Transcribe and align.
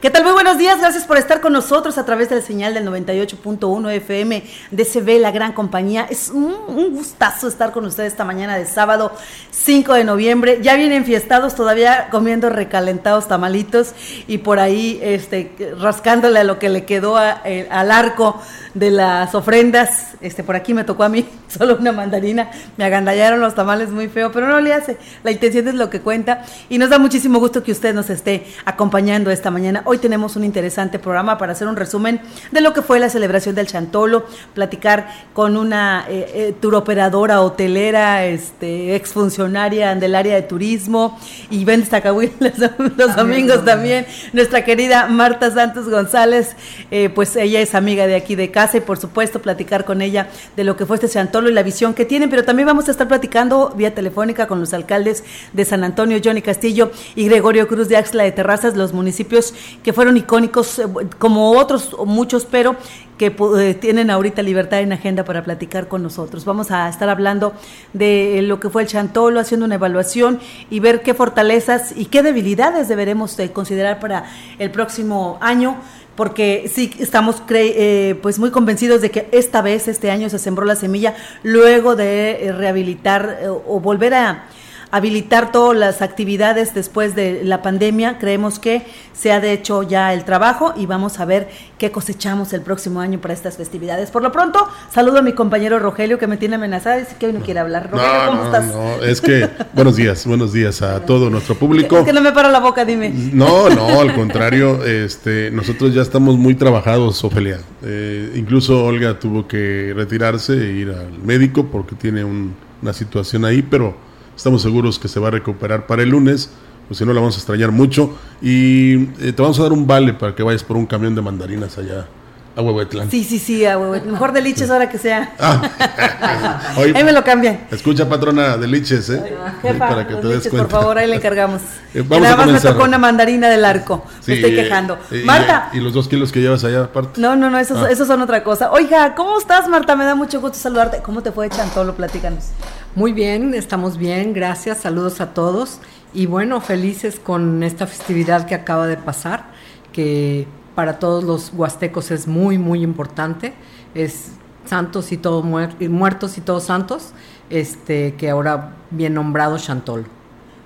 ¿Qué 0.00 0.08
tal? 0.08 0.24
Muy 0.24 0.32
buenos 0.32 0.56
días, 0.56 0.80
gracias 0.80 1.04
por 1.04 1.18
estar 1.18 1.42
con 1.42 1.52
nosotros 1.52 1.98
a 1.98 2.06
través 2.06 2.30
de 2.30 2.36
la 2.36 2.40
señal 2.40 2.72
del 2.72 2.88
98.1 2.88 3.90
FM 3.96 4.42
de 4.70 4.84
CB, 4.86 5.20
la 5.20 5.30
gran 5.30 5.52
compañía. 5.52 6.06
Es 6.08 6.30
un, 6.30 6.54
gustazo 6.94 7.48
estar 7.48 7.70
con 7.70 7.84
ustedes 7.84 8.12
esta 8.12 8.24
mañana 8.24 8.56
de 8.56 8.64
sábado 8.64 9.12
5 9.50 9.92
de 9.92 10.04
noviembre. 10.04 10.60
Ya 10.62 10.76
vienen 10.76 11.04
fiestados, 11.04 11.54
todavía 11.54 12.08
comiendo 12.10 12.48
recalentados 12.48 13.28
tamalitos 13.28 13.92
y 14.26 14.38
por 14.38 14.58
ahí 14.58 14.98
este, 15.02 15.54
rascándole 15.78 16.38
a 16.38 16.44
lo 16.44 16.58
que 16.58 16.70
le 16.70 16.86
quedó 16.86 17.20
eh, 17.44 17.68
al 17.70 17.90
arco 17.90 18.40
de 18.72 18.90
las 18.90 19.34
ofrendas. 19.34 20.14
Este, 20.22 20.42
por 20.42 20.56
aquí 20.56 20.72
me 20.72 20.84
tocó 20.84 21.04
a 21.04 21.10
mí 21.10 21.26
solo 21.48 21.76
una 21.78 21.92
mandarina, 21.92 22.50
me 22.78 22.84
agandallaron 22.84 23.40
los 23.40 23.54
tamales 23.54 23.90
muy 23.90 24.08
feo, 24.08 24.32
pero 24.32 24.48
no 24.48 24.62
le 24.62 24.72
hace. 24.72 24.96
La 25.24 25.30
intención 25.30 25.68
es 25.68 25.74
lo 25.74 25.90
que 25.90 26.00
cuenta 26.00 26.46
y 26.70 26.78
nos 26.78 26.88
da 26.88 26.98
muchísimo 26.98 27.38
gusto 27.38 27.62
que 27.62 27.72
usted 27.72 27.94
nos 27.94 28.08
esté 28.08 28.46
acompañando 28.64 29.30
esta 29.30 29.50
mañana. 29.50 29.82
Hoy 29.92 29.98
tenemos 29.98 30.36
un 30.36 30.44
interesante 30.44 31.00
programa 31.00 31.36
para 31.36 31.50
hacer 31.50 31.66
un 31.66 31.74
resumen 31.74 32.20
de 32.52 32.60
lo 32.60 32.72
que 32.72 32.80
fue 32.80 33.00
la 33.00 33.10
celebración 33.10 33.56
del 33.56 33.66
Chantolo, 33.66 34.24
platicar 34.54 35.08
con 35.32 35.56
una 35.56 36.06
eh, 36.08 36.30
eh, 36.32 36.54
turoperadora 36.60 37.40
hotelera, 37.40 38.24
este, 38.24 38.94
exfuncionaria 38.94 39.92
del 39.96 40.14
área 40.14 40.36
de 40.36 40.42
turismo. 40.42 41.18
Y 41.50 41.64
ven 41.64 41.84
Tacahuil 41.84 42.30
los, 42.96 43.16
domingos 43.16 43.64
también. 43.64 44.06
Nuestra 44.32 44.64
querida 44.64 45.08
Marta 45.08 45.50
Santos 45.50 45.88
González, 45.88 46.54
eh, 46.92 47.08
pues 47.12 47.34
ella 47.34 47.60
es 47.60 47.74
amiga 47.74 48.06
de 48.06 48.14
aquí 48.14 48.36
de 48.36 48.52
casa 48.52 48.76
y 48.76 48.82
por 48.82 48.96
supuesto 48.96 49.42
platicar 49.42 49.84
con 49.84 50.02
ella 50.02 50.28
de 50.56 50.62
lo 50.62 50.76
que 50.76 50.86
fue 50.86 50.98
este 50.98 51.08
Chantolo 51.08 51.50
y 51.50 51.52
la 51.52 51.64
visión 51.64 51.94
que 51.94 52.04
tienen, 52.04 52.30
pero 52.30 52.44
también 52.44 52.68
vamos 52.68 52.86
a 52.86 52.92
estar 52.92 53.08
platicando 53.08 53.72
vía 53.76 53.92
telefónica 53.92 54.46
con 54.46 54.60
los 54.60 54.72
alcaldes 54.72 55.24
de 55.52 55.64
San 55.64 55.82
Antonio, 55.82 56.20
Johnny 56.24 56.42
Castillo 56.42 56.92
y 57.16 57.26
Gregorio 57.26 57.66
Cruz 57.66 57.88
de 57.88 57.96
Axla 57.96 58.22
de 58.22 58.30
Terrazas, 58.30 58.76
los 58.76 58.92
municipios 58.92 59.52
que 59.82 59.92
fueron 59.92 60.16
icónicos 60.16 60.78
eh, 60.78 60.84
como 61.18 61.52
otros 61.52 61.96
muchos, 62.06 62.46
pero 62.46 62.76
que 63.18 63.34
eh, 63.58 63.74
tienen 63.74 64.10
ahorita 64.10 64.42
libertad 64.42 64.80
en 64.80 64.92
agenda 64.92 65.24
para 65.24 65.44
platicar 65.44 65.88
con 65.88 66.02
nosotros. 66.02 66.44
Vamos 66.44 66.70
a 66.70 66.88
estar 66.88 67.08
hablando 67.08 67.52
de 67.92 68.40
lo 68.42 68.60
que 68.60 68.70
fue 68.70 68.82
el 68.82 68.88
Chantolo, 68.88 69.40
haciendo 69.40 69.66
una 69.66 69.74
evaluación 69.74 70.40
y 70.70 70.80
ver 70.80 71.02
qué 71.02 71.14
fortalezas 71.14 71.92
y 71.96 72.06
qué 72.06 72.22
debilidades 72.22 72.88
deberemos 72.88 73.36
de 73.36 73.52
considerar 73.52 74.00
para 74.00 74.24
el 74.58 74.70
próximo 74.70 75.38
año 75.40 75.76
porque 76.16 76.70
sí 76.70 76.92
estamos 76.98 77.42
eh, 77.48 78.18
pues 78.20 78.38
muy 78.38 78.50
convencidos 78.50 79.00
de 79.00 79.10
que 79.10 79.28
esta 79.32 79.62
vez, 79.62 79.88
este 79.88 80.10
año, 80.10 80.28
se 80.28 80.38
sembró 80.38 80.66
la 80.66 80.76
semilla 80.76 81.14
luego 81.42 81.96
de 81.96 82.54
rehabilitar 82.56 83.38
o 83.66 83.80
volver 83.80 84.12
a 84.12 84.44
habilitar 84.90 85.52
todas 85.52 85.76
las 85.76 86.02
actividades 86.02 86.74
después 86.74 87.14
de 87.14 87.42
la 87.44 87.62
pandemia. 87.62 88.18
Creemos 88.18 88.58
que 88.58 88.86
se 89.12 89.32
ha 89.32 89.40
de 89.40 89.52
hecho 89.52 89.82
ya 89.82 90.12
el 90.12 90.24
trabajo 90.24 90.72
y 90.76 90.86
vamos 90.86 91.20
a 91.20 91.24
ver 91.24 91.48
qué 91.78 91.90
cosechamos 91.90 92.52
el 92.52 92.62
próximo 92.62 93.00
año 93.00 93.20
para 93.20 93.34
estas 93.34 93.56
festividades. 93.56 94.10
Por 94.10 94.22
lo 94.22 94.32
pronto, 94.32 94.66
saludo 94.92 95.18
a 95.18 95.22
mi 95.22 95.32
compañero 95.32 95.78
Rogelio 95.78 96.18
que 96.18 96.26
me 96.26 96.36
tiene 96.36 96.56
amenazada, 96.56 96.96
dice 96.96 97.16
que 97.18 97.26
hoy 97.26 97.32
no 97.32 97.40
quiere 97.40 97.60
hablar. 97.60 97.90
Rogelio, 97.90 98.26
¿cómo 98.26 98.44
estás? 98.44 98.66
No, 98.66 99.02
es 99.04 99.20
que 99.20 99.48
buenos 99.74 99.96
días, 99.96 100.26
buenos 100.26 100.52
días 100.52 100.82
a 100.82 101.04
todo 101.04 101.30
nuestro 101.30 101.54
público. 101.54 101.98
Es 101.98 102.04
que 102.04 102.12
no 102.12 102.20
me 102.20 102.32
para 102.32 102.48
la 102.48 102.60
boca, 102.60 102.84
dime. 102.84 103.10
No, 103.10 103.68
no, 103.70 104.00
al 104.00 104.14
contrario, 104.14 104.84
este, 104.84 105.50
nosotros 105.50 105.94
ya 105.94 106.02
estamos 106.02 106.36
muy 106.36 106.54
trabajados, 106.54 107.22
Ofelia. 107.22 107.60
Eh, 107.82 108.32
incluso 108.36 108.84
Olga 108.84 109.18
tuvo 109.18 109.46
que 109.46 109.92
retirarse 109.94 110.52
e 110.54 110.72
ir 110.72 110.90
al 110.90 111.18
médico 111.22 111.66
porque 111.66 111.94
tiene 111.94 112.24
una 112.24 112.92
situación 112.92 113.44
ahí, 113.44 113.62
pero 113.62 114.09
Estamos 114.40 114.62
seguros 114.62 114.98
que 114.98 115.06
se 115.06 115.20
va 115.20 115.28
a 115.28 115.32
recuperar 115.32 115.86
para 115.86 116.02
el 116.02 116.08
lunes, 116.08 116.48
pues 116.88 116.96
si 116.96 117.04
no 117.04 117.12
la 117.12 117.20
vamos 117.20 117.34
a 117.34 117.40
extrañar 117.40 117.72
mucho. 117.72 118.16
Y 118.40 118.94
eh, 119.20 119.34
te 119.36 119.42
vamos 119.42 119.60
a 119.60 119.64
dar 119.64 119.72
un 119.72 119.86
vale 119.86 120.14
para 120.14 120.34
que 120.34 120.42
vayas 120.42 120.64
por 120.64 120.78
un 120.78 120.86
camión 120.86 121.14
de 121.14 121.20
mandarinas 121.20 121.76
allá 121.76 122.08
a 122.56 122.62
Huehuetlán. 122.62 123.10
Sí, 123.10 123.24
sí, 123.24 123.38
sí, 123.38 123.64
a 123.64 123.78
Huehuetlán. 123.78 124.12
Mejor 124.12 124.32
de 124.32 124.42
liches 124.42 124.70
ahora 124.70 124.88
que 124.88 124.98
sea. 124.98 125.34
Ah. 125.38 126.70
ahí 126.76 127.04
me 127.04 127.12
lo 127.12 127.24
cambian. 127.24 127.66
Escucha, 127.70 128.08
patrona, 128.08 128.56
de 128.56 128.66
liches, 128.66 129.10
¿eh? 129.10 129.36
para 129.78 130.06
que 130.06 130.16
te 130.16 130.26
des 130.26 130.48
cuenta. 130.48 130.68
Por 130.68 130.80
favor, 130.80 130.98
ahí 130.98 131.08
le 131.08 131.16
encargamos. 131.16 131.62
Eh, 131.92 132.04
nada 132.08 132.36
más 132.36 132.46
me 132.46 132.60
tocó 132.60 132.84
una 132.84 132.98
mandarina 132.98 133.48
del 133.48 133.64
arco. 133.64 134.04
me 134.24 134.34
estoy 134.34 134.54
quejando. 134.54 134.96
Marta. 135.24 135.70
Y, 135.72 135.80
los 135.80 135.92
dos 135.92 136.06
kilos 136.06 136.30
que 136.30 136.38
llevas 136.38 136.62
allá 136.62 136.84
aparte. 136.84 137.20
No, 137.20 137.34
no, 137.34 137.50
no, 137.50 137.58
esos, 137.58 137.78
ah. 137.78 137.90
esos 137.90 138.06
son 138.06 138.22
otra 138.22 138.44
cosa. 138.44 138.70
Oiga, 138.70 139.16
¿cómo 139.16 139.36
estás, 139.36 139.68
Marta? 139.68 139.96
Me 139.96 140.04
da 140.04 140.14
mucho 140.14 140.40
gusto 140.40 140.56
saludarte. 140.56 140.98
¿Cómo 140.98 141.20
te 141.24 141.32
fue 141.32 141.48
Chantolo? 141.48 141.96
Platícanos. 141.96 142.50
Muy 142.94 143.12
bien, 143.12 143.54
estamos 143.54 143.98
bien, 143.98 144.32
gracias, 144.32 144.78
saludos 144.78 145.20
a 145.20 145.34
todos 145.34 145.80
y 146.12 146.26
bueno, 146.26 146.60
felices 146.60 147.20
con 147.20 147.62
esta 147.62 147.86
festividad 147.86 148.46
que 148.46 148.54
acaba 148.54 148.86
de 148.86 148.96
pasar, 148.96 149.44
que 149.92 150.46
para 150.80 150.98
todos 150.98 151.24
los 151.24 151.52
huastecos 151.52 152.10
es 152.10 152.26
muy, 152.26 152.56
muy 152.56 152.82
importante, 152.82 153.52
es 153.94 154.30
santos 154.64 155.12
y 155.12 155.18
todos 155.18 155.44
muertos 155.44 156.38
y 156.38 156.40
todos 156.40 156.64
santos, 156.64 157.12
este, 157.50 158.14
que 158.14 158.30
ahora 158.30 158.76
bien 158.90 159.12
nombrado 159.12 159.58
Chantolo. 159.58 160.06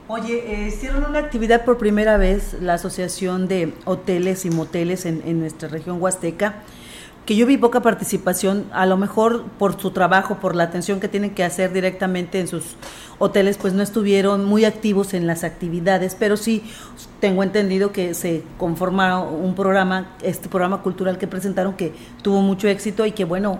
Oye, 0.06 0.36
eh, 0.46 0.68
hicieron 0.68 1.04
una 1.04 1.18
actividad 1.18 1.64
por 1.64 1.78
primera 1.78 2.16
vez 2.16 2.56
la 2.60 2.74
Asociación 2.74 3.48
de 3.48 3.74
Hoteles 3.86 4.44
y 4.44 4.50
Moteles 4.50 5.04
en, 5.04 5.20
en 5.26 5.40
nuestra 5.40 5.68
región 5.68 6.00
huasteca 6.00 6.62
que 7.26 7.36
yo 7.36 7.46
vi 7.46 7.56
poca 7.56 7.80
participación, 7.80 8.66
a 8.72 8.84
lo 8.86 8.96
mejor 8.96 9.44
por 9.58 9.80
su 9.80 9.90
trabajo, 9.92 10.36
por 10.36 10.54
la 10.54 10.64
atención 10.64 11.00
que 11.00 11.08
tienen 11.08 11.30
que 11.30 11.42
hacer 11.42 11.72
directamente 11.72 12.38
en 12.38 12.48
sus 12.48 12.76
hoteles, 13.18 13.56
pues 13.56 13.72
no 13.72 13.82
estuvieron 13.82 14.44
muy 14.44 14.64
activos 14.64 15.14
en 15.14 15.26
las 15.26 15.42
actividades, 15.42 16.16
pero 16.18 16.36
sí 16.36 16.62
tengo 17.20 17.42
entendido 17.42 17.92
que 17.92 18.12
se 18.14 18.42
conforma 18.58 19.22
un 19.22 19.54
programa, 19.54 20.14
este 20.22 20.48
programa 20.48 20.82
cultural 20.82 21.16
que 21.16 21.26
presentaron 21.26 21.74
que 21.74 21.94
tuvo 22.22 22.42
mucho 22.42 22.68
éxito 22.68 23.06
y 23.06 23.12
que 23.12 23.24
bueno, 23.24 23.58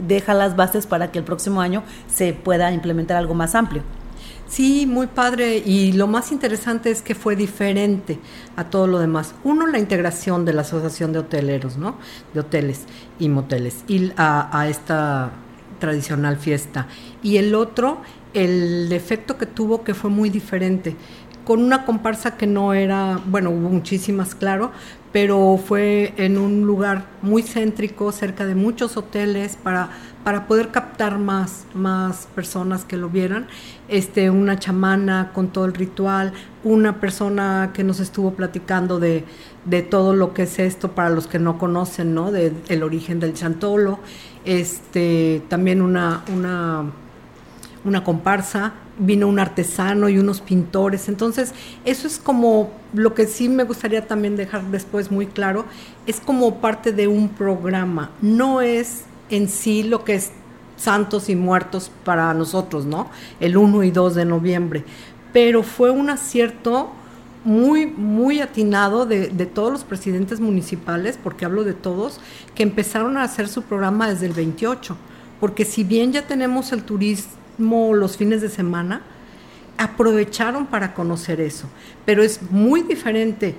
deja 0.00 0.32
las 0.32 0.56
bases 0.56 0.86
para 0.86 1.12
que 1.12 1.18
el 1.18 1.24
próximo 1.24 1.60
año 1.60 1.82
se 2.08 2.32
pueda 2.32 2.72
implementar 2.72 3.16
algo 3.16 3.34
más 3.34 3.54
amplio. 3.54 3.82
Sí, 4.46 4.86
muy 4.86 5.06
padre 5.06 5.56
y 5.56 5.92
lo 5.92 6.06
más 6.06 6.30
interesante 6.30 6.90
es 6.90 7.00
que 7.00 7.14
fue 7.14 7.34
diferente 7.34 8.18
a 8.56 8.64
todo 8.64 8.86
lo 8.86 8.98
demás. 8.98 9.34
Uno, 9.42 9.66
la 9.66 9.78
integración 9.78 10.44
de 10.44 10.52
la 10.52 10.62
Asociación 10.62 11.12
de 11.12 11.20
Hoteleros, 11.20 11.78
¿no? 11.78 11.96
De 12.34 12.40
hoteles 12.40 12.82
y 13.18 13.30
moteles 13.30 13.84
y 13.88 14.12
a, 14.16 14.66
esta 14.68 15.32
tradicional 15.80 16.36
fiesta. 16.36 16.88
Y 17.22 17.38
el 17.38 17.54
otro, 17.54 18.02
el 18.34 18.92
efecto 18.92 19.38
que 19.38 19.46
tuvo 19.46 19.82
que 19.82 19.94
fue 19.94 20.10
muy 20.10 20.28
diferente 20.28 20.94
con 21.46 21.62
una 21.62 21.84
comparsa 21.84 22.36
que 22.36 22.46
no 22.46 22.74
era, 22.74 23.20
bueno, 23.26 23.50
hubo 23.50 23.68
muchísimas, 23.68 24.34
claro, 24.34 24.72
pero 25.14 25.58
fue 25.64 26.12
en 26.16 26.36
un 26.36 26.66
lugar 26.66 27.06
muy 27.22 27.42
céntrico, 27.42 28.10
cerca 28.10 28.44
de 28.44 28.54
muchos 28.54 28.96
hoteles, 28.98 29.56
para 29.56 29.88
para 30.24 30.46
poder 30.46 30.70
captar 30.70 31.18
más, 31.18 31.66
más 31.74 32.26
personas 32.34 32.86
que 32.86 32.96
lo 32.96 33.10
vieran, 33.10 33.46
este, 33.88 34.30
una 34.30 34.58
chamana 34.58 35.32
con 35.34 35.48
todo 35.48 35.66
el 35.66 35.74
ritual, 35.74 36.32
una 36.64 36.98
persona 36.98 37.72
que 37.74 37.84
nos 37.84 38.00
estuvo 38.00 38.32
platicando 38.32 38.98
de, 38.98 39.24
todo 39.90 40.14
lo 40.14 40.32
que 40.32 40.44
es 40.44 40.58
esto 40.58 40.92
para 40.92 41.10
los 41.10 41.26
que 41.26 41.38
no 41.38 41.58
conocen, 41.58 42.14
¿no? 42.14 42.32
De, 42.32 42.54
el 42.68 42.82
origen 42.82 43.20
del 43.20 43.34
chantolo, 43.34 44.00
este, 44.46 45.42
también 45.48 45.82
una, 45.82 46.24
una, 46.34 46.84
una 47.84 48.02
comparsa, 48.02 48.72
vino 48.98 49.26
un 49.26 49.38
artesano 49.38 50.08
y 50.08 50.18
unos 50.18 50.40
pintores, 50.40 51.08
entonces 51.08 51.52
eso 51.84 52.06
es 52.06 52.18
como 52.18 52.70
lo 52.92 53.14
que 53.14 53.26
sí 53.26 53.48
me 53.48 53.64
gustaría 53.64 54.06
también 54.06 54.36
dejar 54.36 54.62
después 54.70 55.10
muy 55.10 55.26
claro, 55.26 55.64
es 56.06 56.20
como 56.20 56.60
parte 56.60 56.92
de 56.92 57.08
un 57.08 57.28
programa, 57.28 58.10
no 58.22 58.60
es 58.60 59.04
en 59.30 59.48
sí 59.48 59.82
lo 59.82 60.04
que 60.04 60.14
es 60.14 60.30
santos 60.76 61.28
y 61.28 61.36
muertos 61.36 61.90
para 62.04 62.32
nosotros, 62.34 62.84
¿no? 62.84 63.08
El 63.40 63.56
1 63.56 63.84
y 63.84 63.90
2 63.90 64.14
de 64.14 64.24
noviembre. 64.24 64.84
Pero 65.32 65.62
fue 65.62 65.90
un 65.90 66.10
acierto 66.10 66.90
muy, 67.44 67.86
muy 67.86 68.40
atinado 68.40 69.06
de, 69.06 69.28
de, 69.28 69.46
todos 69.46 69.72
los 69.72 69.84
presidentes 69.84 70.40
municipales, 70.40 71.18
porque 71.22 71.44
hablo 71.44 71.64
de 71.64 71.74
todos, 71.74 72.20
que 72.54 72.62
empezaron 72.62 73.16
a 73.16 73.22
hacer 73.22 73.48
su 73.48 73.62
programa 73.62 74.08
desde 74.08 74.26
el 74.26 74.32
28. 74.32 74.96
Porque 75.40 75.64
si 75.64 75.84
bien 75.84 76.12
ya 76.12 76.26
tenemos 76.26 76.72
el 76.72 76.84
turismo 76.84 77.43
los 77.58 78.16
fines 78.16 78.40
de 78.40 78.48
semana, 78.48 79.02
aprovecharon 79.78 80.66
para 80.66 80.94
conocer 80.94 81.40
eso. 81.40 81.68
Pero 82.04 82.22
es 82.22 82.40
muy 82.50 82.82
diferente 82.82 83.54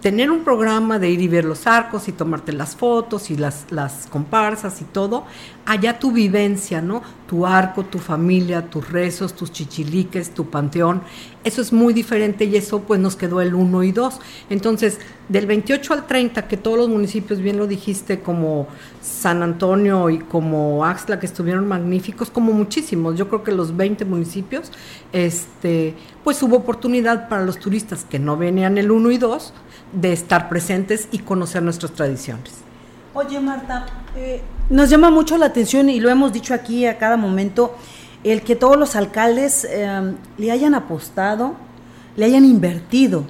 tener 0.00 0.30
un 0.30 0.42
programa 0.42 0.98
de 0.98 1.10
ir 1.10 1.20
y 1.20 1.28
ver 1.28 1.44
los 1.44 1.66
arcos 1.66 2.08
y 2.08 2.12
tomarte 2.12 2.52
las 2.52 2.76
fotos 2.76 3.30
y 3.30 3.36
las, 3.36 3.66
las 3.70 4.06
comparsas 4.06 4.80
y 4.80 4.84
todo, 4.84 5.24
allá 5.66 5.98
tu 5.98 6.12
vivencia, 6.12 6.80
¿no? 6.80 7.02
Tu 7.28 7.44
arco, 7.44 7.84
tu 7.84 7.98
familia, 7.98 8.70
tus 8.70 8.88
rezos, 8.88 9.34
tus 9.34 9.52
chichiliques, 9.52 10.32
tu 10.32 10.48
panteón, 10.48 11.02
eso 11.46 11.60
es 11.60 11.72
muy 11.72 11.92
diferente 11.92 12.44
y 12.44 12.56
eso 12.56 12.80
pues 12.80 12.98
nos 12.98 13.14
quedó 13.14 13.40
el 13.40 13.54
1 13.54 13.82
y 13.82 13.92
2. 13.92 14.20
Entonces, 14.50 14.98
del 15.28 15.46
28 15.46 15.92
al 15.92 16.06
30, 16.06 16.48
que 16.48 16.56
todos 16.56 16.78
los 16.78 16.88
municipios, 16.88 17.40
bien 17.40 17.56
lo 17.56 17.66
dijiste, 17.66 18.20
como 18.20 18.66
San 19.00 19.42
Antonio 19.42 20.10
y 20.10 20.18
como 20.18 20.84
Axla, 20.84 21.20
que 21.20 21.26
estuvieron 21.26 21.68
magníficos, 21.68 22.30
como 22.30 22.52
muchísimos, 22.52 23.16
yo 23.16 23.28
creo 23.28 23.44
que 23.44 23.52
los 23.52 23.76
20 23.76 24.04
municipios, 24.04 24.72
este, 25.12 25.94
pues 26.24 26.42
hubo 26.42 26.56
oportunidad 26.56 27.28
para 27.28 27.44
los 27.44 27.58
turistas 27.58 28.04
que 28.04 28.18
no 28.18 28.36
venían 28.36 28.78
el 28.78 28.90
1 28.90 29.10
y 29.12 29.18
2 29.18 29.52
de 29.92 30.12
estar 30.12 30.48
presentes 30.48 31.08
y 31.12 31.18
conocer 31.18 31.62
nuestras 31.62 31.92
tradiciones. 31.92 32.54
Oye, 33.14 33.40
Marta, 33.40 33.86
eh, 34.16 34.42
nos 34.70 34.90
llama 34.90 35.10
mucho 35.10 35.36
la 35.38 35.46
atención 35.46 35.88
y 35.88 36.00
lo 36.00 36.10
hemos 36.10 36.32
dicho 36.32 36.54
aquí 36.54 36.86
a 36.86 36.98
cada 36.98 37.16
momento, 37.16 37.76
el 38.24 38.42
que 38.42 38.56
todos 38.56 38.76
los 38.76 38.96
alcaldes 38.96 39.64
eh, 39.64 40.14
le 40.38 40.50
hayan 40.50 40.74
apostado, 40.74 41.54
le 42.16 42.24
hayan 42.24 42.44
invertido, 42.44 43.24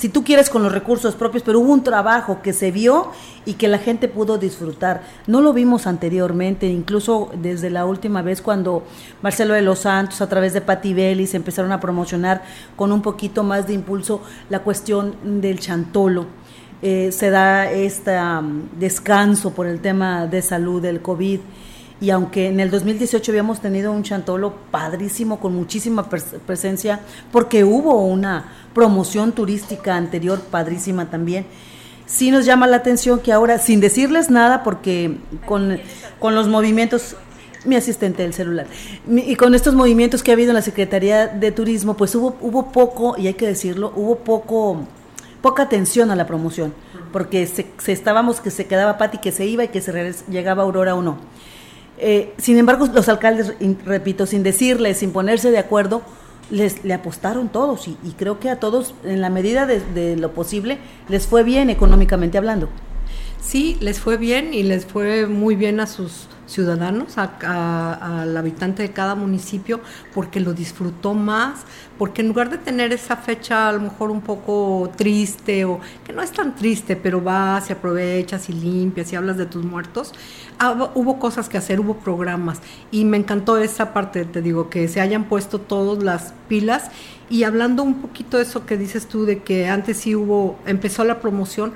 si 0.00 0.08
tú 0.08 0.24
quieres 0.24 0.48
con 0.48 0.62
los 0.62 0.72
recursos 0.72 1.14
propios, 1.14 1.42
pero 1.42 1.60
hubo 1.60 1.74
un 1.74 1.84
trabajo 1.84 2.40
que 2.40 2.54
se 2.54 2.70
vio 2.70 3.10
y 3.44 3.52
que 3.52 3.68
la 3.68 3.76
gente 3.76 4.08
pudo 4.08 4.38
disfrutar. 4.38 5.02
No 5.26 5.42
lo 5.42 5.52
vimos 5.52 5.86
anteriormente, 5.86 6.66
incluso 6.68 7.28
desde 7.34 7.68
la 7.68 7.84
última 7.84 8.22
vez 8.22 8.40
cuando 8.40 8.82
Marcelo 9.20 9.52
de 9.52 9.60
los 9.60 9.80
Santos 9.80 10.22
a 10.22 10.28
través 10.30 10.54
de 10.54 10.62
Patti 10.62 10.94
se 11.26 11.36
empezaron 11.36 11.70
a 11.70 11.80
promocionar 11.80 12.42
con 12.76 12.92
un 12.92 13.02
poquito 13.02 13.42
más 13.44 13.66
de 13.66 13.74
impulso 13.74 14.22
la 14.48 14.60
cuestión 14.60 15.16
del 15.42 15.60
chantolo. 15.60 16.24
Eh, 16.82 17.12
se 17.12 17.28
da 17.28 17.70
este 17.70 18.16
descanso 18.78 19.52
por 19.52 19.66
el 19.66 19.80
tema 19.80 20.26
de 20.26 20.40
salud 20.40 20.80
del 20.80 21.02
COVID 21.02 21.40
y 22.00 22.08
aunque 22.08 22.48
en 22.48 22.58
el 22.60 22.70
2018 22.70 23.30
habíamos 23.30 23.60
tenido 23.60 23.92
un 23.92 24.02
chantolo 24.02 24.54
padrísimo 24.70 25.38
con 25.38 25.54
muchísima 25.54 26.08
presencia 26.08 27.00
porque 27.30 27.64
hubo 27.64 28.06
una 28.06 28.50
promoción 28.72 29.32
turística 29.32 29.96
anterior 29.96 30.40
padrísima 30.40 31.10
también. 31.10 31.44
Sí 32.06 32.30
nos 32.30 32.46
llama 32.46 32.66
la 32.66 32.78
atención 32.78 33.20
que 33.20 33.32
ahora, 33.32 33.58
sin 33.58 33.80
decirles 33.80 34.30
nada, 34.30 34.64
porque 34.64 35.18
con, 35.46 35.78
con 36.18 36.34
los 36.34 36.48
movimientos, 36.48 37.14
mi 37.64 37.76
asistente 37.76 38.22
del 38.22 38.34
celular, 38.34 38.66
y 39.06 39.36
con 39.36 39.54
estos 39.54 39.74
movimientos 39.74 40.24
que 40.24 40.32
ha 40.32 40.34
habido 40.34 40.50
en 40.50 40.56
la 40.56 40.62
Secretaría 40.62 41.28
de 41.28 41.52
Turismo, 41.52 41.96
pues 41.96 42.12
hubo, 42.16 42.36
hubo 42.40 42.72
poco, 42.72 43.16
y 43.16 43.28
hay 43.28 43.34
que 43.34 43.46
decirlo, 43.46 43.92
hubo 43.94 44.16
poco, 44.16 44.88
poca 45.42 45.64
atención 45.64 46.10
a 46.10 46.16
la 46.16 46.26
promoción, 46.26 46.74
porque 47.12 47.46
se, 47.46 47.66
estábamos 47.86 48.40
que 48.40 48.50
se 48.50 48.66
quedaba 48.66 48.98
Pati, 48.98 49.18
que 49.18 49.32
se 49.32 49.46
iba 49.46 49.64
y 49.64 49.68
que 49.68 49.80
se 49.80 50.14
llegaba 50.28 50.62
Aurora 50.62 50.94
o 50.94 51.02
no. 51.02 51.18
Eh, 51.98 52.32
sin 52.38 52.56
embargo, 52.56 52.86
los 52.92 53.08
alcaldes, 53.08 53.54
repito, 53.84 54.26
sin 54.26 54.42
decirles, 54.42 54.98
sin 54.98 55.12
ponerse 55.12 55.50
de 55.50 55.58
acuerdo, 55.58 56.02
les, 56.50 56.84
le 56.84 56.94
apostaron 56.94 57.48
todos 57.48 57.88
y, 57.88 57.96
creo 58.16 58.40
que 58.40 58.50
a 58.50 58.58
todos, 58.58 58.94
en 59.04 59.20
la 59.20 59.30
medida 59.30 59.66
de, 59.66 60.16
lo 60.16 60.32
posible, 60.32 60.78
les 61.08 61.26
fue 61.26 61.42
bien 61.42 61.70
económicamente 61.70 62.38
hablando. 62.38 62.68
Sí, 63.40 63.76
les 63.80 64.00
fue 64.00 64.16
bien 64.16 64.52
y 64.52 64.62
les 64.62 64.84
fue 64.84 65.26
muy 65.26 65.56
bien 65.56 65.80
a 65.80 65.86
sus 65.86 66.28
ciudadanos, 66.50 67.16
al 67.16 68.36
habitante 68.36 68.82
de 68.82 68.90
cada 68.92 69.14
municipio, 69.14 69.80
porque 70.12 70.40
lo 70.40 70.52
disfrutó 70.52 71.14
más, 71.14 71.60
porque 71.96 72.22
en 72.22 72.28
lugar 72.28 72.50
de 72.50 72.58
tener 72.58 72.92
esa 72.92 73.16
fecha 73.16 73.68
a 73.68 73.72
lo 73.72 73.80
mejor 73.80 74.10
un 74.10 74.20
poco 74.20 74.90
triste 74.96 75.64
o 75.64 75.80
que 76.04 76.12
no 76.12 76.22
es 76.22 76.32
tan 76.32 76.54
triste, 76.54 76.96
pero 76.96 77.20
vas 77.20 77.70
y 77.70 77.72
aprovechas 77.72 78.48
y 78.48 78.52
limpias 78.52 79.12
y 79.12 79.16
hablas 79.16 79.36
de 79.36 79.46
tus 79.46 79.64
muertos, 79.64 80.12
ah, 80.58 80.90
hubo 80.94 81.18
cosas 81.18 81.48
que 81.48 81.58
hacer, 81.58 81.78
hubo 81.80 81.98
programas. 81.98 82.60
Y 82.90 83.04
me 83.04 83.16
encantó 83.16 83.56
esa 83.58 83.92
parte, 83.92 84.24
te 84.24 84.42
digo, 84.42 84.70
que 84.70 84.88
se 84.88 85.00
hayan 85.00 85.24
puesto 85.24 85.60
todas 85.60 86.02
las 86.02 86.34
pilas. 86.48 86.90
Y 87.28 87.44
hablando 87.44 87.84
un 87.84 88.00
poquito 88.00 88.38
de 88.38 88.42
eso 88.42 88.66
que 88.66 88.76
dices 88.76 89.06
tú, 89.06 89.24
de 89.24 89.42
que 89.42 89.68
antes 89.68 89.98
sí 89.98 90.16
hubo, 90.16 90.58
empezó 90.66 91.04
la 91.04 91.20
promoción, 91.20 91.74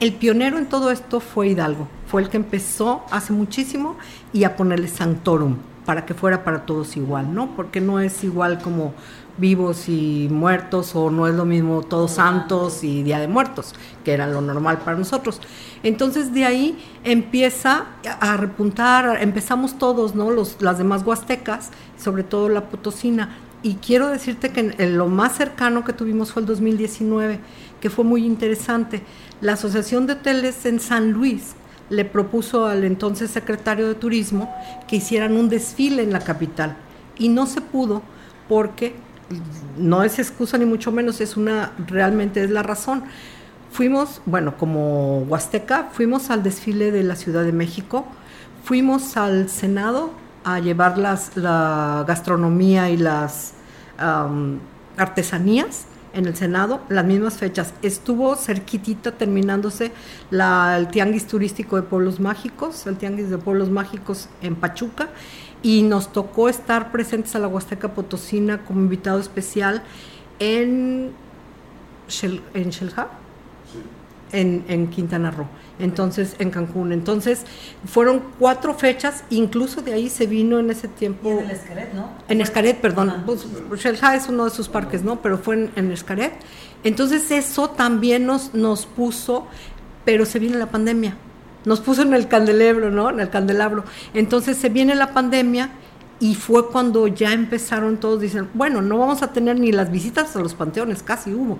el 0.00 0.14
pionero 0.14 0.58
en 0.58 0.66
todo 0.66 0.90
esto 0.90 1.20
fue 1.20 1.48
Hidalgo, 1.48 1.88
fue 2.06 2.22
el 2.22 2.28
que 2.28 2.36
empezó 2.36 3.04
hace 3.10 3.32
muchísimo 3.32 3.96
y 4.32 4.44
a 4.44 4.56
ponerle 4.56 4.88
Sanctorum 4.88 5.56
para 5.84 6.06
que 6.06 6.14
fuera 6.14 6.44
para 6.44 6.64
todos 6.64 6.96
igual, 6.96 7.34
¿no? 7.34 7.54
Porque 7.56 7.80
no 7.80 8.00
es 8.00 8.24
igual 8.24 8.60
como 8.60 8.94
vivos 9.36 9.88
y 9.88 10.28
muertos 10.30 10.94
o 10.94 11.10
no 11.10 11.26
es 11.26 11.34
lo 11.34 11.44
mismo 11.44 11.82
todos 11.82 12.12
santos 12.12 12.84
y 12.84 13.02
Día 13.02 13.18
de 13.18 13.28
Muertos, 13.28 13.74
que 14.04 14.12
era 14.12 14.26
lo 14.26 14.40
normal 14.40 14.78
para 14.78 14.96
nosotros. 14.96 15.40
Entonces 15.82 16.32
de 16.32 16.44
ahí 16.44 16.78
empieza 17.02 17.86
a 18.20 18.36
repuntar, 18.36 19.20
empezamos 19.20 19.78
todos, 19.78 20.14
¿no? 20.14 20.30
Los, 20.30 20.56
las 20.60 20.78
demás 20.78 21.02
huastecas, 21.04 21.70
sobre 22.02 22.22
todo 22.22 22.48
la 22.48 22.68
potosina. 22.68 23.36
Y 23.62 23.76
quiero 23.76 24.08
decirte 24.08 24.50
que 24.50 24.74
lo 24.86 25.08
más 25.08 25.36
cercano 25.36 25.84
que 25.84 25.94
tuvimos 25.94 26.32
fue 26.32 26.42
el 26.42 26.46
2019, 26.46 27.40
que 27.80 27.90
fue 27.90 28.04
muy 28.04 28.24
interesante 28.24 29.02
la 29.44 29.52
Asociación 29.52 30.06
de 30.06 30.14
Hoteles 30.14 30.64
en 30.64 30.80
San 30.80 31.12
Luis 31.12 31.54
le 31.90 32.06
propuso 32.06 32.64
al 32.66 32.82
entonces 32.82 33.30
secretario 33.30 33.86
de 33.86 33.94
Turismo 33.94 34.50
que 34.88 34.96
hicieran 34.96 35.36
un 35.36 35.50
desfile 35.50 36.02
en 36.02 36.14
la 36.14 36.20
capital 36.20 36.76
y 37.18 37.28
no 37.28 37.44
se 37.44 37.60
pudo 37.60 38.00
porque 38.48 38.94
no 39.76 40.02
es 40.02 40.18
excusa 40.18 40.56
ni 40.56 40.64
mucho 40.64 40.92
menos, 40.92 41.20
es 41.20 41.36
una 41.36 41.72
realmente 41.86 42.42
es 42.42 42.50
la 42.50 42.62
razón. 42.62 43.04
Fuimos, 43.70 44.22
bueno, 44.24 44.56
como 44.56 45.18
Huasteca, 45.24 45.90
fuimos 45.92 46.30
al 46.30 46.42
desfile 46.42 46.90
de 46.90 47.02
la 47.02 47.14
Ciudad 47.14 47.44
de 47.44 47.52
México, 47.52 48.06
fuimos 48.64 49.18
al 49.18 49.50
Senado 49.50 50.10
a 50.42 50.58
llevar 50.58 50.96
las, 50.96 51.36
la 51.36 52.02
gastronomía 52.08 52.88
y 52.88 52.96
las 52.96 53.52
artesanías 54.96 55.86
en 56.14 56.26
el 56.26 56.36
Senado, 56.36 56.80
las 56.88 57.04
mismas 57.04 57.36
fechas. 57.36 57.74
Estuvo 57.82 58.36
cerquitita 58.36 59.12
terminándose 59.12 59.92
la, 60.30 60.76
el 60.78 60.88
Tianguis 60.88 61.26
Turístico 61.26 61.76
de 61.76 61.82
Pueblos 61.82 62.20
Mágicos, 62.20 62.86
el 62.86 62.96
Tianguis 62.96 63.30
de 63.30 63.38
Pueblos 63.38 63.70
Mágicos 63.70 64.28
en 64.40 64.54
Pachuca, 64.56 65.08
y 65.62 65.82
nos 65.82 66.12
tocó 66.12 66.48
estar 66.48 66.92
presentes 66.92 67.34
a 67.34 67.38
la 67.38 67.48
Huasteca 67.48 67.94
Potosina 67.94 68.64
como 68.64 68.80
invitado 68.80 69.18
especial 69.18 69.82
en, 70.38 71.12
en 72.54 72.72
en, 74.34 74.64
en 74.68 74.88
Quintana 74.88 75.30
Roo 75.30 75.46
entonces 75.78 76.36
en 76.38 76.50
Cancún. 76.50 76.92
Entonces 76.92 77.44
fueron 77.84 78.22
cuatro 78.38 78.74
fechas, 78.74 79.24
incluso 79.30 79.82
de 79.82 79.94
ahí 79.94 80.08
se 80.08 80.26
vino 80.26 80.58
en 80.58 80.70
ese 80.70 80.88
tiempo. 80.88 81.30
en 81.30 81.50
Escaret, 81.50 81.92
¿no? 81.94 82.10
En 82.28 82.40
Escaret, 82.40 82.80
perdón. 82.80 83.22
Pues, 83.26 83.46
es 83.84 84.28
uno 84.28 84.44
de 84.44 84.50
sus 84.50 84.68
parques, 84.68 85.02
¿no? 85.02 85.20
Pero 85.20 85.38
fue 85.38 85.56
en, 85.56 85.70
en, 85.76 85.92
Escaret. 85.92 86.32
Entonces 86.84 87.30
eso 87.30 87.70
también 87.70 88.26
nos, 88.26 88.54
nos 88.54 88.86
puso, 88.86 89.46
pero 90.04 90.26
se 90.26 90.38
viene 90.38 90.58
la 90.58 90.66
pandemia. 90.66 91.16
Nos 91.64 91.80
puso 91.80 92.02
en 92.02 92.12
el 92.12 92.28
candelabro, 92.28 92.90
¿no? 92.90 93.10
En 93.10 93.20
el 93.20 93.30
candelabro. 93.30 93.84
Entonces 94.12 94.58
se 94.58 94.68
viene 94.68 94.94
la 94.94 95.12
pandemia 95.14 95.70
y 96.20 96.34
fue 96.34 96.68
cuando 96.68 97.06
ya 97.08 97.32
empezaron 97.32 97.96
todos, 97.96 98.20
dicen, 98.20 98.48
bueno, 98.54 98.82
no 98.82 98.98
vamos 98.98 99.22
a 99.22 99.32
tener 99.32 99.58
ni 99.58 99.72
las 99.72 99.90
visitas 99.90 100.36
a 100.36 100.40
los 100.40 100.54
panteones, 100.54 101.02
casi 101.02 101.32
hubo. 101.32 101.58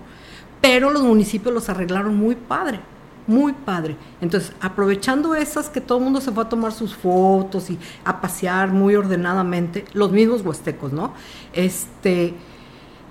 Pero 0.64 0.88
los 0.90 1.02
municipios 1.02 1.52
los 1.52 1.68
arreglaron 1.68 2.16
muy 2.16 2.35
padre 2.35 2.80
muy 3.26 3.52
padre. 3.52 3.97
Entonces, 4.21 4.52
aprovechando 4.61 5.35
esas 5.35 5.71
que 5.71 5.80
todo 5.80 5.97
el 5.99 6.04
mundo 6.04 6.21
se 6.21 6.30
fue 6.30 6.44
a 6.44 6.49
tomar 6.49 6.73
sus 6.73 6.94
fotos 6.94 7.71
y 7.71 7.78
a 8.04 8.21
pasear 8.21 8.71
muy 8.71 8.97
ordenadamente, 8.97 9.85
los 9.94 10.12
mismos 10.12 10.42
huastecos, 10.42 10.92
¿no? 10.92 11.14
Este, 11.54 12.35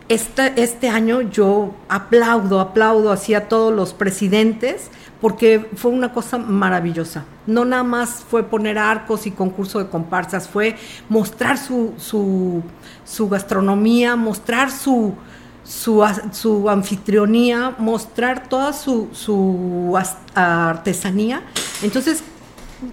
este, 0.10 0.62
este 0.62 0.90
año 0.90 1.22
yo 1.22 1.74
aplaudo, 1.90 2.60
aplaudo 2.60 3.12
así 3.12 3.34
a 3.34 3.48
todos 3.48 3.74
los 3.74 3.94
presidentes 3.94 4.92
porque 5.20 5.70
fue 5.76 5.92
una 5.92 6.12
cosa 6.12 6.38
maravillosa. 6.38 7.24
No 7.48 7.64
nada 7.64 7.84
más 7.84 8.26
fue 8.30 8.44
poner 8.44 8.78
arcos 8.78 9.26
y 9.26 9.32
concurso 9.32 9.80
de 9.80 9.88
comparsas, 9.88 10.50
fue 10.50 10.76
mostrar 11.08 11.58
su, 11.58 11.94
su, 11.98 12.62
su 13.06 13.30
gastronomía, 13.30 14.18
mostrar 14.18 14.70
su, 14.70 15.16
su, 15.64 16.06
su 16.32 16.70
anfitrionía, 16.70 17.76
mostrar 17.78 18.48
toda 18.48 18.74
su, 18.74 19.10
su 19.14 19.98
artesanía. 20.36 21.44
Entonces, 21.82 22.24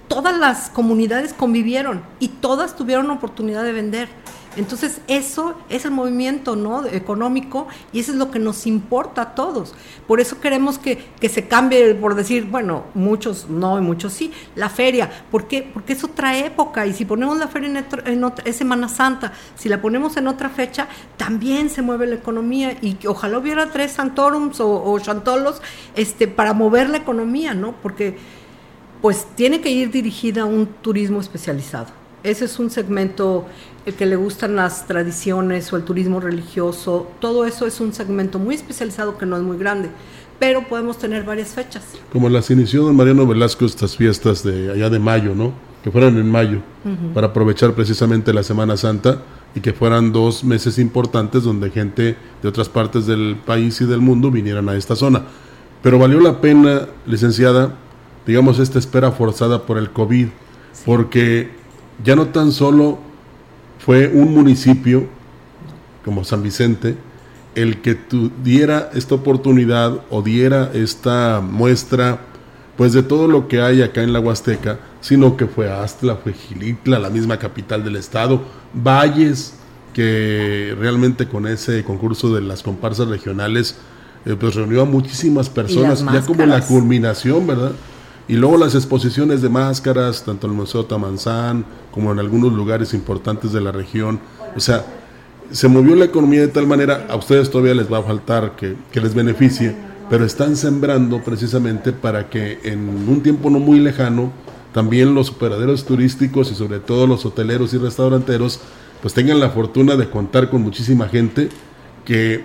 todas 0.08 0.36
las 0.38 0.70
comunidades 0.70 1.32
convivieron 1.32 2.02
y 2.18 2.28
todas 2.28 2.76
tuvieron 2.76 3.10
oportunidad 3.10 3.64
de 3.64 3.72
vender. 3.72 4.08
Entonces, 4.56 5.00
eso 5.06 5.54
es 5.68 5.84
el 5.84 5.92
movimiento 5.92 6.56
¿no? 6.56 6.84
económico 6.86 7.68
y 7.92 8.00
eso 8.00 8.12
es 8.12 8.18
lo 8.18 8.30
que 8.30 8.38
nos 8.38 8.66
importa 8.66 9.22
a 9.22 9.34
todos. 9.34 9.74
Por 10.08 10.20
eso 10.20 10.40
queremos 10.40 10.78
que, 10.78 11.10
se 11.28 11.46
cambie, 11.46 11.94
por 11.94 12.14
decir, 12.14 12.46
bueno, 12.46 12.84
muchos 12.94 13.48
no 13.48 13.78
y 13.78 13.82
muchos 13.82 14.12
sí, 14.12 14.32
la 14.56 14.68
feria. 14.68 15.10
¿Por 15.30 15.46
qué? 15.46 15.62
Porque 15.62 15.92
es 15.92 16.02
otra 16.02 16.36
época 16.38 16.86
y 16.86 16.94
si 16.94 17.04
ponemos 17.04 17.38
la 17.38 17.46
feria 17.48 17.84
en, 18.06 18.24
otra, 18.24 18.52
Semana 18.52 18.88
Santa, 18.88 19.32
si 19.54 19.68
la 19.68 19.80
ponemos 19.80 20.16
en 20.16 20.26
otra 20.26 20.48
fecha, 20.48 20.88
también 21.16 21.70
se 21.70 21.82
mueve 21.82 22.06
la 22.06 22.16
economía 22.16 22.76
y 22.82 22.96
ojalá 23.06 23.38
hubiera 23.38 23.70
tres 23.70 23.92
Santorums 23.92 24.60
o, 24.60 24.82
o 24.82 24.98
Chantolos 24.98 25.62
este, 25.94 26.26
para 26.26 26.52
mover 26.52 26.90
la 26.90 26.96
economía, 26.96 27.54
¿no? 27.54 27.72
Porque 27.82 28.18
pues 29.00 29.26
tiene 29.34 29.60
que 29.60 29.70
ir 29.70 29.90
dirigida 29.90 30.42
a 30.42 30.44
un 30.44 30.66
turismo 30.66 31.20
especializado. 31.20 32.00
Ese 32.22 32.44
es 32.44 32.58
un 32.58 32.70
segmento 32.70 33.46
el 33.86 33.94
que 33.94 34.04
le 34.04 34.16
gustan 34.16 34.56
las 34.56 34.86
tradiciones 34.86 35.72
o 35.72 35.76
el 35.76 35.84
turismo 35.84 36.20
religioso, 36.20 37.10
todo 37.18 37.46
eso 37.46 37.66
es 37.66 37.80
un 37.80 37.94
segmento 37.94 38.38
muy 38.38 38.54
especializado 38.54 39.16
que 39.16 39.24
no 39.24 39.36
es 39.36 39.42
muy 39.42 39.56
grande, 39.56 39.88
pero 40.38 40.68
podemos 40.68 40.98
tener 40.98 41.24
varias 41.24 41.48
fechas. 41.50 41.84
Como 42.12 42.28
las 42.28 42.50
inició 42.50 42.82
don 42.82 42.96
Mariano 42.96 43.26
Velasco 43.26 43.64
estas 43.64 43.96
fiestas 43.96 44.42
de 44.42 44.70
allá 44.70 44.90
de 44.90 44.98
mayo, 44.98 45.34
¿no? 45.34 45.52
Que 45.82 45.90
fueran 45.90 46.18
en 46.18 46.30
mayo, 46.30 46.60
para 47.14 47.28
aprovechar 47.28 47.72
precisamente 47.72 48.34
la 48.34 48.42
Semana 48.42 48.76
Santa 48.76 49.22
y 49.54 49.60
que 49.60 49.72
fueran 49.72 50.12
dos 50.12 50.44
meses 50.44 50.78
importantes 50.78 51.42
donde 51.42 51.70
gente 51.70 52.16
de 52.42 52.48
otras 52.48 52.68
partes 52.68 53.06
del 53.06 53.36
país 53.46 53.80
y 53.80 53.86
del 53.86 54.00
mundo 54.00 54.30
vinieran 54.30 54.68
a 54.68 54.76
esta 54.76 54.94
zona. 54.94 55.22
Pero 55.82 55.98
valió 55.98 56.20
la 56.20 56.42
pena, 56.42 56.86
licenciada, 57.06 57.76
digamos, 58.26 58.58
esta 58.58 58.78
espera 58.78 59.10
forzada 59.10 59.62
por 59.62 59.78
el 59.78 59.90
COVID, 59.90 60.28
porque 60.84 61.59
ya 62.04 62.16
no 62.16 62.28
tan 62.28 62.52
solo 62.52 62.98
fue 63.78 64.08
un 64.08 64.34
municipio 64.34 65.06
como 66.04 66.24
San 66.24 66.42
Vicente 66.42 66.96
el 67.54 67.80
que 67.80 67.98
diera 68.42 68.90
esta 68.94 69.16
oportunidad 69.16 70.02
o 70.10 70.22
diera 70.22 70.70
esta 70.72 71.40
muestra 71.40 72.20
pues 72.76 72.92
de 72.92 73.02
todo 73.02 73.28
lo 73.28 73.48
que 73.48 73.60
hay 73.60 73.82
acá 73.82 74.02
en 74.02 74.14
la 74.14 74.20
Huasteca, 74.20 74.78
sino 75.02 75.36
que 75.36 75.46
fue 75.46 75.70
Astla, 75.70 76.16
fue 76.16 76.32
Gilitla, 76.32 76.98
la 76.98 77.10
misma 77.10 77.38
capital 77.38 77.84
del 77.84 77.96
estado, 77.96 78.40
Valles, 78.72 79.52
que 79.92 80.74
realmente 80.78 81.28
con 81.28 81.46
ese 81.46 81.84
concurso 81.84 82.34
de 82.34 82.40
las 82.40 82.62
comparsas 82.62 83.08
regionales, 83.08 83.76
eh, 84.24 84.34
pues 84.38 84.54
reunió 84.54 84.80
a 84.80 84.84
muchísimas 84.86 85.50
personas, 85.50 86.02
ya 86.10 86.22
como 86.22 86.46
la 86.46 86.62
culminación, 86.62 87.46
¿verdad? 87.46 87.72
Y 88.30 88.36
luego 88.36 88.56
las 88.56 88.76
exposiciones 88.76 89.42
de 89.42 89.48
máscaras, 89.48 90.22
tanto 90.22 90.46
en 90.46 90.52
el 90.52 90.58
Museo 90.58 90.84
Tamanzán 90.84 91.64
como 91.90 92.12
en 92.12 92.20
algunos 92.20 92.52
lugares 92.52 92.94
importantes 92.94 93.50
de 93.50 93.60
la 93.60 93.72
región. 93.72 94.20
O 94.56 94.60
sea, 94.60 94.86
se 95.50 95.66
movió 95.66 95.96
la 95.96 96.04
economía 96.04 96.42
de 96.42 96.46
tal 96.46 96.64
manera, 96.64 97.08
a 97.10 97.16
ustedes 97.16 97.50
todavía 97.50 97.74
les 97.74 97.92
va 97.92 97.98
a 97.98 98.02
faltar 98.04 98.54
que, 98.54 98.76
que 98.92 99.00
les 99.00 99.14
beneficie, 99.14 99.74
pero 100.08 100.24
están 100.24 100.54
sembrando 100.54 101.20
precisamente 101.24 101.92
para 101.92 102.30
que 102.30 102.60
en 102.62 102.88
un 103.08 103.20
tiempo 103.20 103.50
no 103.50 103.58
muy 103.58 103.80
lejano 103.80 104.30
también 104.72 105.12
los 105.12 105.30
operaderos 105.30 105.84
turísticos 105.84 106.52
y 106.52 106.54
sobre 106.54 106.78
todo 106.78 107.08
los 107.08 107.26
hoteleros 107.26 107.74
y 107.74 107.78
restauranteros 107.78 108.60
pues 109.02 109.12
tengan 109.12 109.40
la 109.40 109.50
fortuna 109.50 109.96
de 109.96 110.08
contar 110.08 110.50
con 110.50 110.62
muchísima 110.62 111.08
gente 111.08 111.48
que 112.04 112.44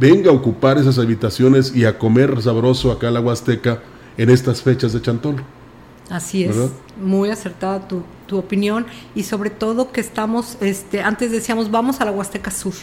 venga 0.00 0.32
a 0.32 0.34
ocupar 0.34 0.76
esas 0.78 0.98
habitaciones 0.98 1.72
y 1.72 1.84
a 1.84 1.98
comer 1.98 2.42
sabroso 2.42 2.90
acá 2.90 3.06
en 3.06 3.14
la 3.14 3.20
Huasteca 3.20 3.80
en 4.16 4.30
estas 4.30 4.62
fechas 4.62 4.92
de 4.92 5.02
Chantón. 5.02 5.42
Así 6.10 6.42
es, 6.42 6.56
muy 7.00 7.30
acertada 7.30 7.86
tu, 7.86 8.02
tu, 8.26 8.36
opinión 8.36 8.84
y 9.14 9.22
sobre 9.22 9.48
todo 9.48 9.92
que 9.92 10.00
estamos, 10.00 10.56
este, 10.60 11.02
antes 11.02 11.30
decíamos, 11.30 11.70
vamos 11.70 12.00
a 12.00 12.04
la 12.04 12.10
Huasteca 12.10 12.50
Sur, 12.50 12.74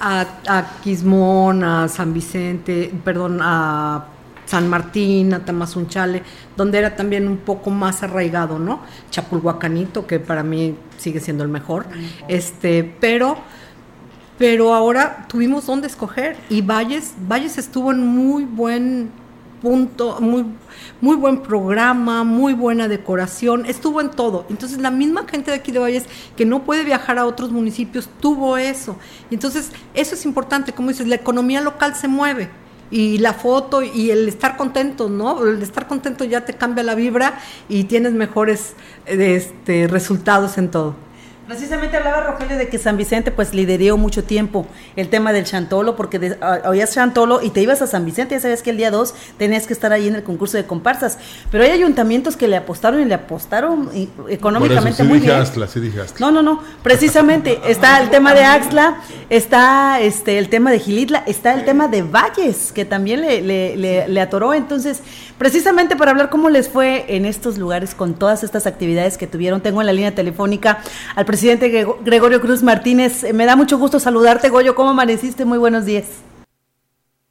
a, 0.00 0.24
a 0.48 0.80
Quismón, 0.82 1.62
a 1.62 1.88
San 1.88 2.14
Vicente, 2.14 2.90
perdón, 3.04 3.40
a 3.42 4.06
San 4.46 4.68
Martín, 4.68 5.34
a 5.34 5.44
Tamazunchale, 5.44 6.22
donde 6.56 6.78
era 6.78 6.96
también 6.96 7.28
un 7.28 7.36
poco 7.36 7.68
más 7.68 8.02
arraigado, 8.02 8.58
¿no? 8.58 8.80
Chapulhuacanito, 9.10 10.06
que 10.06 10.18
para 10.18 10.42
mí 10.42 10.74
sigue 10.96 11.20
siendo 11.20 11.44
el 11.44 11.50
mejor, 11.50 11.84
este, 12.28 12.82
pero 12.98 13.36
pero 14.38 14.74
ahora 14.74 15.26
tuvimos 15.28 15.66
dónde 15.66 15.86
escoger 15.86 16.36
y 16.50 16.60
Valles, 16.60 17.14
Valles 17.28 17.56
estuvo 17.56 17.92
en 17.92 18.04
muy 18.04 18.44
buen 18.44 19.10
punto, 19.64 20.20
muy, 20.20 20.44
muy 21.00 21.16
buen 21.16 21.40
programa, 21.40 22.22
muy 22.22 22.52
buena 22.52 22.86
decoración, 22.86 23.64
estuvo 23.64 24.02
en 24.02 24.10
todo. 24.10 24.44
Entonces 24.50 24.78
la 24.78 24.90
misma 24.90 25.26
gente 25.26 25.50
de 25.50 25.56
aquí 25.56 25.72
de 25.72 25.78
Valles 25.78 26.04
que 26.36 26.44
no 26.44 26.64
puede 26.64 26.84
viajar 26.84 27.18
a 27.18 27.24
otros 27.24 27.50
municipios 27.50 28.10
tuvo 28.20 28.58
eso. 28.58 28.98
Entonces 29.30 29.72
eso 29.94 30.14
es 30.16 30.26
importante, 30.26 30.72
como 30.72 30.90
dices, 30.90 31.06
la 31.06 31.14
economía 31.14 31.62
local 31.62 31.94
se 31.94 32.08
mueve 32.08 32.50
y 32.90 33.16
la 33.16 33.32
foto 33.32 33.82
y 33.82 34.10
el 34.10 34.28
estar 34.28 34.58
contento, 34.58 35.08
¿no? 35.08 35.42
El 35.42 35.62
estar 35.62 35.88
contento 35.88 36.24
ya 36.24 36.44
te 36.44 36.52
cambia 36.52 36.84
la 36.84 36.94
vibra 36.94 37.40
y 37.66 37.84
tienes 37.84 38.12
mejores 38.12 38.74
este, 39.06 39.88
resultados 39.88 40.58
en 40.58 40.70
todo. 40.70 40.94
Precisamente 41.46 41.98
hablaba 41.98 42.22
Rogelio 42.22 42.56
de 42.56 42.68
que 42.68 42.78
San 42.78 42.96
Vicente 42.96 43.30
pues 43.30 43.52
lideró 43.52 43.98
mucho 43.98 44.24
tiempo 44.24 44.66
el 44.96 45.10
tema 45.10 45.30
del 45.30 45.44
chantolo, 45.44 45.94
porque 45.94 46.38
oías 46.66 46.94
chantolo 46.94 47.42
y 47.42 47.50
te 47.50 47.60
ibas 47.60 47.82
a 47.82 47.86
San 47.86 48.06
Vicente, 48.06 48.34
ya 48.34 48.40
sabes 48.40 48.62
que 48.62 48.70
el 48.70 48.78
día 48.78 48.90
2 48.90 49.14
tenías 49.36 49.66
que 49.66 49.74
estar 49.74 49.92
ahí 49.92 50.08
en 50.08 50.14
el 50.14 50.22
concurso 50.22 50.56
de 50.56 50.64
comparsas, 50.64 51.18
pero 51.50 51.64
hay 51.64 51.70
ayuntamientos 51.70 52.38
que 52.38 52.48
le 52.48 52.56
apostaron 52.56 53.02
y 53.02 53.04
le 53.04 53.12
apostaron 53.12 53.90
económicamente 54.30 55.02
muy 55.04 55.18
bien. 55.18 55.32
No, 56.18 56.30
no, 56.30 56.40
no, 56.40 56.62
precisamente 56.82 57.60
está 57.68 58.00
el 58.00 58.08
tema 58.08 58.32
de 58.32 58.44
Axla, 58.44 59.02
está 59.28 60.00
este 60.00 60.38
el 60.38 60.48
tema 60.48 60.70
de 60.70 60.78
Gilitla, 60.78 61.24
está 61.26 61.52
el 61.52 61.66
tema 61.66 61.88
de 61.88 62.00
Valles, 62.02 62.72
que 62.72 62.86
también 62.86 63.20
le, 63.20 63.42
le, 63.42 64.08
le 64.08 64.20
atoró, 64.22 64.54
entonces 64.54 65.02
precisamente 65.36 65.94
para 65.94 66.12
hablar 66.12 66.30
cómo 66.30 66.48
les 66.48 66.70
fue 66.70 67.04
en 67.14 67.26
estos 67.26 67.58
lugares 67.58 67.94
con 67.94 68.14
todas 68.14 68.44
estas 68.44 68.66
actividades 68.66 69.18
que 69.18 69.26
tuvieron, 69.26 69.60
tengo 69.60 69.82
en 69.82 69.86
la 69.86 69.92
línea 69.92 70.14
telefónica 70.14 70.78
al 71.14 71.24
presidente 71.24 71.33
Gregorio 72.04 72.40
Cruz 72.40 72.62
Martínez. 72.62 73.32
Me 73.32 73.46
da 73.46 73.56
mucho 73.56 73.78
gusto 73.78 73.98
saludarte, 73.98 74.48
Goyo. 74.48 74.74
¿Cómo 74.74 74.90
amaneciste? 74.90 75.44
Muy 75.44 75.58
buenos 75.58 75.84
días. 75.86 76.24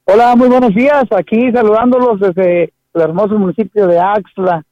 Hola, 0.04 0.36
muy 0.36 0.48
buenos 0.48 0.74
días. 0.74 1.04
Aquí 1.16 1.50
saludándolos 1.52 2.20
desde 2.20 2.72
el 2.94 3.00
hermoso 3.00 3.38
municipio 3.38 3.86
de 3.86 3.98
Axla. 3.98 4.62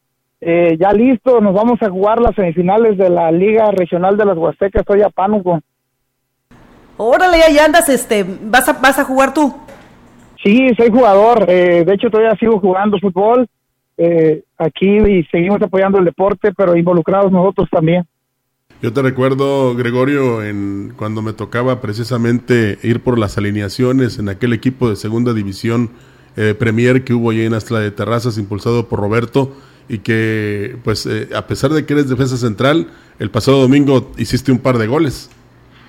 Eh, 0.40 0.76
ya 0.78 0.92
listo, 0.92 1.40
nos 1.40 1.54
vamos 1.54 1.80
a 1.82 1.88
jugar 1.88 2.20
las 2.20 2.34
semifinales 2.34 2.98
de 2.98 3.08
la 3.08 3.30
Liga 3.30 3.70
Regional 3.70 4.16
de 4.16 4.24
las 4.24 4.36
Huastecas. 4.36 4.80
Estoy 4.80 5.02
a 5.02 5.08
Pánuco. 5.08 5.60
Órale, 6.96 7.38
ya 7.54 7.64
andas, 7.64 7.88
este, 7.88 8.26
¿vas 8.42 8.68
a, 8.68 8.74
vas 8.74 8.98
a 8.98 9.04
jugar 9.04 9.32
tú? 9.32 9.54
Sí, 10.42 10.68
soy 10.76 10.90
jugador. 10.90 11.46
Eh, 11.48 11.84
de 11.84 11.94
hecho, 11.94 12.10
todavía 12.10 12.36
sigo 12.36 12.60
jugando 12.60 12.98
fútbol 12.98 13.48
eh, 13.96 14.42
aquí 14.58 14.98
y 14.98 15.24
seguimos 15.24 15.62
apoyando 15.62 15.98
el 15.98 16.04
deporte, 16.04 16.52
pero 16.52 16.76
involucrados 16.76 17.30
nosotros 17.30 17.68
también. 17.70 18.04
Yo 18.82 18.92
te 18.92 19.00
recuerdo, 19.00 19.76
Gregorio, 19.76 20.42
en 20.42 20.92
cuando 20.96 21.22
me 21.22 21.32
tocaba 21.32 21.80
precisamente 21.80 22.80
ir 22.82 23.00
por 23.00 23.16
las 23.16 23.38
alineaciones 23.38 24.18
en 24.18 24.28
aquel 24.28 24.52
equipo 24.52 24.90
de 24.90 24.96
segunda 24.96 25.32
división 25.32 25.90
eh, 26.36 26.56
Premier 26.58 27.04
que 27.04 27.14
hubo 27.14 27.30
allí 27.30 27.44
en 27.44 27.54
Astla 27.54 27.78
de 27.78 27.92
Terrazas, 27.92 28.38
impulsado 28.38 28.88
por 28.88 28.98
Roberto, 28.98 29.52
y 29.88 29.98
que, 29.98 30.74
pues, 30.82 31.06
eh, 31.06 31.28
a 31.32 31.46
pesar 31.46 31.70
de 31.70 31.86
que 31.86 31.92
eres 31.92 32.08
defensa 32.08 32.36
central, 32.36 32.88
el 33.20 33.30
pasado 33.30 33.60
domingo 33.60 34.10
hiciste 34.18 34.50
un 34.50 34.58
par 34.58 34.78
de 34.78 34.88
goles. 34.88 35.30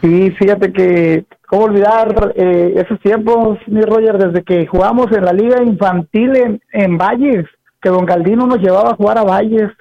Sí, 0.02 0.30
fíjate 0.38 0.72
que, 0.72 1.26
¿cómo 1.48 1.64
olvidar 1.64 2.34
eh, 2.36 2.76
esos 2.76 3.00
tiempos, 3.00 3.58
mi 3.66 3.82
Roger, 3.82 4.20
desde 4.20 4.44
que 4.44 4.68
jugamos 4.68 5.12
en 5.12 5.26
la 5.26 5.34
liga 5.34 5.64
infantil 5.64 6.36
en, 6.36 6.62
en 6.72 7.00
Valles, 7.00 7.48
que 7.82 7.90
don 7.90 8.06
Galdino 8.06 8.46
nos 8.46 8.60
llevaba 8.60 8.92
a 8.92 8.96
jugar 8.96 9.18
a 9.18 9.24
Valles, 9.24 9.72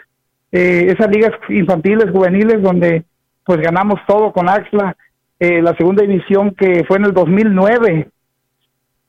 eh, 0.52 0.94
esas 0.96 1.10
ligas 1.10 1.32
infantiles, 1.48 2.10
juveniles, 2.10 2.62
donde 2.62 3.04
pues 3.44 3.60
ganamos 3.60 3.98
todo 4.06 4.32
con 4.32 4.48
Axla, 4.48 4.96
eh, 5.40 5.60
la 5.60 5.74
segunda 5.76 6.02
división 6.02 6.54
que 6.54 6.84
fue 6.86 6.98
en 6.98 7.06
el 7.06 7.12
2009, 7.12 8.08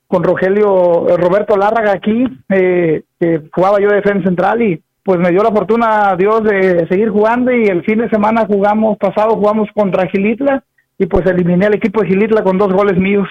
con 0.07 0.23
Rogelio, 0.23 1.09
eh, 1.09 1.17
Roberto 1.17 1.55
Lárraga 1.57 1.91
aquí, 1.91 2.25
eh, 2.49 3.03
que 3.19 3.41
jugaba 3.51 3.79
yo 3.79 3.89
de 3.89 3.97
defensa 3.97 4.23
central 4.23 4.61
y 4.61 4.81
pues 5.03 5.19
me 5.19 5.31
dio 5.31 5.43
la 5.43 5.51
fortuna 5.51 6.15
Dios 6.17 6.43
de 6.43 6.87
seguir 6.87 7.09
jugando 7.09 7.51
y 7.51 7.65
el 7.65 7.83
fin 7.83 7.99
de 7.99 8.09
semana 8.09 8.45
jugamos, 8.47 8.97
pasado 8.97 9.35
jugamos 9.35 9.67
contra 9.75 10.07
Gilitla 10.07 10.63
y 10.97 11.05
pues 11.07 11.25
eliminé 11.25 11.65
al 11.65 11.75
equipo 11.75 12.01
de 12.01 12.07
Gilitla 12.07 12.41
con 12.41 12.57
dos 12.57 12.71
goles 12.71 12.97
míos. 12.97 13.27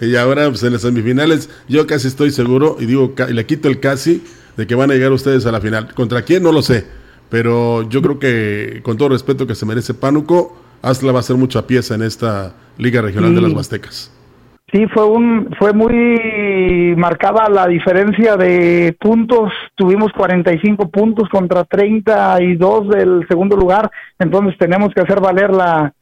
Y 0.00 0.14
ahora 0.16 0.48
pues 0.48 0.62
en 0.62 0.72
las 0.72 0.82
semifinales 0.82 1.50
yo 1.68 1.86
casi 1.86 2.08
estoy 2.08 2.30
seguro 2.30 2.76
y 2.78 2.86
digo, 2.86 3.12
y 3.28 3.32
le 3.32 3.44
quito 3.44 3.68
el 3.68 3.80
casi 3.80 4.24
de 4.56 4.66
que 4.66 4.74
van 4.76 4.90
a 4.90 4.94
llegar 4.94 5.10
ustedes 5.10 5.46
a 5.46 5.52
la 5.52 5.60
final. 5.60 5.92
¿Contra 5.94 6.22
quién? 6.22 6.42
No 6.42 6.52
lo 6.52 6.62
sé 6.62 7.03
pero 7.34 7.82
yo 7.88 8.00
creo 8.00 8.20
que 8.20 8.80
con 8.84 8.96
todo 8.96 9.08
respeto 9.08 9.44
que 9.44 9.56
se 9.56 9.66
merece 9.66 9.92
Pánuco, 9.92 10.56
Asla 10.82 11.10
va 11.10 11.18
a 11.18 11.22
ser 11.22 11.34
mucha 11.34 11.66
pieza 11.66 11.96
en 11.96 12.02
esta 12.02 12.54
Liga 12.78 13.02
Regional 13.02 13.34
de 13.34 13.40
las 13.40 13.52
Huastecas. 13.52 14.16
Sí, 14.70 14.86
fue 14.86 15.04
un 15.04 15.52
fue 15.58 15.72
muy 15.72 16.94
marcada 16.96 17.48
la 17.48 17.66
diferencia 17.66 18.36
de 18.36 18.96
puntos. 19.00 19.52
Tuvimos 19.74 20.12
45 20.12 20.88
puntos 20.90 21.28
contra 21.28 21.64
32 21.64 22.90
del 22.90 23.26
segundo 23.26 23.56
lugar, 23.56 23.90
entonces 24.20 24.56
tenemos 24.56 24.94
que 24.94 25.00
hacer 25.00 25.20
valer 25.20 25.50
la 25.50 25.92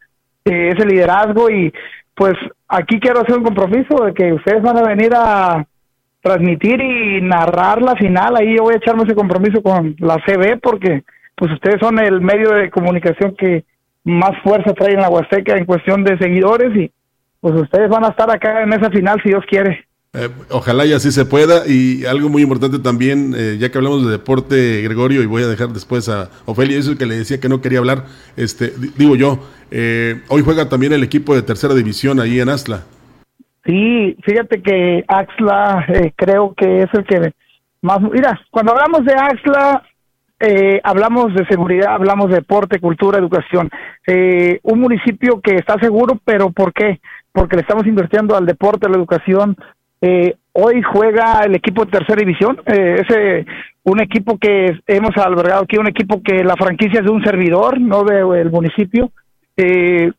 eh, 0.44 0.74
ese 0.76 0.84
liderazgo 0.84 1.48
y 1.48 1.72
pues 2.14 2.34
aquí 2.68 3.00
quiero 3.00 3.22
hacer 3.22 3.38
un 3.38 3.44
compromiso 3.44 4.04
de 4.04 4.12
que 4.12 4.34
ustedes 4.34 4.62
van 4.62 4.76
a 4.76 4.86
venir 4.86 5.14
a 5.16 5.66
transmitir 6.20 6.78
y 6.82 7.22
narrar 7.22 7.80
la 7.80 7.96
final. 7.96 8.36
Ahí 8.36 8.54
yo 8.54 8.64
voy 8.64 8.74
a 8.74 8.76
echarme 8.76 9.04
ese 9.04 9.14
compromiso 9.14 9.62
con 9.62 9.96
la 9.98 10.18
CB 10.26 10.60
porque 10.60 11.04
pues 11.36 11.52
ustedes 11.52 11.80
son 11.80 11.98
el 11.98 12.20
medio 12.20 12.50
de 12.50 12.70
comunicación 12.70 13.34
que 13.36 13.64
más 14.04 14.32
fuerza 14.42 14.74
trae 14.74 14.94
en 14.94 15.00
la 15.00 15.08
Huasteca 15.08 15.56
en 15.56 15.64
cuestión 15.64 16.04
de 16.04 16.18
seguidores 16.18 16.74
y 16.76 16.90
pues 17.40 17.54
ustedes 17.54 17.88
van 17.88 18.04
a 18.04 18.08
estar 18.08 18.30
acá 18.30 18.62
en 18.62 18.72
esa 18.72 18.90
final 18.90 19.20
si 19.22 19.30
Dios 19.30 19.44
quiere. 19.48 19.84
Eh, 20.14 20.28
ojalá 20.50 20.84
y 20.84 20.92
así 20.92 21.10
se 21.10 21.24
pueda. 21.24 21.66
Y 21.66 22.04
algo 22.04 22.28
muy 22.28 22.42
importante 22.42 22.78
también, 22.78 23.34
eh, 23.36 23.56
ya 23.58 23.70
que 23.70 23.78
hablamos 23.78 24.04
de 24.04 24.12
deporte, 24.12 24.82
Gregorio, 24.82 25.22
y 25.22 25.26
voy 25.26 25.42
a 25.42 25.46
dejar 25.46 25.70
después 25.70 26.08
a 26.08 26.28
Ofelia, 26.44 26.78
eso 26.78 26.96
que 26.98 27.06
le 27.06 27.16
decía 27.16 27.40
que 27.40 27.48
no 27.48 27.62
quería 27.62 27.78
hablar, 27.78 28.04
este, 28.36 28.72
digo 28.98 29.16
yo, 29.16 29.38
eh, 29.70 30.20
hoy 30.28 30.42
juega 30.42 30.68
también 30.68 30.92
el 30.92 31.02
equipo 31.02 31.34
de 31.34 31.42
tercera 31.42 31.74
división 31.74 32.20
ahí 32.20 32.40
en 32.40 32.50
Asla. 32.50 32.82
Sí, 33.64 34.16
fíjate 34.22 34.60
que 34.60 35.04
Axla 35.08 35.86
creo 36.16 36.52
que 36.54 36.82
es 36.82 36.88
el 36.92 37.04
que 37.04 37.32
más... 37.80 38.00
Mira, 38.02 38.38
cuando 38.50 38.72
hablamos 38.72 39.04
de 39.04 39.14
Axla, 39.14 39.82
hablamos 40.82 41.34
de 41.34 41.46
seguridad, 41.46 41.94
hablamos 41.94 42.28
de 42.28 42.36
deporte, 42.36 42.80
cultura, 42.80 43.18
educación. 43.18 43.70
un 44.62 44.80
municipio 44.80 45.40
que 45.40 45.54
está 45.54 45.78
seguro, 45.80 46.18
pero 46.24 46.50
¿por 46.50 46.72
qué? 46.72 47.00
Porque 47.32 47.56
le 47.56 47.62
estamos 47.62 47.86
invirtiendo 47.86 48.36
al 48.36 48.46
deporte, 48.46 48.86
a 48.86 48.90
la 48.90 48.96
educación, 48.96 49.56
eh, 50.04 50.34
hoy 50.52 50.82
juega 50.82 51.42
el 51.44 51.54
equipo 51.54 51.84
de 51.84 51.92
tercera 51.92 52.18
división, 52.18 52.60
eh, 52.66 52.96
es 53.08 53.46
un 53.84 54.00
equipo 54.02 54.36
que 54.36 54.80
hemos 54.88 55.16
albergado 55.16 55.62
aquí, 55.62 55.78
un 55.78 55.86
equipo 55.86 56.20
que 56.22 56.42
la 56.42 56.56
franquicia 56.56 57.00
es 57.00 57.06
de 57.06 57.12
un 57.12 57.22
servidor, 57.22 57.80
no 57.80 58.02
del 58.02 58.50
municipio. 58.50 59.12
Eh, 59.56 60.10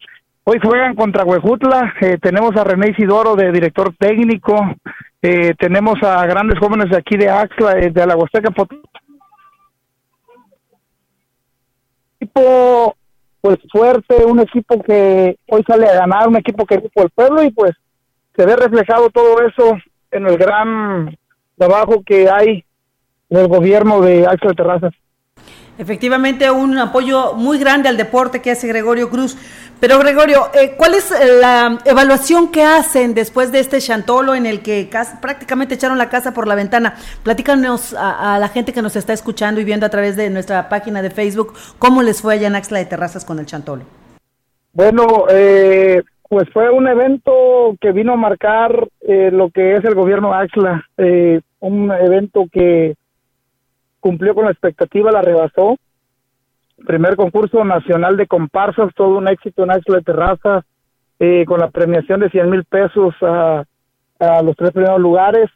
hoy 0.45 0.59
juegan 0.63 0.95
contra 0.95 1.25
Huejutla, 1.25 1.93
eh, 1.99 2.17
tenemos 2.21 2.55
a 2.55 2.63
René 2.63 2.91
Isidoro 2.91 3.35
de 3.35 3.51
director 3.51 3.93
técnico, 3.97 4.55
tenemos 5.57 6.03
a 6.03 6.25
grandes 6.25 6.59
jóvenes 6.59 6.89
de 6.89 6.97
aquí 6.97 7.15
de 7.15 7.29
Axla, 7.29 7.75
de 7.75 8.05
la 8.05 8.17
Huasteca 8.17 8.51
equipo 12.23 12.95
pues 13.41 13.59
fuerte, 13.71 14.23
un 14.23 14.39
equipo 14.39 14.81
que 14.81 15.37
hoy 15.49 15.63
sale 15.67 15.85
a 15.87 15.95
ganar, 15.95 16.29
un 16.29 16.37
equipo 16.37 16.65
que 16.65 16.79
por 16.79 17.05
el 17.05 17.09
pueblo 17.09 17.43
y 17.43 17.51
pues 17.51 17.73
se 18.35 18.45
ve 18.45 18.55
reflejado 18.55 19.09
todo 19.09 19.41
eso 19.41 19.77
en 20.11 20.27
el 20.27 20.37
gran 20.37 21.17
trabajo 21.57 22.01
que 22.05 22.29
hay 22.29 22.63
en 23.29 23.37
el 23.37 23.47
gobierno 23.47 23.99
de 24.01 24.25
Axel 24.25 24.55
Terrazas. 24.55 24.93
Efectivamente, 25.77 26.49
un 26.51 26.77
apoyo 26.77 27.33
muy 27.33 27.57
grande 27.57 27.89
al 27.89 27.97
deporte 27.97 28.41
que 28.41 28.51
hace 28.51 28.67
Gregorio 28.67 29.09
Cruz. 29.09 29.35
Pero 29.83 29.99
Gregorio, 29.99 30.43
eh, 30.53 30.75
¿cuál 30.77 30.93
es 30.93 31.11
la 31.41 31.77
evaluación 31.83 32.53
que 32.53 32.63
hacen 32.63 33.13
después 33.13 33.51
de 33.51 33.59
este 33.59 33.79
chantolo 33.79 34.33
en 34.33 34.45
el 34.45 34.61
que 34.61 34.89
prácticamente 35.21 35.75
echaron 35.75 35.97
la 35.97 36.07
casa 36.07 36.33
por 36.33 36.47
la 36.47 36.55
ventana? 36.55 36.93
Platícanos 37.21 37.93
a, 37.93 38.39
la 38.39 38.47
gente 38.47 38.71
que 38.71 38.81
nos 38.81 38.95
está 38.95 39.11
escuchando 39.11 39.59
y 39.59 39.65
viendo 39.65 39.85
a 39.85 39.89
través 39.89 40.15
de 40.15 40.29
nuestra 40.29 40.69
página 40.69 41.01
de 41.01 41.09
Facebook, 41.09 41.55
¿cómo 41.79 42.01
les 42.01 42.21
fue 42.21 42.35
allá 42.35 42.47
en 42.47 42.55
Axla 42.55 42.79
de 42.79 42.85
Terrazas 42.85 43.25
con 43.25 43.39
el 43.39 43.45
chantolo? 43.45 43.83
Bueno, 44.71 45.25
eh, 45.29 46.01
pues 46.29 46.47
fue 46.53 46.69
un 46.69 46.87
evento 46.87 47.75
que 47.81 47.91
vino 47.91 48.13
a 48.13 48.15
marcar 48.15 48.87
eh, 49.01 49.31
lo 49.33 49.49
que 49.49 49.75
es 49.75 49.83
el 49.83 49.95
gobierno 49.95 50.33
Axla, 50.33 50.85
eh, 50.95 51.41
un 51.59 51.91
evento 51.91 52.45
que 52.49 52.95
cumplió 53.99 54.33
con 54.33 54.45
la 54.45 54.51
expectativa, 54.51 55.11
la 55.11 55.21
rebasó. 55.21 55.75
Primer 56.85 57.15
concurso 57.15 57.63
nacional 57.63 58.17
de 58.17 58.27
comparsas, 58.27 58.93
todo 58.95 59.17
un 59.17 59.27
éxito 59.27 59.63
en 59.63 59.71
Axla 59.71 59.97
de 59.97 60.03
Terraza, 60.03 60.65
eh, 61.19 61.45
con 61.45 61.59
la 61.59 61.69
premiación 61.69 62.19
de 62.19 62.29
100 62.29 62.49
mil 62.49 62.63
pesos 62.65 63.13
a, 63.21 63.63
a, 64.19 64.41
los 64.41 64.55
tres 64.55 64.71
primeros 64.71 64.99
lugares. 64.99 65.49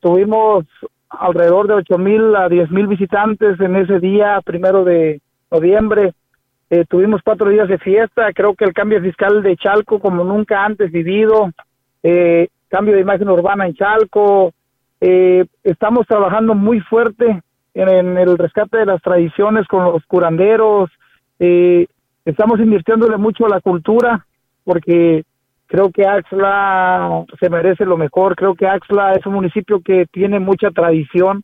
Tuvimos 0.00 0.64
alrededor 1.08 1.68
de 1.68 1.74
8 1.74 1.98
mil 1.98 2.36
a 2.36 2.48
10 2.48 2.70
mil 2.70 2.86
visitantes 2.86 3.58
en 3.60 3.76
ese 3.76 4.00
día, 4.00 4.40
primero 4.44 4.84
de 4.84 5.20
noviembre. 5.50 6.12
Eh, 6.70 6.84
tuvimos 6.88 7.20
cuatro 7.22 7.50
días 7.50 7.68
de 7.68 7.78
fiesta, 7.78 8.32
creo 8.32 8.54
que 8.54 8.64
el 8.64 8.72
cambio 8.72 9.00
fiscal 9.00 9.42
de 9.42 9.56
Chalco 9.56 10.00
como 10.00 10.24
nunca 10.24 10.64
antes 10.64 10.90
vivido, 10.90 11.50
eh, 12.02 12.48
cambio 12.68 12.94
de 12.94 13.02
imagen 13.02 13.28
urbana 13.28 13.66
en 13.66 13.74
Chalco, 13.74 14.52
eh, 15.00 15.44
estamos 15.62 16.06
trabajando 16.06 16.54
muy 16.54 16.80
fuerte 16.80 17.42
en, 17.74 18.16
el 18.16 18.38
rescate 18.38 18.78
de 18.78 18.86
las 18.86 19.02
tradiciones 19.02 19.66
con 19.66 19.84
los 19.84 20.04
curanderos, 20.06 20.90
estamos 21.38 22.60
invirtiéndole 22.60 23.16
mucho 23.18 23.46
a 23.46 23.50
la 23.50 23.60
cultura 23.60 24.24
porque 24.64 25.24
creo 25.66 25.90
que 25.90 26.06
Axla 26.06 27.24
se 27.38 27.50
merece 27.50 27.84
lo 27.84 27.96
mejor, 27.96 28.36
creo 28.36 28.54
que 28.54 28.66
Axla 28.66 29.12
es 29.12 29.26
un 29.26 29.34
municipio 29.34 29.80
que 29.80 30.06
tiene 30.10 30.38
mucha 30.38 30.70
tradición, 30.70 31.42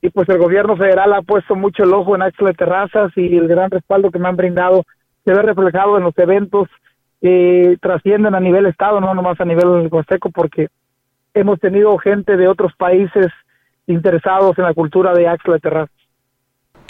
y 0.00 0.10
pues 0.10 0.28
el 0.28 0.38
gobierno 0.38 0.76
federal 0.76 1.12
ha 1.12 1.22
puesto 1.22 1.56
mucho 1.56 1.82
el 1.82 1.92
ojo 1.92 2.14
en 2.14 2.22
Axla 2.22 2.48
de 2.48 2.54
Terrazas 2.54 3.12
y 3.16 3.36
el 3.36 3.48
gran 3.48 3.70
respaldo 3.70 4.10
que 4.10 4.18
me 4.18 4.28
han 4.28 4.36
brindado 4.36 4.84
se 5.24 5.32
ve 5.32 5.42
reflejado 5.42 5.96
en 5.96 6.04
los 6.04 6.16
eventos 6.18 6.68
que 7.20 7.76
trascienden 7.80 8.34
a 8.34 8.40
nivel 8.40 8.66
estado, 8.66 9.00
no 9.00 9.12
nomás 9.14 9.40
a 9.40 9.44
nivel 9.44 9.88
huasteco, 9.90 10.30
porque 10.30 10.68
hemos 11.34 11.58
tenido 11.58 11.98
gente 11.98 12.36
de 12.36 12.46
otros 12.46 12.72
países 12.76 13.26
interesados 13.88 14.56
en 14.58 14.64
la 14.64 14.74
cultura 14.74 15.12
de 15.14 15.26
Axla 15.26 15.54
de 15.54 15.60
Terrazas. 15.60 15.98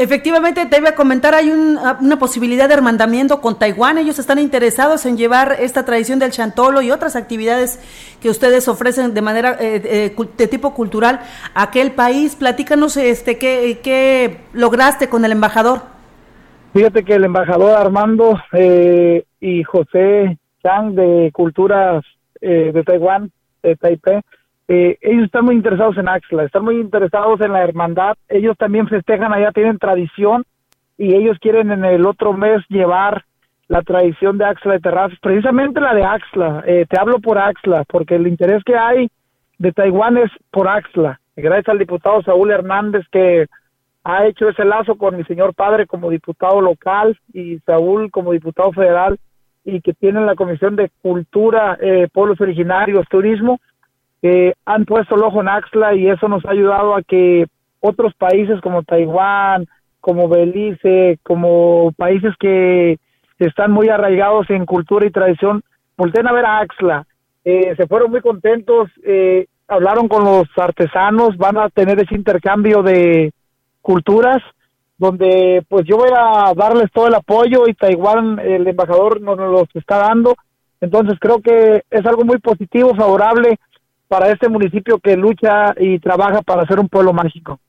Efectivamente, 0.01 0.65
te 0.67 0.79
iba 0.79 0.91
a 0.91 0.95
comentar, 0.95 1.35
hay 1.35 1.51
ah, 1.83 1.99
una 2.01 2.21
posibilidad 2.21 2.69
de 2.69 2.75
hermandamiento 2.75 3.41
con 3.41 3.59
Taiwán. 3.59 3.99
Ellos 3.99 4.21
están 4.21 4.39
interesados 4.39 5.05
en 5.07 5.17
llevar 5.17 5.57
esta 5.59 5.85
tradición 5.85 6.21
del 6.21 6.31
chantolo 6.31 6.83
y 6.83 6.93
otras 6.93 7.17
actividades 7.17 7.81
que 8.23 8.31
ustedes 8.31 8.69
ofrecen 8.69 9.13
de 9.13 9.23
manera 9.23 9.57
eh, 9.59 9.83
eh, 9.85 10.27
de 10.37 10.47
tipo 10.47 10.73
cultural 10.73 11.19
a 11.53 11.65
aquel 11.65 11.91
país. 11.91 12.37
Platícanos 12.37 12.97
este 12.97 13.39
qué, 13.39 13.81
qué 13.83 14.39
lograste 14.53 15.09
con 15.09 15.25
el 15.25 15.33
embajador. 15.33 15.81
Fíjate 16.75 17.03
que 17.05 17.15
el 17.15 17.25
embajador 17.25 17.77
Armando 17.77 18.39
eh, 18.53 19.25
y 19.41 19.65
José 19.65 20.39
Chang 20.63 20.95
de 20.95 21.31
Culturas 21.33 22.05
de 22.41 22.85
Taiwán, 22.87 23.33
de 23.65 23.75
Taipei, 23.75 24.21
eh, 24.69 24.99
ellos 25.01 25.25
están 25.25 25.47
muy 25.47 25.55
interesados 25.55 25.97
en 25.97 26.09
Axla, 26.09 26.45
están 26.45 26.63
muy 26.63 26.79
interesados 26.79 27.41
en 27.41 27.53
la 27.53 27.65
hermandad, 27.65 28.17
ellos 28.29 28.55
también 28.59 28.87
festejan 28.87 29.33
allá, 29.33 29.51
tienen 29.51 29.79
tradición 29.79 30.45
y 30.99 31.15
ellos 31.15 31.39
quieren 31.41 31.71
en 31.71 31.87
el 31.87 32.05
otro 32.05 32.35
mes 32.35 32.63
llevar 32.69 33.25
la 33.69 33.81
tradición 33.83 34.37
de 34.37 34.45
Axla 34.45 34.75
de 34.75 34.81
Terrazas, 34.81 35.19
precisamente 35.21 35.81
la 35.81 35.95
de 35.95 36.05
Axla, 36.05 36.63
eh, 36.67 36.85
te 36.89 37.01
hablo 37.01 37.19
por 37.19 37.39
Axla, 37.39 37.85
porque 37.89 38.17
el 38.17 38.27
interés 38.27 38.63
que 38.63 38.77
hay 38.77 39.09
de 39.59 39.73
Taiwán 39.73 40.19
es 40.19 40.31
por 40.51 40.69
Axla, 40.69 41.19
gracias 41.35 41.69
al 41.69 41.79
diputado 41.79 42.23
Saúl 42.23 42.51
Hernández 42.51 43.07
que 43.11 43.47
ha 44.05 44.27
hecho 44.27 44.51
ese 44.51 44.65
lazo 44.65 44.97
con 44.97 45.17
mi 45.17 45.25
señor 45.25 45.55
padre 45.55 45.87
como 45.87 46.11
diputado 46.11 46.61
local 46.61 47.19
y 47.33 47.59
Saúl 47.61 48.11
como 48.11 48.33
diputado 48.33 48.73
federal 48.73 49.19
y 49.65 49.81
que 49.81 49.93
tienen 49.93 50.27
la 50.27 50.35
Comisión 50.35 50.77
de 50.77 50.91
Cultura, 51.03 51.79
eh, 51.81 52.09
Pueblos 52.13 52.41
Originarios, 52.41 53.07
Turismo, 53.11 53.61
que 54.23 54.55
han 54.65 54.85
puesto 54.85 55.15
el 55.15 55.23
ojo 55.23 55.41
en 55.41 55.49
Axla 55.49 55.95
y 55.95 56.09
eso 56.09 56.29
nos 56.29 56.45
ha 56.45 56.51
ayudado 56.51 56.95
a 56.95 57.03
que 57.03 57.47
otros 57.81 58.15
países 58.15 58.61
como 58.61 58.83
Taiwán, 58.83 59.67
como 60.01 60.29
Belice, 60.29 61.19
como 61.23 61.93
países 61.97 62.35
que 62.39 62.99
están 63.39 63.71
muy 63.71 63.89
arraigados 63.89 64.51
en 64.51 64.67
cultura 64.67 65.07
y 65.07 65.11
tradición, 65.11 65.63
volteen 65.97 66.27
a 66.27 66.33
ver 66.33 66.45
a 66.45 66.59
Axla. 66.59 67.07
Eh, 67.45 67.75
se 67.77 67.87
fueron 67.87 68.11
muy 68.11 68.21
contentos, 68.21 68.91
eh, 69.05 69.47
hablaron 69.69 70.09
con 70.09 70.25
los 70.25 70.49
artesanos, 70.57 71.37
van 71.37 71.57
a 71.59 71.69
tener 71.69 72.01
ese 72.01 72.15
intercambio 72.15 72.83
de 72.83 73.33
culturas, 73.81 74.39
donde 74.99 75.65
pues 75.69 75.87
yo 75.87 75.97
voy 75.97 76.11
a 76.17 76.53
darles 76.57 76.91
todo 76.93 77.07
el 77.07 77.15
apoyo 77.15 77.69
y 77.69 77.75
Taiwán, 77.75 78.41
el 78.41 78.67
embajador 78.67 79.21
nos, 79.21 79.39
nos 79.39 79.53
los 79.53 79.69
está 79.75 79.99
dando. 79.99 80.35
Entonces 80.81 81.19
creo 81.21 81.41
que 81.41 81.83
es 81.91 82.07
algo 82.07 82.25
muy 82.25 82.39
positivo, 82.39 82.95
favorable 82.95 83.59
para 84.09 84.33
este 84.33 84.49
municipio 84.49 84.99
que 84.99 85.16
lucha 85.16 85.75
y 85.79 85.99
trabaja 85.99 86.42
para 86.42 86.66
ser 86.66 86.81
un 86.81 86.88
pueblo 86.88 87.12
mágico. 87.12 87.61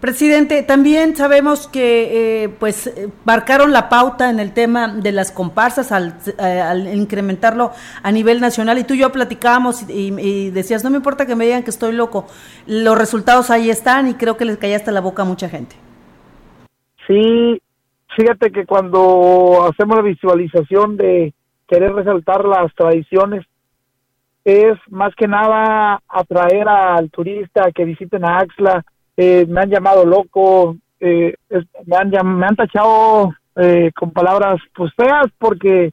Presidente, 0.00 0.64
también 0.64 1.14
sabemos 1.14 1.68
que 1.68 2.44
eh, 2.44 2.48
pues 2.48 2.92
marcaron 3.24 3.72
la 3.72 3.88
pauta 3.88 4.30
en 4.30 4.40
el 4.40 4.52
tema 4.52 4.88
de 4.88 5.12
las 5.12 5.30
comparsas 5.30 5.92
al, 5.92 6.16
eh, 6.38 6.92
incrementarlo 6.92 7.70
a 8.02 8.10
nivel 8.10 8.40
nacional 8.40 8.78
y 8.78 8.84
tú 8.84 8.94
y 8.94 8.98
yo 8.98 9.12
platicábamos 9.12 9.88
y, 9.88 10.50
decías, 10.50 10.82
no 10.82 10.90
me 10.90 10.96
importa 10.96 11.24
que 11.24 11.36
me 11.36 11.44
digan 11.44 11.62
que 11.62 11.70
estoy 11.70 11.92
loco, 11.92 12.26
los 12.66 12.98
resultados 12.98 13.50
ahí 13.50 13.70
están 13.70 14.08
y 14.08 14.14
creo 14.14 14.36
que 14.36 14.44
les 14.44 14.58
callaste 14.58 14.90
la 14.90 15.00
boca 15.00 15.22
a 15.22 15.24
mucha 15.24 15.48
gente. 15.48 15.76
Sí, 17.06 17.62
fíjate 18.16 18.50
que 18.50 18.66
cuando 18.66 19.68
hacemos 19.70 19.96
la 19.96 20.02
visualización 20.02 20.96
de 20.96 21.32
querer 21.68 21.92
resaltar 21.92 22.44
las 22.44 22.74
tradiciones 22.74 23.46
es 24.44 24.78
más 24.88 25.14
que 25.14 25.28
nada 25.28 26.00
atraer 26.08 26.68
al 26.68 27.10
turista 27.10 27.70
que 27.72 27.84
visiten 27.84 28.24
a 28.24 28.38
Axla. 28.38 28.84
Eh, 29.16 29.46
me 29.48 29.60
han 29.60 29.70
llamado 29.70 30.04
loco, 30.04 30.76
eh, 31.00 31.34
me, 31.86 31.96
han, 31.96 32.10
me 32.38 32.46
han 32.46 32.56
tachado 32.56 33.34
eh, 33.56 33.90
con 33.94 34.10
palabras 34.10 34.60
pues 34.74 34.92
feas 34.94 35.26
porque 35.38 35.92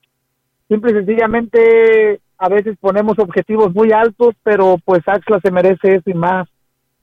simple 0.68 0.92
y 0.92 0.96
sencillamente 0.96 2.22
a 2.38 2.48
veces 2.48 2.78
ponemos 2.80 3.20
objetivos 3.20 3.74
muy 3.74 3.92
altos, 3.92 4.34
pero 4.44 4.78
pues 4.86 5.02
Axla 5.06 5.40
se 5.44 5.52
merece 5.52 5.96
eso 5.96 6.10
y 6.10 6.14
más. 6.14 6.48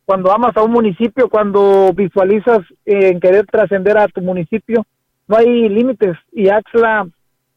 Cuando 0.06 0.32
amas 0.32 0.56
a 0.56 0.62
un 0.62 0.70
municipio, 0.70 1.28
cuando 1.28 1.92
visualizas 1.92 2.60
en 2.84 3.20
querer 3.20 3.44
trascender 3.46 3.98
a 3.98 4.08
tu 4.08 4.22
municipio, 4.22 4.86
no 5.28 5.36
hay 5.36 5.68
límites 5.68 6.16
y 6.32 6.48
Axla 6.48 7.06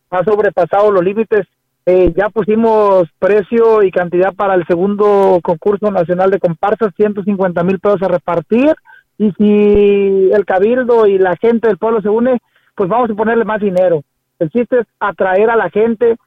ha 0.09 0.23
sobrepasado 0.23 0.91
los 0.91 1.03
límites. 1.03 1.47
Eh, 1.85 2.13
ya 2.15 2.29
pusimos 2.29 3.07
precio 3.17 3.81
y 3.83 3.91
cantidad 3.91 4.33
para 4.33 4.53
el 4.55 4.65
segundo 4.67 5.39
concurso 5.41 5.89
nacional 5.91 6.29
de 6.29 6.39
comparsas, 6.39 6.93
150 6.95 7.63
mil 7.63 7.79
pesos 7.79 8.01
a 8.03 8.07
repartir. 8.07 8.75
Y 9.17 9.31
si 9.33 10.29
el 10.31 10.45
cabildo 10.45 11.07
y 11.07 11.17
la 11.17 11.35
gente 11.37 11.67
del 11.67 11.77
pueblo 11.77 12.01
se 12.01 12.09
une, 12.09 12.39
pues 12.75 12.89
vamos 12.89 13.09
a 13.09 13.15
ponerle 13.15 13.43
más 13.43 13.59
dinero. 13.59 14.01
El 14.39 14.49
chiste 14.49 14.79
es 14.79 14.87
atraer 14.99 15.49
a 15.49 15.55
la 15.55 15.69
gente, 15.69 16.17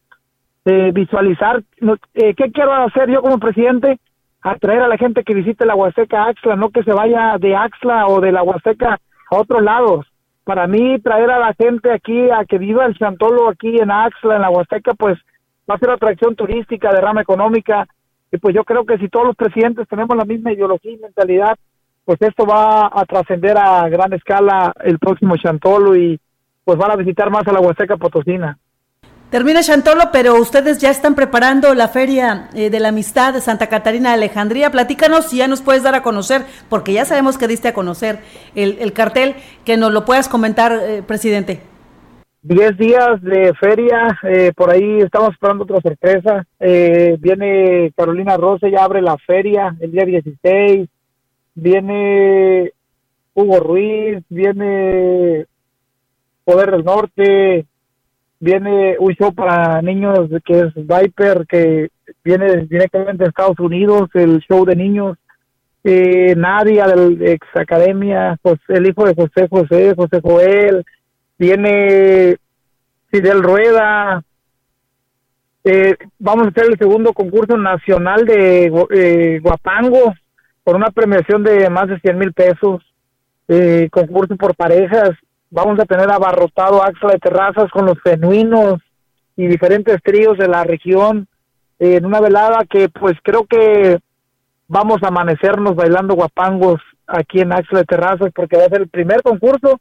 eh, 0.64 0.90
visualizar. 0.92 1.62
Eh, 2.14 2.34
¿Qué 2.34 2.50
quiero 2.52 2.72
hacer 2.72 3.10
yo 3.10 3.22
como 3.22 3.38
presidente? 3.38 3.98
Atraer 4.42 4.82
a 4.82 4.88
la 4.88 4.98
gente 4.98 5.22
que 5.22 5.34
visite 5.34 5.64
la 5.64 5.76
Huasteca 5.76 6.24
Axla, 6.24 6.56
no 6.56 6.70
que 6.70 6.82
se 6.82 6.92
vaya 6.92 7.36
de 7.38 7.54
Axla 7.54 8.06
o 8.08 8.20
de 8.20 8.32
la 8.32 8.42
Huasteca 8.42 8.98
a 9.30 9.36
otros 9.36 9.62
lados 9.62 10.06
para 10.44 10.66
mí 10.66 10.98
traer 11.00 11.30
a 11.30 11.38
la 11.38 11.54
gente 11.54 11.90
aquí 11.92 12.30
a 12.30 12.44
que 12.44 12.58
viva 12.58 12.84
el 12.84 12.96
Chantolo 12.98 13.48
aquí 13.48 13.76
en 13.78 13.90
Axla, 13.90 14.36
en 14.36 14.42
la 14.42 14.50
Huasteca, 14.50 14.94
pues 14.94 15.18
va 15.72 15.76
a 15.76 15.78
ser 15.78 15.90
atracción 15.90 16.36
turística, 16.36 16.92
derrama 16.92 17.22
económica, 17.22 17.86
y 18.30 18.38
pues 18.38 18.54
yo 18.54 18.64
creo 18.64 18.84
que 18.84 18.98
si 18.98 19.08
todos 19.08 19.26
los 19.26 19.36
presidentes 19.36 19.88
tenemos 19.88 20.16
la 20.16 20.24
misma 20.24 20.52
ideología 20.52 20.92
y 20.92 20.98
mentalidad, 20.98 21.56
pues 22.04 22.20
esto 22.20 22.44
va 22.46 22.90
a 22.92 23.04
trascender 23.06 23.56
a 23.56 23.88
gran 23.88 24.12
escala 24.12 24.72
el 24.84 24.98
próximo 24.98 25.36
Chantolo 25.36 25.96
y 25.96 26.20
pues 26.64 26.78
van 26.78 26.90
a 26.90 26.96
visitar 26.96 27.30
más 27.30 27.46
a 27.46 27.52
la 27.52 27.60
Huasteca 27.60 27.96
Potosina. 27.96 28.58
Termina 29.30 29.62
Chantolo, 29.62 30.10
pero 30.12 30.34
ustedes 30.34 30.78
ya 30.78 30.90
están 30.90 31.14
preparando 31.14 31.74
la 31.74 31.88
Feria 31.88 32.50
eh, 32.54 32.68
de 32.68 32.80
la 32.80 32.88
Amistad 32.88 33.32
de 33.32 33.40
Santa 33.40 33.68
Catarina 33.68 34.10
de 34.10 34.16
Alejandría. 34.16 34.70
Platícanos 34.70 35.30
si 35.30 35.38
ya 35.38 35.48
nos 35.48 35.62
puedes 35.62 35.82
dar 35.82 35.94
a 35.94 36.02
conocer, 36.02 36.44
porque 36.68 36.92
ya 36.92 37.06
sabemos 37.06 37.38
que 37.38 37.48
diste 37.48 37.68
a 37.68 37.74
conocer 37.74 38.18
el, 38.54 38.92
cartel, 38.92 39.36
que 39.64 39.78
nos 39.78 39.90
lo 39.90 40.04
puedas 40.04 40.28
comentar, 40.28 40.72
eh, 40.72 41.02
presidente. 41.02 41.71
Diez 42.44 42.76
días 42.76 43.22
de 43.22 43.54
feria, 43.54 44.18
eh, 44.24 44.52
por 44.56 44.68
ahí 44.68 44.98
estamos 44.98 45.30
esperando 45.30 45.62
otra 45.62 45.80
sorpresa. 45.80 46.44
viene 46.58 47.92
Carolina 47.96 48.36
Rosa, 48.36 48.68
ya 48.68 48.82
abre 48.82 49.00
la 49.00 49.16
feria 49.18 49.76
el 49.78 49.92
día 49.92 50.04
16. 50.04 50.88
Viene 51.54 52.72
Hugo 53.34 53.60
Ruiz, 53.60 54.24
viene 54.28 55.46
Poder 56.44 56.72
del 56.72 56.84
Norte, 56.84 57.66
viene 58.40 58.96
un 58.98 59.12
show 59.14 59.32
para 59.32 59.80
niños 59.80 60.28
que 60.44 60.58
es 60.58 60.74
Viper, 60.74 61.46
que 61.46 61.90
viene 62.24 62.66
directamente 62.66 63.22
de 63.22 63.28
Estados 63.28 63.60
Unidos, 63.60 64.10
el 64.14 64.40
show 64.40 64.64
de 64.64 64.74
niños. 64.74 65.16
Eh, 65.84 66.34
Nadia 66.36 66.86
del 66.86 67.20
ex 67.22 67.44
academia, 67.54 68.36
el 68.68 68.86
hijo 68.86 69.04
de 69.04 69.14
José 69.14 69.48
José, 69.48 69.94
José 69.96 70.20
Joel, 70.22 70.84
viene 71.42 72.36
Fidel 73.10 73.42
Rueda. 73.42 74.22
Eh, 75.64 75.96
vamos 76.20 76.46
a 76.46 76.50
hacer 76.50 76.66
el 76.70 76.78
segundo 76.78 77.12
concurso 77.12 77.56
nacional 77.56 78.24
de 78.24 78.72
eh, 78.90 79.40
Guapango 79.42 80.14
con 80.62 80.76
una 80.76 80.90
premiación 80.90 81.42
de 81.42 81.68
más 81.68 81.88
de 81.88 81.98
100 81.98 82.18
mil 82.18 82.32
pesos. 82.32 82.80
Eh, 83.48 83.88
concurso 83.90 84.36
por 84.36 84.54
parejas 84.54 85.10
vamos 85.50 85.80
a 85.80 85.84
tener 85.84 86.08
abarrotado 86.10 86.80
Axla 86.80 87.10
de 87.10 87.18
Terrazas 87.18 87.70
con 87.72 87.86
los 87.86 88.00
genuinos 88.02 88.80
y 89.36 89.48
diferentes 89.48 90.00
tríos 90.00 90.38
de 90.38 90.46
la 90.46 90.62
región 90.62 91.26
en 91.80 92.06
una 92.06 92.20
velada 92.20 92.64
que 92.70 92.88
pues 92.88 93.14
creo 93.24 93.44
que 93.46 93.98
vamos 94.68 95.02
a 95.02 95.08
amanecernos 95.08 95.74
bailando 95.74 96.14
guapangos 96.14 96.80
aquí 97.08 97.40
en 97.40 97.52
Axla 97.52 97.80
de 97.80 97.84
Terrazas 97.84 98.30
porque 98.32 98.56
va 98.56 98.66
a 98.66 98.68
ser 98.68 98.82
el 98.82 98.88
primer 98.88 99.22
concurso. 99.22 99.80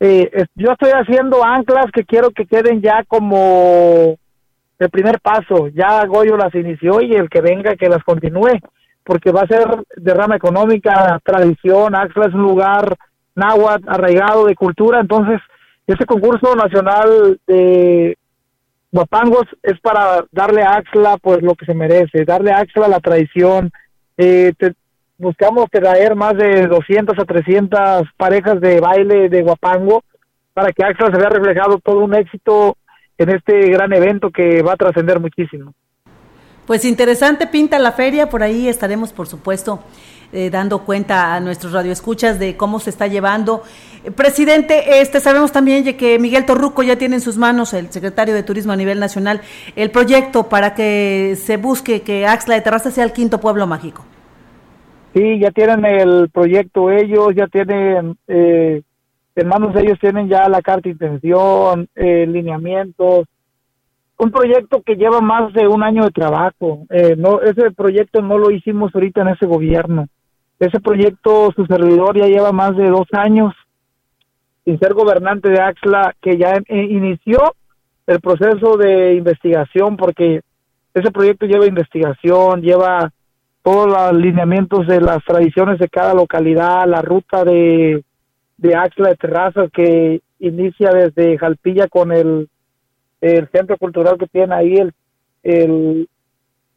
Eh, 0.00 0.46
yo 0.54 0.72
estoy 0.72 0.92
haciendo 0.92 1.44
anclas 1.44 1.86
que 1.92 2.04
quiero 2.04 2.30
que 2.30 2.46
queden 2.46 2.80
ya 2.80 3.04
como 3.06 4.16
el 4.78 4.90
primer 4.90 5.20
paso. 5.20 5.68
Ya 5.68 6.04
Goyo 6.06 6.36
las 6.36 6.54
inició 6.54 7.00
y 7.02 7.12
el 7.14 7.28
que 7.28 7.40
venga 7.40 7.76
que 7.76 7.88
las 7.88 8.02
continúe 8.02 8.58
porque 9.04 9.32
va 9.32 9.42
a 9.42 9.46
ser 9.46 9.66
derrama 9.96 10.36
económica, 10.36 11.20
tradición. 11.24 11.94
Axla 11.94 12.26
es 12.26 12.34
un 12.34 12.42
lugar 12.42 12.96
náhuatl, 13.34 13.88
arraigado 13.88 14.46
de 14.46 14.54
cultura. 14.54 15.00
Entonces, 15.00 15.40
este 15.86 16.06
concurso 16.06 16.54
nacional 16.54 17.38
de 17.46 18.16
guapangos 18.92 19.46
es 19.62 19.78
para 19.80 20.24
darle 20.32 20.62
a 20.62 20.74
Axla 20.74 21.16
pues 21.18 21.42
lo 21.42 21.54
que 21.54 21.66
se 21.66 21.74
merece, 21.74 22.24
darle 22.24 22.52
a 22.52 22.58
Axla 22.58 22.88
la 22.88 23.00
tradición. 23.00 23.70
Eh, 24.16 24.52
buscamos 25.20 25.66
traer 25.70 26.16
más 26.16 26.36
de 26.36 26.66
200 26.66 27.18
a 27.18 27.24
300 27.24 28.08
parejas 28.16 28.60
de 28.60 28.80
baile 28.80 29.28
de 29.28 29.42
guapango 29.42 30.02
para 30.54 30.72
que 30.72 30.82
Axla 30.82 31.10
se 31.10 31.18
vea 31.18 31.28
reflejado 31.28 31.78
todo 31.78 32.00
un 32.00 32.14
éxito 32.14 32.76
en 33.18 33.28
este 33.30 33.68
gran 33.68 33.92
evento 33.92 34.30
que 34.30 34.62
va 34.62 34.72
a 34.72 34.76
trascender 34.76 35.20
muchísimo. 35.20 35.74
Pues 36.66 36.84
interesante 36.84 37.46
pinta 37.46 37.78
la 37.78 37.92
feria, 37.92 38.30
por 38.30 38.42
ahí 38.42 38.68
estaremos 38.68 39.12
por 39.12 39.26
supuesto 39.26 39.80
eh, 40.32 40.48
dando 40.48 40.84
cuenta 40.84 41.34
a 41.34 41.40
nuestros 41.40 41.72
radioescuchas 41.72 42.38
de 42.38 42.56
cómo 42.56 42.80
se 42.80 42.90
está 42.90 43.06
llevando. 43.06 43.62
Eh, 44.04 44.10
presidente, 44.10 45.00
este 45.00 45.20
sabemos 45.20 45.52
también 45.52 45.84
que 45.96 46.18
Miguel 46.18 46.46
Torruco 46.46 46.82
ya 46.82 46.96
tiene 46.96 47.16
en 47.16 47.20
sus 47.20 47.36
manos, 47.36 47.74
el 47.74 47.90
secretario 47.92 48.34
de 48.34 48.42
Turismo 48.42 48.72
a 48.72 48.76
nivel 48.76 49.00
nacional, 49.00 49.42
el 49.76 49.90
proyecto 49.90 50.48
para 50.48 50.74
que 50.74 51.36
se 51.44 51.56
busque 51.56 52.02
que 52.02 52.26
Axla 52.26 52.54
de 52.54 52.60
Terraza 52.62 52.90
sea 52.90 53.04
el 53.04 53.12
quinto 53.12 53.40
pueblo 53.40 53.66
mágico. 53.66 54.04
Sí, 55.14 55.40
ya 55.40 55.50
tienen 55.50 55.84
el 55.84 56.30
proyecto 56.30 56.90
ellos, 56.90 57.34
ya 57.34 57.46
tienen, 57.48 58.16
eh, 58.28 58.82
en 59.34 59.48
manos 59.48 59.74
de 59.74 59.82
ellos 59.82 59.98
tienen 60.00 60.28
ya 60.28 60.48
la 60.48 60.62
carta 60.62 60.82
de 60.82 60.90
intención, 60.90 61.88
eh, 61.94 62.26
lineamientos, 62.26 63.26
un 64.18 64.30
proyecto 64.30 64.82
que 64.82 64.96
lleva 64.96 65.20
más 65.20 65.52
de 65.54 65.66
un 65.66 65.82
año 65.82 66.04
de 66.04 66.10
trabajo. 66.10 66.86
no, 67.16 67.40
ese 67.40 67.70
proyecto 67.70 68.20
no 68.20 68.36
lo 68.38 68.50
hicimos 68.50 68.94
ahorita 68.94 69.22
en 69.22 69.28
ese 69.28 69.46
gobierno. 69.46 70.06
Ese 70.58 70.78
proyecto, 70.78 71.50
su 71.56 71.64
servidor 71.64 72.18
ya 72.18 72.26
lleva 72.26 72.52
más 72.52 72.76
de 72.76 72.88
dos 72.90 73.06
años 73.12 73.54
sin 74.64 74.78
ser 74.78 74.94
gobernante 74.94 75.50
de 75.50 75.60
Axla, 75.60 76.14
que 76.20 76.36
ya 76.36 76.52
eh, 76.68 76.84
inició 76.90 77.54
el 78.06 78.20
proceso 78.20 78.76
de 78.76 79.14
investigación, 79.14 79.96
porque 79.96 80.42
ese 80.94 81.10
proyecto 81.10 81.46
lleva 81.46 81.66
investigación, 81.66 82.60
lleva 82.60 83.10
todos 83.62 83.86
los 83.88 84.20
lineamientos 84.20 84.86
de 84.86 85.00
las 85.00 85.22
tradiciones 85.24 85.78
de 85.78 85.88
cada 85.88 86.14
localidad, 86.14 86.86
la 86.86 87.02
ruta 87.02 87.44
de, 87.44 88.02
de 88.56 88.74
Axla 88.74 89.10
de 89.10 89.16
Terrazas 89.16 89.70
que 89.72 90.20
inicia 90.38 90.90
desde 90.90 91.38
Jalpilla 91.38 91.86
con 91.88 92.12
el, 92.12 92.48
el 93.20 93.48
centro 93.48 93.76
cultural 93.76 94.16
que 94.18 94.26
tiene 94.26 94.54
ahí, 94.54 94.74
el, 94.74 94.92
el, 95.42 96.08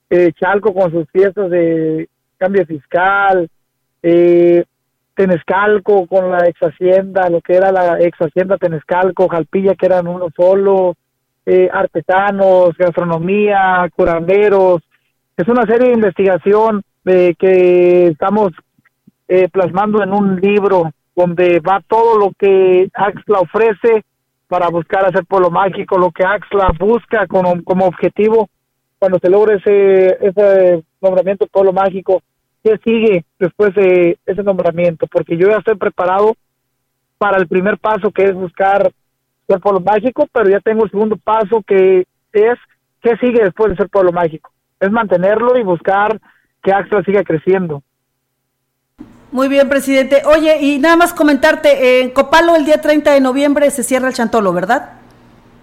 el 0.10 0.34
Chalco 0.34 0.74
con 0.74 0.92
sus 0.92 1.10
fiestas 1.12 1.50
de 1.50 2.10
cambio 2.38 2.66
fiscal, 2.66 3.50
eh, 4.02 4.66
Tenescalco 5.16 6.08
con 6.08 6.32
la 6.32 6.48
ex 6.48 6.60
hacienda, 6.62 7.30
lo 7.30 7.40
que 7.42 7.54
era 7.54 7.72
la 7.72 8.02
ex 8.02 8.18
hacienda 8.20 8.58
Tenescalco, 8.58 9.28
Jalpilla, 9.28 9.76
que 9.76 9.86
eran 9.86 10.08
uno 10.08 10.28
solo, 10.36 10.96
eh, 11.46 11.70
artesanos, 11.72 12.76
gastronomía, 12.78 13.88
curanderos. 13.96 14.82
Es 15.38 15.48
una 15.48 15.66
serie 15.66 15.90
de 15.90 15.96
investigación 15.96 16.84
eh, 17.06 17.34
que 17.38 18.08
estamos 18.08 18.52
eh, 19.28 19.50
plasmando 19.50 20.04
en 20.04 20.14
un 20.14 20.40
libro 20.40 20.92
donde 21.16 21.60
va 21.60 21.82
todo 21.88 22.18
lo 22.18 22.32
que 22.38 22.90
Axla 22.94 23.40
ofrece 23.40 24.04
para 24.48 24.70
buscar 24.70 25.06
hacer 25.06 25.26
pueblo 25.26 25.50
mágico, 25.50 25.98
lo 25.98 26.12
que 26.12 26.24
Axla 26.24 26.72
busca 26.80 27.28
como, 27.28 27.64
como 27.64 27.86
objetivo 27.86 28.50
cuando 29.00 29.20
se 29.20 29.30
logre 29.30 29.56
ese, 29.56 30.18
ese 30.22 30.84
nombramiento 31.02 31.48
pueblo 31.48 31.74
mágico 31.74 32.22
¿Qué 32.64 32.80
sigue 32.82 33.26
después 33.40 33.76
de 33.76 34.18
ese 34.26 34.42
nombramiento? 34.42 35.06
Porque 35.08 35.36
yo 35.36 35.50
ya 35.50 35.58
estoy 35.58 35.76
preparado 35.76 36.34
para 37.18 37.38
el 37.38 37.48
primer 37.48 37.78
paso 37.78 38.10
que 38.10 38.24
es 38.24 38.34
buscar 38.34 38.90
ser 39.48 39.60
pueblo 39.60 39.82
mágico, 39.82 40.28
pero 40.32 40.50
ya 40.50 40.62
tengo 40.62 40.86
el 40.86 40.92
segundo 40.92 41.18
paso 41.18 41.62
que 41.68 42.06
es 42.32 42.58
¿qué 43.02 43.18
sigue 43.18 43.44
después 43.44 43.72
de 43.72 43.76
ser 43.76 43.90
pueblo 43.90 44.14
mágico? 44.14 44.53
Es 44.84 44.92
mantenerlo 44.92 45.58
y 45.58 45.64
buscar 45.64 46.20
que 46.62 46.74
Axel 46.74 47.06
siga 47.06 47.24
creciendo. 47.24 47.84
Muy 49.32 49.48
bien, 49.48 49.68
presidente. 49.70 50.22
Oye, 50.26 50.58
y 50.62 50.78
nada 50.78 50.96
más 50.96 51.14
comentarte, 51.14 52.02
en 52.02 52.12
Copalo 52.12 52.56
el 52.56 52.66
día 52.66 52.82
30 52.82 53.14
de 53.14 53.20
noviembre 53.22 53.72
se 53.72 53.82
cierra 53.82 54.08
el 54.08 54.14
Chantolo, 54.14 54.54
¿verdad? 54.54 54.92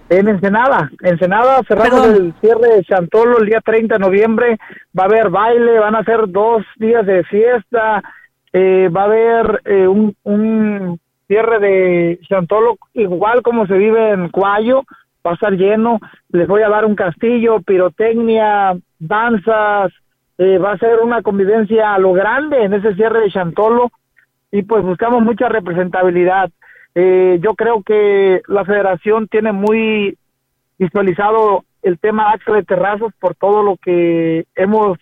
En 0.08 0.26
Ensenada, 0.26 0.90
Ensenada 1.02 1.62
cerramos 1.68 2.08
el 2.08 2.34
cierre 2.40 2.76
de 2.76 2.82
Chantolo 2.82 3.38
el 3.38 3.46
día 3.46 3.60
30 3.60 3.94
de 3.94 4.00
noviembre, 4.00 4.58
va 4.98 5.04
a 5.04 5.06
haber 5.06 5.30
baile, 5.30 5.78
van 5.78 5.94
a 5.94 6.02
ser 6.02 6.22
dos 6.26 6.64
días 6.78 7.06
de 7.06 7.22
fiesta, 7.24 8.02
eh, 8.52 8.88
va 8.88 9.02
a 9.02 9.04
haber 9.04 9.62
eh, 9.66 9.86
un, 9.86 10.16
un, 10.24 10.98
cierre 11.28 11.60
de 11.60 12.20
Chantolo 12.28 12.76
igual 12.94 13.42
como 13.42 13.68
se 13.68 13.74
vive 13.74 14.10
en 14.10 14.30
Cuayo, 14.30 14.82
va 15.26 15.32
a 15.32 15.34
estar 15.34 15.52
lleno, 15.52 16.00
les 16.30 16.48
voy 16.48 16.62
a 16.62 16.68
dar 16.68 16.84
un 16.84 16.94
castillo, 16.94 17.60
pirotecnia, 17.60 18.76
danzas, 18.98 19.92
eh, 20.38 20.58
va 20.58 20.72
a 20.72 20.78
ser 20.78 21.00
una 21.00 21.22
convivencia 21.22 21.94
a 21.94 21.98
lo 21.98 22.12
grande 22.12 22.64
en 22.64 22.72
ese 22.72 22.94
cierre 22.94 23.20
de 23.20 23.30
Chantolo 23.30 23.90
y 24.50 24.62
pues 24.62 24.82
buscamos 24.82 25.22
mucha 25.22 25.48
representabilidad. 25.48 26.50
Eh, 26.94 27.38
yo 27.42 27.54
creo 27.54 27.82
que 27.82 28.40
la 28.48 28.64
federación 28.64 29.28
tiene 29.28 29.52
muy 29.52 30.16
visualizado 30.78 31.64
el 31.82 31.98
tema 31.98 32.30
Axla 32.30 32.56
de 32.56 32.64
Terrazas 32.64 33.12
por 33.20 33.34
todo 33.34 33.62
lo 33.62 33.76
que 33.76 34.46
hemos 34.54 34.98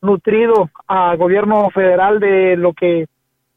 nutrido 0.00 0.70
al 0.86 1.16
gobierno 1.16 1.70
federal 1.70 2.20
de 2.20 2.56
lo 2.56 2.72
que 2.72 3.06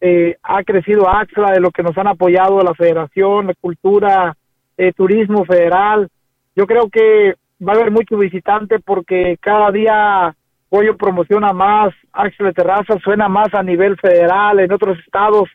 eh, 0.02 0.38
ha 0.44 0.64
crecido 0.64 1.10
Axla, 1.10 1.52
de 1.52 1.60
lo 1.60 1.72
que 1.72 1.84
nos 1.84 1.98
han 1.98 2.08
apoyado 2.08 2.62
la 2.62 2.74
federación, 2.74 3.48
la 3.48 3.54
cultura, 3.60 4.36
eh, 4.78 4.94
turismo 4.94 5.46
federal. 5.46 6.10
Yo 6.56 6.66
creo 6.68 6.90
que 6.90 7.36
va 7.66 7.74
a 7.74 7.76
haber 7.76 7.92
mucho 7.92 8.18
visitante 8.18 8.80
porque 8.80 9.38
cada 9.42 9.72
día 9.72 10.36
Pollo 10.70 10.98
promociona 10.98 11.54
más, 11.54 11.94
Axla 12.12 12.48
de 12.48 12.54
Terrazas 12.54 13.02
suena 13.02 13.30
más 13.30 13.54
a 13.54 13.64
nivel 13.64 13.98
federal, 13.98 14.60
en 14.60 14.72
otros 14.72 14.98
estados. 15.00 15.50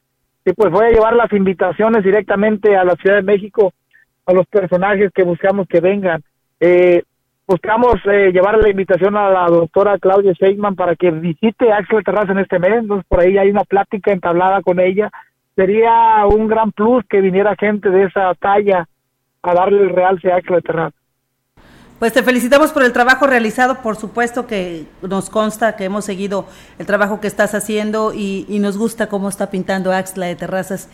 Y 0.44 0.52
pues 0.52 0.70
voy 0.70 0.86
a 0.86 0.90
llevar 0.90 1.14
las 1.14 1.32
invitaciones 1.32 2.02
directamente 2.02 2.76
a 2.76 2.84
la 2.84 2.94
Ciudad 2.96 3.16
de 3.16 3.22
México, 3.22 3.72
a 4.24 4.32
los 4.32 4.46
personajes 4.46 5.10
que 5.12 5.22
buscamos 5.22 5.66
que 5.68 5.80
vengan. 5.80 6.22
Eh, 6.58 7.02
buscamos 7.46 7.96
eh, 8.06 8.30
llevar 8.32 8.58
la 8.58 8.70
invitación 8.70 9.16
a 9.16 9.28
la 9.28 9.46
doctora 9.46 9.98
Claudia 9.98 10.32
Sheinman 10.32 10.76
para 10.76 10.96
que 10.96 11.10
visite 11.10 11.72
Axel 11.72 12.04
Terraza 12.04 12.32
en 12.32 12.38
este 12.38 12.58
mes, 12.58 12.78
entonces 12.78 13.04
por 13.08 13.20
ahí 13.20 13.36
hay 13.36 13.50
una 13.50 13.64
plática 13.64 14.12
entablada 14.12 14.62
con 14.62 14.80
ella. 14.80 15.10
Sería 15.56 16.24
un 16.26 16.48
gran 16.48 16.72
plus 16.72 17.04
que 17.06 17.20
viniera 17.20 17.56
gente 17.58 17.90
de 17.90 18.04
esa 18.04 18.34
talla 18.36 18.88
a 19.42 19.54
darle 19.54 19.82
el 19.82 19.90
realce 19.90 20.30
a 20.30 20.36
Axel 20.36 20.62
Terraza. 20.62 20.99
Pues 22.00 22.14
te 22.14 22.22
felicitamos 22.22 22.72
por 22.72 22.82
el 22.82 22.94
trabajo 22.94 23.26
realizado, 23.26 23.82
por 23.82 23.94
supuesto 23.94 24.46
que 24.46 24.86
nos 25.02 25.28
consta 25.28 25.76
que 25.76 25.84
hemos 25.84 26.06
seguido 26.06 26.46
el 26.78 26.86
trabajo 26.86 27.20
que 27.20 27.26
estás 27.26 27.54
haciendo 27.54 28.14
y, 28.14 28.46
nos 28.58 28.78
gusta 28.78 29.08
cómo 29.08 29.28
está 29.28 29.50
pintando 29.50 29.92
Axla 29.92 30.24
de 30.24 30.34
Terrazas. 30.34 30.88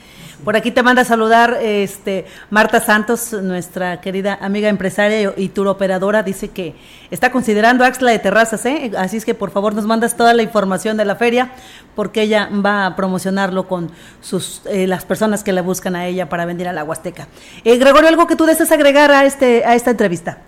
Por 0.44 0.56
aquí 0.56 0.72
te 0.72 0.82
manda 0.82 1.02
a 1.02 1.04
saludar 1.04 1.58
este 1.62 2.26
Marta 2.50 2.80
Santos, 2.80 3.32
nuestra 3.32 4.00
querida 4.00 4.36
amiga 4.40 4.68
empresaria 4.68 5.32
y 5.36 5.50
tour 5.50 5.68
operadora, 5.68 6.24
dice 6.24 6.48
que 6.48 6.74
está 7.12 7.30
considerando 7.30 7.84
Axla 7.84 8.10
de 8.10 8.18
Terrazas, 8.18 8.66
¿eh? 8.66 8.90
así 8.98 9.18
es 9.18 9.24
que 9.24 9.34
por 9.34 9.52
favor 9.52 9.76
nos 9.76 9.86
mandas 9.86 10.16
toda 10.16 10.34
la 10.34 10.42
información 10.42 10.96
de 10.96 11.04
la 11.04 11.14
feria 11.14 11.52
porque 11.94 12.22
ella 12.22 12.50
va 12.50 12.84
a 12.84 12.96
promocionarlo 12.96 13.68
con 13.68 13.92
sus 14.20 14.62
eh, 14.66 14.88
las 14.88 15.04
personas 15.04 15.44
que 15.44 15.52
la 15.52 15.62
buscan 15.62 15.94
a 15.94 16.08
ella 16.08 16.28
para 16.28 16.46
vender 16.46 16.66
a 16.66 16.72
la 16.72 16.82
Huasteca. 16.82 17.28
Eh, 17.62 17.78
Gregorio, 17.78 18.08
algo 18.08 18.26
que 18.26 18.34
tú 18.34 18.44
desees 18.44 18.72
agregar 18.72 19.12
a 19.12 19.24
este 19.24 19.64
a 19.64 19.76
esta 19.76 19.92
entrevista 19.92 20.38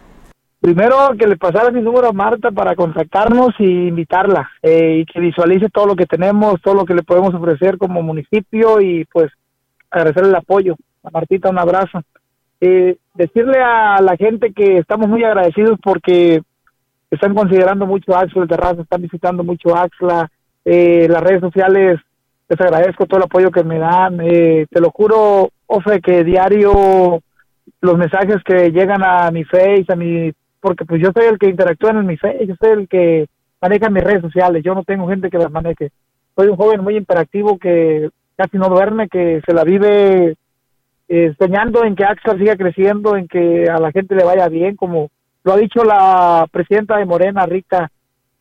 primero 0.60 0.96
que 1.18 1.26
le 1.26 1.36
pasara 1.36 1.70
mi 1.70 1.80
número 1.80 2.08
a 2.08 2.12
Marta 2.12 2.50
para 2.50 2.74
contactarnos 2.74 3.50
y 3.58 3.88
invitarla 3.88 4.50
eh, 4.62 5.00
y 5.00 5.04
que 5.06 5.20
visualice 5.20 5.68
todo 5.68 5.86
lo 5.86 5.96
que 5.96 6.06
tenemos, 6.06 6.60
todo 6.62 6.74
lo 6.74 6.84
que 6.84 6.94
le 6.94 7.02
podemos 7.02 7.34
ofrecer 7.34 7.78
como 7.78 8.02
municipio 8.02 8.80
y 8.80 9.04
pues 9.06 9.30
agradecerle 9.90 10.30
el 10.30 10.36
apoyo. 10.36 10.76
A 11.04 11.10
Martita 11.10 11.50
un 11.50 11.58
abrazo. 11.58 12.02
Eh, 12.60 12.96
decirle 13.14 13.60
a 13.62 14.00
la 14.00 14.16
gente 14.16 14.52
que 14.52 14.78
estamos 14.78 15.08
muy 15.08 15.22
agradecidos 15.22 15.78
porque 15.82 16.42
están 17.10 17.34
considerando 17.34 17.86
mucho 17.86 18.16
Axla 18.16 18.42
de 18.42 18.48
Terraza, 18.48 18.82
están 18.82 19.02
visitando 19.02 19.44
mucho 19.44 19.76
Axla, 19.76 20.28
eh, 20.64 21.06
las 21.08 21.22
redes 21.22 21.40
sociales, 21.40 22.00
les 22.48 22.60
agradezco 22.60 23.06
todo 23.06 23.18
el 23.18 23.24
apoyo 23.24 23.50
que 23.50 23.62
me 23.62 23.78
dan, 23.78 24.20
eh, 24.22 24.66
te 24.70 24.80
lo 24.80 24.90
juro, 24.90 25.50
Ofe, 25.66 26.00
que 26.00 26.24
diario 26.24 27.22
los 27.80 27.98
mensajes 27.98 28.42
que 28.44 28.70
llegan 28.72 29.02
a 29.04 29.30
mi 29.30 29.44
face, 29.44 29.86
a 29.88 29.96
mi 29.96 30.32
porque 30.68 30.84
pues 30.84 31.00
yo 31.00 31.12
soy 31.16 31.24
el 31.24 31.38
que 31.38 31.48
interactúa 31.48 31.92
en 31.92 32.04
mi 32.04 32.18
fe, 32.18 32.44
yo 32.46 32.54
soy 32.60 32.72
el 32.72 32.88
que 32.88 33.26
maneja 33.58 33.88
mis 33.88 34.04
redes 34.04 34.20
sociales, 34.20 34.62
yo 34.62 34.74
no 34.74 34.84
tengo 34.84 35.08
gente 35.08 35.30
que 35.30 35.38
las 35.38 35.50
maneje. 35.50 35.92
Soy 36.36 36.48
un 36.48 36.56
joven 36.56 36.82
muy 36.82 36.94
imperactivo 36.94 37.58
que 37.58 38.10
casi 38.36 38.58
no 38.58 38.68
duerme, 38.68 39.08
que 39.08 39.40
se 39.46 39.54
la 39.54 39.64
vive 39.64 40.36
eh, 41.08 41.34
soñando 41.38 41.84
en 41.84 41.96
que 41.96 42.04
Axel 42.04 42.38
siga 42.38 42.54
creciendo, 42.56 43.16
en 43.16 43.28
que 43.28 43.64
a 43.64 43.80
la 43.80 43.90
gente 43.92 44.14
le 44.14 44.24
vaya 44.24 44.46
bien, 44.50 44.76
como 44.76 45.08
lo 45.42 45.54
ha 45.54 45.56
dicho 45.56 45.84
la 45.84 46.46
presidenta 46.52 46.98
de 46.98 47.06
Morena, 47.06 47.46
Rita, 47.46 47.90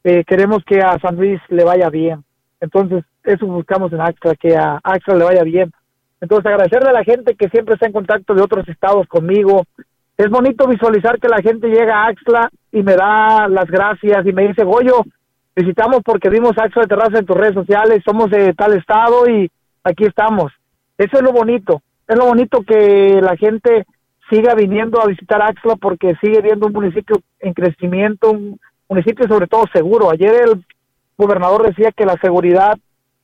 eh, 0.04 0.26
queremos 0.28 0.66
que 0.66 0.82
a 0.82 1.00
San 1.00 1.16
Luis 1.16 1.40
le 1.48 1.64
vaya 1.64 1.90
bien. 1.90 2.26
Entonces, 2.60 3.06
eso 3.24 3.46
buscamos 3.46 3.94
en 3.94 4.02
Axel, 4.02 4.38
que 4.38 4.54
a 4.54 4.82
Axel 4.84 5.18
le 5.18 5.24
vaya 5.24 5.44
bien. 5.44 5.72
Entonces, 6.20 6.46
agradecerle 6.46 6.90
a 6.90 6.94
la 6.94 7.06
gente 7.06 7.36
que 7.36 7.48
siempre 7.48 7.76
está 7.76 7.86
en 7.86 7.94
contacto 7.94 8.34
de 8.34 8.42
otros 8.42 8.68
estados 8.68 9.08
conmigo, 9.08 9.64
es 10.18 10.30
bonito 10.30 10.68
visualizar 10.68 11.20
que 11.20 11.30
la 11.30 11.42
gente 11.42 11.68
llega 11.68 12.02
a 12.02 12.08
Axla 12.08 12.50
y 12.72 12.82
me 12.82 12.96
da 12.96 13.48
las 13.48 13.66
gracias 13.66 14.26
y 14.26 14.34
me 14.34 14.48
dice, 14.48 14.64
Goyo, 14.64 15.04
visitamos 15.56 16.02
porque 16.04 16.30
vimos 16.30 16.58
Axla 16.58 16.84
de 16.84 16.88
Terraza 16.88 17.20
en 17.20 17.26
tus 17.26 17.38
redes 17.38 17.54
sociales, 17.54 18.02
somos 18.04 18.32
de 18.32 18.54
tal 18.54 18.74
estado 18.74 19.30
y 19.30 19.50
aquí 19.84 20.06
estamos. 20.06 20.52
Eso 20.98 21.18
es 21.18 21.22
lo 21.22 21.32
bonito, 21.32 21.84
es 22.08 22.18
lo 22.18 22.26
bonito 22.26 22.64
que 22.64 23.20
la 23.22 23.38
gente 23.38 23.86
siga 24.28 24.56
viniendo 24.56 25.00
a 25.00 25.06
visitar 25.06 25.40
Axla 25.42 25.76
porque 25.76 26.16
sigue 26.20 26.42
viendo 26.42 26.66
un 26.66 26.74
municipio 26.74 27.18
en 27.40 27.54
crecimiento, 27.54 28.32
un 28.32 28.60
municipio 28.90 29.28
sobre 29.28 29.46
todo 29.46 29.66
seguro. 29.72 30.10
Ayer 30.10 30.34
el 30.46 30.66
gobernador 31.16 31.68
decía 31.68 31.92
que 31.92 32.06
la 32.06 32.18
seguridad 32.18 32.76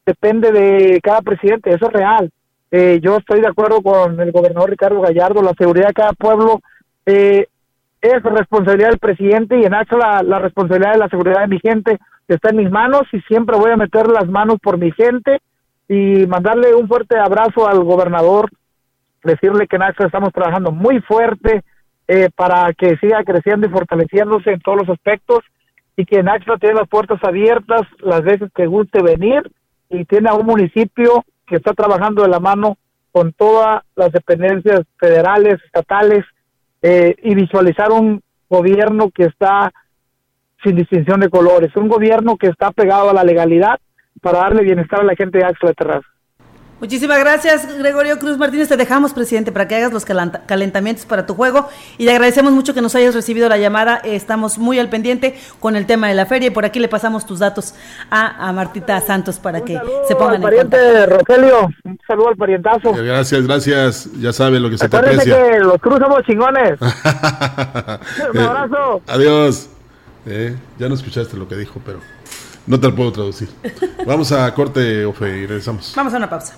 depende 0.05 0.51
de 0.51 1.01
cada 1.01 1.23
presidente, 1.23 1.71
eso 1.71 1.87
es 1.87 1.93
real. 1.93 2.29
Eh, 2.69 2.99
yo 3.01 3.17
estoy 3.17 3.41
de 3.41 3.47
acuerdo 3.47 3.81
con 3.81 4.19
el 4.19 4.31
gobernador 4.31 4.69
Ricardo 4.69 5.01
Gallardo, 5.01 5.41
la 5.41 5.53
seguridad 5.57 5.87
de 5.87 5.93
cada 5.93 6.13
pueblo 6.13 6.59
eh, 7.05 7.47
es 8.01 8.21
responsabilidad 8.21 8.89
del 8.89 8.99
presidente 8.99 9.57
y 9.57 9.63
en 9.63 9.73
Axla 9.73 10.21
la, 10.23 10.39
responsabilidad 10.39 10.93
de 10.93 10.99
la 10.99 11.09
seguridad 11.09 11.41
de 11.41 11.47
mi 11.47 11.59
gente. 11.59 11.99
Está 12.27 12.49
en 12.49 12.57
mis 12.57 12.69
manos 12.69 13.03
y 13.13 13.21
siempre 13.21 13.57
voy 13.57 13.71
a 13.71 13.77
meter 13.77 14.07
las 14.07 14.27
manos 14.27 14.57
por 14.61 14.77
mi 14.77 14.91
gente 14.91 15.41
y 15.87 16.25
mandarle 16.27 16.75
un 16.75 16.87
fuerte 16.87 17.17
abrazo 17.17 17.67
al 17.67 17.83
gobernador, 17.83 18.49
decirle 19.23 19.67
que 19.67 19.77
en 19.77 19.83
Axla 19.83 20.07
estamos 20.07 20.33
trabajando 20.33 20.71
muy 20.71 20.99
fuerte 21.01 21.63
eh, 22.07 22.29
para 22.35 22.73
que 22.73 22.97
siga 22.97 23.23
creciendo 23.23 23.67
y 23.67 23.69
fortaleciéndose 23.69 24.51
en 24.51 24.59
todos 24.59 24.79
los 24.79 24.89
aspectos 24.89 25.39
y 25.95 26.05
que 26.05 26.19
en 26.19 26.27
Axla 26.27 26.57
tiene 26.57 26.75
las 26.75 26.89
puertas 26.89 27.23
abiertas 27.23 27.81
las 27.99 28.21
veces 28.23 28.49
que 28.53 28.65
guste 28.65 29.01
venir 29.01 29.49
y 29.89 30.05
tiene 30.05 30.29
a 30.29 30.33
un 30.33 30.45
municipio 30.45 31.23
que 31.47 31.55
está 31.55 31.73
trabajando 31.73 32.23
de 32.23 32.29
la 32.29 32.39
mano 32.39 32.77
con 33.11 33.31
todas 33.31 33.83
las 33.95 34.11
dependencias 34.11 34.81
federales, 34.97 35.61
estatales, 35.63 36.25
eh, 36.83 37.15
y 37.23 37.33
visualizar 37.33 37.91
un 37.91 38.21
gobierno 38.49 39.09
que 39.09 39.23
está 39.23 39.71
sin 40.63 40.75
distinción 40.75 41.21
de 41.21 41.29
colores, 41.29 41.75
un 41.75 41.87
gobierno 41.87 42.37
que 42.37 42.47
está 42.47 42.71
pegado 42.71 43.09
a 43.09 43.13
la 43.13 43.23
legalidad 43.23 43.79
para 44.21 44.39
darle 44.39 44.63
bienestar 44.63 44.99
a 44.99 45.05
la 45.05 45.15
gente 45.15 45.39
de 45.39 45.45
Axla 45.45 45.73
Terraza. 45.73 46.12
Muchísimas 46.83 47.17
gracias, 47.17 47.65
Gregorio 47.79 48.19
Cruz 48.19 48.37
Martínez. 48.37 48.67
Te 48.67 48.75
dejamos, 48.75 49.13
presidente, 49.13 49.53
para 49.53 49.69
que 49.69 49.75
hagas 49.75 49.93
los 49.93 50.03
calentamientos 50.03 51.05
para 51.05 51.25
tu 51.25 51.33
juego. 51.33 51.69
Y 51.97 52.03
le 52.03 52.11
agradecemos 52.11 52.51
mucho 52.51 52.73
que 52.73 52.81
nos 52.81 52.93
hayas 52.93 53.15
recibido 53.15 53.47
la 53.47 53.57
llamada. 53.57 54.01
Estamos 54.03 54.57
muy 54.57 54.79
al 54.79 54.89
pendiente 54.89 55.39
con 55.61 55.77
el 55.77 55.85
tema 55.85 56.09
de 56.09 56.13
la 56.13 56.25
feria. 56.25 56.47
Y 56.47 56.49
por 56.49 56.65
aquí 56.65 56.81
le 56.81 56.89
pasamos 56.89 57.25
tus 57.25 57.39
datos 57.39 57.73
a, 58.11 58.51
Martita 58.51 58.99
Santos 58.99 59.39
para 59.39 59.61
que 59.61 59.79
se 60.09 60.15
pongan 60.17 60.35
al 60.35 60.41
pariente 60.41 61.05
Rogelio. 61.05 61.69
Un 61.85 61.97
saludo 62.05 62.27
al 62.27 62.35
parientazo. 62.35 62.91
Gracias, 62.91 63.47
gracias. 63.47 64.09
Ya 64.19 64.33
sabe 64.33 64.59
lo 64.59 64.69
que 64.69 64.77
se 64.77 64.89
te 64.89 64.97
aprecia. 64.97 65.51
que 65.51 65.59
los 65.59 65.77
Cruz 65.77 65.99
somos 65.99 66.21
chingones. 66.23 66.81
Un 68.33 68.39
abrazo. 68.39 69.01
Adiós. 69.07 69.69
Eh, 70.25 70.53
ya 70.77 70.89
no 70.89 70.95
escuchaste 70.95 71.37
lo 71.37 71.47
que 71.47 71.55
dijo, 71.55 71.79
pero 71.85 71.99
no 72.67 72.77
te 72.77 72.89
lo 72.89 72.93
puedo 72.93 73.13
traducir. 73.13 73.47
Vamos 74.05 74.33
a 74.33 74.53
corte, 74.53 75.05
Ofe, 75.05 75.29
y 75.29 75.47
regresamos. 75.47 75.93
Vamos 75.95 76.13
a 76.13 76.17
una 76.17 76.29
pausa. 76.29 76.57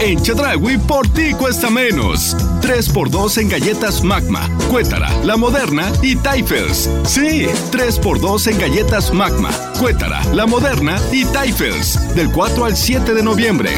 En 0.00 0.20
Chedragui 0.22 0.78
por 0.78 1.08
ti 1.08 1.32
cuesta 1.32 1.70
menos. 1.70 2.36
3x2 2.60 3.38
en 3.38 3.48
galletas 3.48 4.02
Magma, 4.02 4.48
Cuétara, 4.70 5.08
La 5.24 5.36
Moderna 5.36 5.90
y 6.02 6.16
Taifels. 6.16 6.88
Sí, 7.04 7.46
3x2 7.72 8.52
en 8.52 8.58
galletas 8.58 9.12
Magma, 9.12 9.50
Cuétara, 9.78 10.22
La 10.32 10.46
Moderna 10.46 10.98
y 11.12 11.24
Taifels. 11.24 12.14
Del 12.14 12.30
4 12.30 12.64
al 12.64 12.76
7 12.76 13.14
de 13.14 13.22
noviembre. 13.22 13.70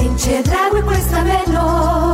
En 0.00 0.16
Chedragui 0.16 0.82
cuesta 0.82 1.24
menos. 1.24 2.13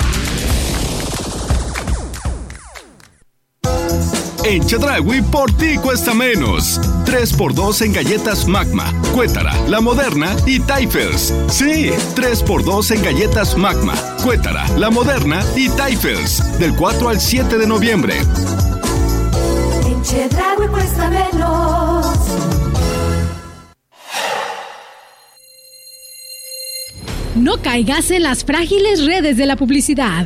En 4.43 4.65
Chedragui 4.65 5.21
por 5.21 5.51
ti 5.51 5.77
cuesta 5.77 6.13
menos. 6.15 6.79
3x2 7.05 7.85
en 7.85 7.93
galletas 7.93 8.47
Magma, 8.47 8.91
Cuétara, 9.13 9.53
La 9.67 9.81
Moderna 9.81 10.35
y 10.47 10.59
Taifels. 10.59 11.31
Sí, 11.47 11.91
3x2 12.15 12.95
en 12.95 13.03
galletas 13.03 13.55
Magma, 13.55 13.93
Cuétara, 14.23 14.67
La 14.77 14.89
Moderna 14.89 15.43
y 15.55 15.69
Taifels. 15.69 16.57
Del 16.57 16.75
4 16.75 17.09
al 17.09 17.19
7 17.19 17.57
de 17.59 17.67
noviembre. 17.67 18.15
En 19.85 20.01
Chedragui 20.01 20.67
cuesta 20.67 21.09
menos. 21.09 22.07
No 27.35 27.61
caigas 27.61 28.09
en 28.09 28.23
las 28.23 28.43
frágiles 28.43 29.05
redes 29.05 29.37
de 29.37 29.45
la 29.45 29.55
publicidad. 29.55 30.25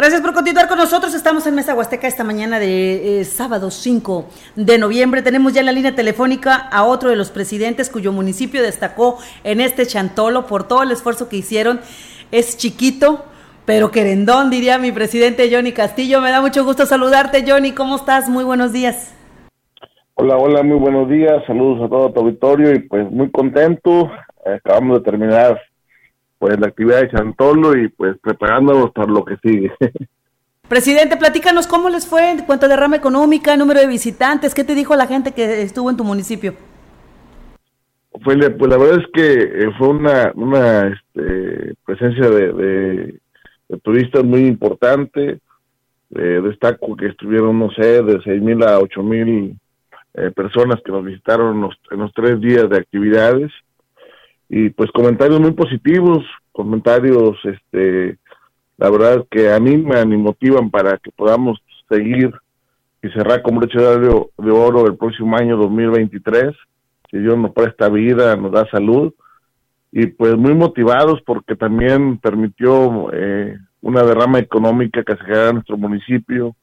Gracias 0.00 0.22
por 0.22 0.32
continuar 0.32 0.66
con 0.66 0.78
nosotros. 0.78 1.14
Estamos 1.14 1.46
en 1.46 1.54
Mesa 1.54 1.74
Huasteca 1.74 2.08
esta 2.08 2.24
mañana 2.24 2.58
de 2.58 3.20
eh, 3.20 3.24
sábado 3.24 3.70
5 3.70 4.24
de 4.56 4.78
noviembre. 4.78 5.20
Tenemos 5.20 5.52
ya 5.52 5.60
en 5.60 5.66
la 5.66 5.72
línea 5.72 5.94
telefónica 5.94 6.56
a 6.56 6.84
otro 6.84 7.10
de 7.10 7.16
los 7.16 7.30
presidentes 7.30 7.90
cuyo 7.90 8.10
municipio 8.10 8.62
destacó 8.62 9.18
en 9.44 9.60
este 9.60 9.84
chantolo 9.84 10.46
por 10.46 10.66
todo 10.66 10.84
el 10.84 10.90
esfuerzo 10.90 11.28
que 11.28 11.36
hicieron. 11.36 11.80
Es 12.32 12.56
chiquito, 12.56 13.26
pero 13.66 13.90
querendón, 13.90 14.48
diría 14.48 14.78
mi 14.78 14.90
presidente 14.90 15.54
Johnny 15.54 15.72
Castillo. 15.72 16.22
Me 16.22 16.30
da 16.30 16.40
mucho 16.40 16.64
gusto 16.64 16.86
saludarte, 16.86 17.44
Johnny. 17.46 17.72
¿Cómo 17.72 17.96
estás? 17.96 18.26
Muy 18.30 18.44
buenos 18.44 18.72
días. 18.72 19.14
Hola, 20.14 20.38
hola, 20.38 20.62
muy 20.62 20.78
buenos 20.78 21.10
días. 21.10 21.44
Saludos 21.46 21.84
a 21.84 21.90
todo 21.90 22.10
tu 22.10 22.20
auditorio 22.20 22.72
y 22.72 22.78
pues 22.78 23.10
muy 23.10 23.30
contento. 23.30 24.10
Acabamos 24.46 25.00
de 25.00 25.04
terminar 25.04 25.60
pues 26.40 26.58
la 26.58 26.68
actividad 26.68 27.02
de 27.02 27.10
Chantolo 27.10 27.76
y 27.76 27.88
pues 27.88 28.16
preparándonos 28.18 28.92
para 28.92 29.12
lo 29.12 29.24
que 29.26 29.36
sigue. 29.42 29.70
Presidente, 30.68 31.18
platícanos 31.18 31.66
cómo 31.66 31.90
les 31.90 32.06
fue 32.06 32.30
en 32.30 32.46
cuanto 32.46 32.64
a 32.64 32.68
derrama 32.70 32.96
económica, 32.96 33.56
número 33.58 33.80
de 33.80 33.86
visitantes, 33.86 34.54
¿qué 34.54 34.64
te 34.64 34.74
dijo 34.74 34.96
la 34.96 35.06
gente 35.06 35.32
que 35.32 35.60
estuvo 35.60 35.90
en 35.90 35.98
tu 35.98 36.04
municipio? 36.04 36.54
Pues, 38.24 38.38
pues 38.58 38.70
la 38.70 38.78
verdad 38.78 39.00
es 39.00 39.06
que 39.12 39.32
eh, 39.42 39.70
fue 39.76 39.88
una, 39.88 40.32
una 40.34 40.86
este, 40.86 41.74
presencia 41.84 42.30
de, 42.30 42.52
de, 43.68 43.78
turistas 43.82 44.24
muy 44.24 44.46
importante. 44.46 45.40
Eh, 46.14 46.40
destaco 46.42 46.96
que 46.96 47.08
estuvieron, 47.08 47.58
no 47.58 47.70
sé, 47.72 48.02
de 48.02 48.18
seis 48.24 48.40
mil 48.40 48.62
a 48.62 48.78
ocho 48.78 49.02
mil 49.02 49.56
eh, 50.14 50.30
personas 50.30 50.80
que 50.84 50.90
nos 50.90 51.04
visitaron 51.04 51.60
los, 51.60 51.76
en 51.90 51.98
los 51.98 52.12
tres 52.14 52.40
días 52.40 52.68
de 52.70 52.78
actividades 52.78 53.52
y 54.52 54.68
pues 54.70 54.90
comentarios 54.90 55.40
muy 55.40 55.52
positivos, 55.52 56.24
comentarios, 56.50 57.38
este, 57.44 58.18
la 58.76 58.90
verdad 58.90 59.24
que 59.30 59.48
animan 59.52 60.12
y 60.12 60.16
motivan 60.16 60.70
para 60.70 60.98
que 60.98 61.12
podamos 61.12 61.60
seguir 61.88 62.32
y 63.00 63.08
cerrar 63.10 63.42
con 63.42 63.56
broche 63.56 63.78
de 63.78 64.50
oro 64.50 64.86
el 64.86 64.96
próximo 64.96 65.36
año 65.36 65.56
2023, 65.56 66.52
si 67.08 67.18
Dios 67.18 67.38
nos 67.38 67.52
presta 67.52 67.88
vida, 67.88 68.34
nos 68.34 68.50
da 68.50 68.68
salud, 68.70 69.14
y 69.92 70.06
pues 70.06 70.36
muy 70.36 70.54
motivados 70.54 71.22
porque 71.24 71.54
también 71.54 72.18
permitió 72.18 73.08
eh, 73.12 73.56
una 73.82 74.02
derrama 74.02 74.40
económica 74.40 75.04
que 75.04 75.14
se 75.14 75.24
genera 75.24 75.48
en 75.50 75.54
nuestro 75.54 75.76
municipio 75.76 76.56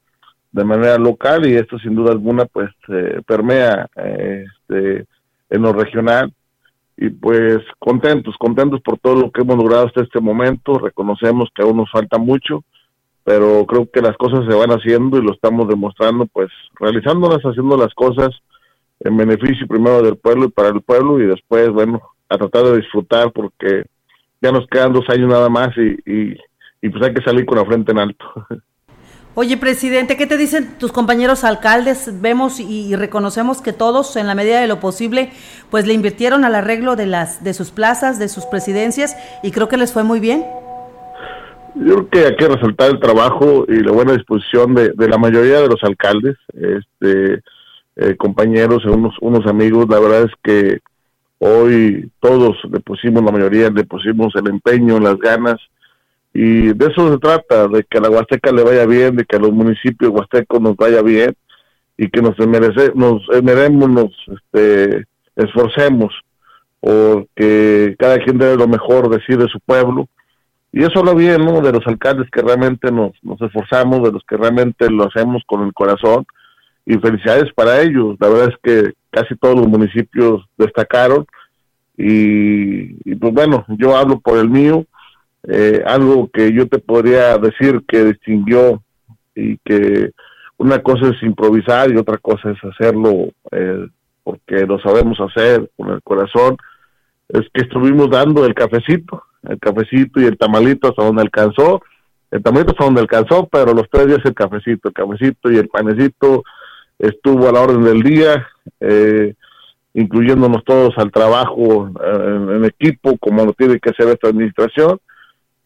de 0.51 0.63
manera 0.65 0.97
local 0.97 1.47
y 1.47 1.55
esto 1.55 1.79
sin 1.79 1.95
duda 1.95 2.11
alguna 2.11 2.45
pues 2.45 2.69
eh, 2.89 3.21
permea 3.25 3.87
eh, 3.95 4.45
este, 4.45 5.05
en 5.49 5.61
lo 5.61 5.71
regional 5.71 6.33
y 6.97 7.09
pues 7.09 7.59
contentos, 7.77 8.35
contentos 8.39 8.81
por 8.81 8.97
todo 8.97 9.15
lo 9.15 9.31
que 9.31 9.41
hemos 9.41 9.55
logrado 9.57 9.85
hasta 9.85 10.01
este 10.01 10.19
momento. 10.19 10.79
Reconocemos 10.79 11.49
que 11.53 11.61
aún 11.61 11.77
nos 11.77 11.91
falta 11.91 12.17
mucho, 12.17 12.63
pero 13.23 13.65
creo 13.67 13.89
que 13.91 14.01
las 14.01 14.17
cosas 14.17 14.45
se 14.49 14.55
van 14.55 14.71
haciendo 14.71 15.17
y 15.17 15.21
lo 15.21 15.33
estamos 15.33 15.67
demostrando, 15.67 16.25
pues 16.25 16.49
realizándolas, 16.79 17.43
haciendo 17.43 17.77
las 17.77 17.93
cosas 17.93 18.31
en 18.99 19.15
beneficio 19.15 19.67
primero 19.67 20.01
del 20.01 20.17
pueblo 20.17 20.45
y 20.45 20.49
para 20.49 20.69
el 20.69 20.81
pueblo 20.81 21.19
y 21.21 21.27
después, 21.27 21.69
bueno, 21.69 22.01
a 22.29 22.37
tratar 22.37 22.63
de 22.63 22.77
disfrutar 22.77 23.31
porque 23.31 23.83
ya 24.41 24.51
nos 24.51 24.65
quedan 24.67 24.93
dos 24.93 25.07
años 25.09 25.29
nada 25.29 25.49
más 25.49 25.69
y, 25.77 26.11
y, 26.11 26.37
y 26.81 26.89
pues 26.89 27.03
hay 27.03 27.13
que 27.13 27.23
salir 27.23 27.45
con 27.45 27.59
la 27.59 27.65
frente 27.65 27.91
en 27.91 27.99
alto. 27.99 28.25
Oye, 29.39 29.55
presidente, 29.55 30.17
¿qué 30.17 30.25
te 30.25 30.35
dicen 30.35 30.79
tus 30.79 30.91
compañeros 30.91 31.43
alcaldes? 31.43 32.09
Vemos 32.23 32.59
y, 32.59 32.95
reconocemos 32.95 33.61
que 33.61 33.71
todos, 33.71 34.15
en 34.15 34.25
la 34.25 34.33
medida 34.33 34.59
de 34.59 34.65
lo 34.65 34.79
posible, 34.79 35.29
pues 35.69 35.85
le 35.85 35.93
invirtieron 35.93 36.43
al 36.43 36.55
arreglo 36.55 36.95
de 36.95 37.05
las 37.05 37.43
de 37.43 37.53
sus 37.53 37.69
plazas, 37.69 38.17
de 38.17 38.29
sus 38.29 38.47
presidencias, 38.47 39.15
y 39.43 39.51
creo 39.51 39.67
que 39.67 39.77
les 39.77 39.93
fue 39.93 40.01
muy 40.01 40.19
bien. 40.19 40.43
Yo 41.75 42.07
creo 42.07 42.09
que 42.09 42.25
hay 42.25 42.35
que 42.35 42.47
resaltar 42.47 42.89
el 42.89 42.99
trabajo 42.99 43.65
y 43.67 43.75
la 43.75 43.91
buena 43.91 44.13
disposición 44.13 44.73
de, 44.73 44.91
la 45.07 45.19
mayoría 45.19 45.61
de 45.61 45.67
los 45.67 45.83
alcaldes, 45.83 46.35
este, 46.55 47.43
eh, 47.97 48.15
compañeros, 48.17 48.85
unos, 48.85 49.13
unos 49.21 49.45
amigos. 49.45 49.85
La 49.87 49.99
verdad 49.99 50.23
es 50.23 50.31
que 50.41 50.79
hoy 51.37 52.09
todos 52.21 52.57
le 52.71 52.79
pusimos, 52.79 53.23
la 53.23 53.31
mayoría 53.31 53.69
le 53.69 53.83
pusimos 53.83 54.33
el 54.35 54.47
empeño, 54.47 54.99
las 54.99 55.19
ganas 55.19 55.59
y 56.33 56.73
de 56.73 56.85
eso 56.85 57.11
se 57.11 57.17
trata, 57.19 57.67
de 57.67 57.83
que 57.83 57.97
a 57.97 58.01
la 58.01 58.09
Huasteca 58.09 58.51
le 58.51 58.63
vaya 58.63 58.85
bien, 58.85 59.15
de 59.15 59.25
que 59.25 59.37
a 59.37 59.39
los 59.39 59.51
municipios 59.51 60.11
huastecos 60.11 60.61
nos 60.61 60.75
vaya 60.75 61.01
bien 61.01 61.33
y 61.97 62.09
que 62.09 62.21
nos 62.21 62.37
merece, 62.39 62.91
nos 62.93 63.23
nos 63.27 64.11
este, 64.27 65.05
esforcemos, 65.35 66.13
porque 66.79 67.95
cada 67.97 68.19
quien 68.19 68.37
debe 68.37 68.55
lo 68.55 68.67
mejor 68.67 69.09
decir 69.09 69.37
de 69.37 69.47
su 69.47 69.59
pueblo. 69.59 70.07
Y 70.71 70.83
eso 70.83 71.03
lo 71.03 71.15
bien, 71.15 71.43
¿no? 71.43 71.61
De 71.61 71.71
los 71.71 71.87
alcaldes 71.87 72.29
que 72.29 72.41
realmente 72.41 72.91
nos, 72.91 73.11
nos 73.23 73.41
esforzamos, 73.41 74.03
de 74.03 74.11
los 74.11 74.23
que 74.27 74.37
realmente 74.37 74.89
lo 74.89 75.07
hacemos 75.07 75.41
con 75.47 75.63
el 75.63 75.73
corazón 75.73 76.25
y 76.85 76.97
felicidades 76.99 77.51
para 77.53 77.81
ellos. 77.81 78.15
La 78.19 78.29
verdad 78.29 78.49
es 78.49 78.55
que 78.61 78.93
casi 79.09 79.35
todos 79.35 79.55
los 79.55 79.67
municipios 79.67 80.45
destacaron 80.57 81.25
y, 81.97 83.15
pues 83.15 83.33
bueno, 83.33 83.65
yo 83.69 83.97
hablo 83.97 84.19
por 84.19 84.37
el 84.37 84.49
mío. 84.49 84.85
Eh, 85.49 85.81
algo 85.85 86.29
que 86.33 86.51
yo 86.51 86.67
te 86.67 86.79
podría 86.79 87.37
decir 87.37 87.81
que 87.87 88.03
distinguió 88.03 88.83
y 89.33 89.57
que 89.59 90.11
una 90.57 90.79
cosa 90.79 91.09
es 91.09 91.23
improvisar 91.23 91.91
y 91.91 91.97
otra 91.97 92.17
cosa 92.17 92.51
es 92.51 92.57
hacerlo 92.63 93.29
eh, 93.51 93.87
porque 94.23 94.65
lo 94.65 94.77
sabemos 94.79 95.17
hacer 95.21 95.69
con 95.77 95.89
el 95.89 96.01
corazón, 96.01 96.57
es 97.29 97.47
que 97.53 97.61
estuvimos 97.61 98.09
dando 98.09 98.45
el 98.45 98.53
cafecito, 98.53 99.23
el 99.47 99.57
cafecito 99.57 100.19
y 100.19 100.25
el 100.25 100.37
tamalito 100.37 100.89
hasta 100.89 101.05
donde 101.05 101.21
alcanzó, 101.21 101.81
el 102.31 102.43
tamalito 102.43 102.71
hasta 102.71 102.83
donde 102.83 103.01
alcanzó, 103.01 103.47
pero 103.47 103.73
los 103.73 103.89
tres 103.89 104.07
días 104.07 104.19
el 104.25 104.33
cafecito, 104.33 104.89
el 104.89 104.93
cafecito 104.93 105.49
y 105.49 105.57
el 105.57 105.69
panecito 105.69 106.43
estuvo 106.99 107.47
a 107.47 107.53
la 107.53 107.61
orden 107.61 107.83
del 107.83 108.01
día, 108.03 108.47
eh, 108.81 109.33
incluyéndonos 109.93 110.63
todos 110.65 110.97
al 110.97 111.11
trabajo 111.11 111.89
eh, 112.03 112.55
en, 112.55 112.65
equipo, 112.65 113.17
como 113.19 113.45
lo 113.45 113.53
tiene 113.53 113.79
que 113.79 113.91
hacer 113.91 114.09
esta 114.09 114.27
administración, 114.27 114.99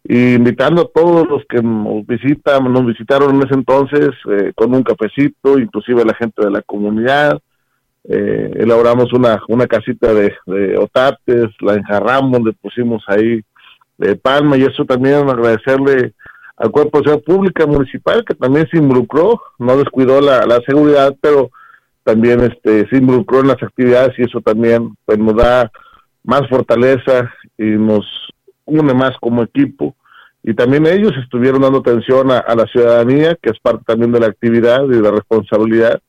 y 0.03 0.33
invitando 0.33 0.81
a 0.81 0.89
todos 0.93 1.27
los 1.27 1.43
que 1.45 1.61
nos 1.61 2.05
visitan, 2.05 2.71
nos 2.71 2.85
visitaron 2.85 3.35
en 3.35 3.43
ese 3.43 3.53
entonces 3.53 4.09
eh, 4.29 4.51
con 4.55 4.73
un 4.73 4.83
cafecito, 4.83 5.59
inclusive 5.59 6.03
la 6.03 6.15
gente 6.15 6.43
de 6.43 6.51
la 6.51 6.61
comunidad, 6.61 7.39
elaboramos 8.03 9.13
una, 9.13 9.41
una 9.47 9.67
casita 9.67 10.11
de, 10.13 10.33
otates, 10.77 11.49
la 11.59 11.75
enjarramos, 11.75 12.41
le 12.41 12.53
pusimos 12.53 13.03
ahí 13.07 13.41
de 13.97 14.15
palma 14.15 14.57
y 14.57 14.63
eso 14.63 14.85
también 14.85 15.29
agradecerle 15.29 16.13
al 16.57 16.71
Cuerpo 16.71 16.99
de 16.99 17.03
Seguridad 17.05 17.25
Pública 17.25 17.65
Municipal, 17.67 18.25
que 18.25 18.33
también 18.33 18.67
se 18.71 18.77
involucró, 18.77 19.41
no 19.59 19.77
descuidó 19.77 20.19
la, 20.21 20.45
la 20.45 20.59
seguridad, 20.65 21.15
pero 21.21 21.51
también 22.03 22.41
este 22.41 22.87
se 22.89 22.97
involucró 22.97 23.41
en 23.41 23.49
las 23.49 23.61
actividades 23.61 24.17
y 24.17 24.23
eso 24.23 24.41
también 24.41 24.95
pues, 25.05 25.19
nos 25.19 25.35
da 25.35 25.71
más 26.23 26.47
fortaleza 26.49 27.31
y 27.57 27.65
nos 27.65 28.05
une 28.65 28.93
más 28.93 29.17
como 29.19 29.43
equipo. 29.43 29.95
Y 30.43 30.53
también 30.53 30.87
ellos 30.87 31.11
estuvieron 31.21 31.61
dando 31.61 31.79
atención 31.79 32.31
a, 32.31 32.55
la 32.55 32.65
ciudadanía, 32.65 33.37
que 33.41 33.51
es 33.51 33.59
parte 33.59 33.83
también 33.85 34.11
de 34.11 34.19
la 34.19 34.27
actividad 34.27 34.83
y 34.85 34.95
de 34.95 35.01
la 35.01 35.11
responsabilidad. 35.11 36.01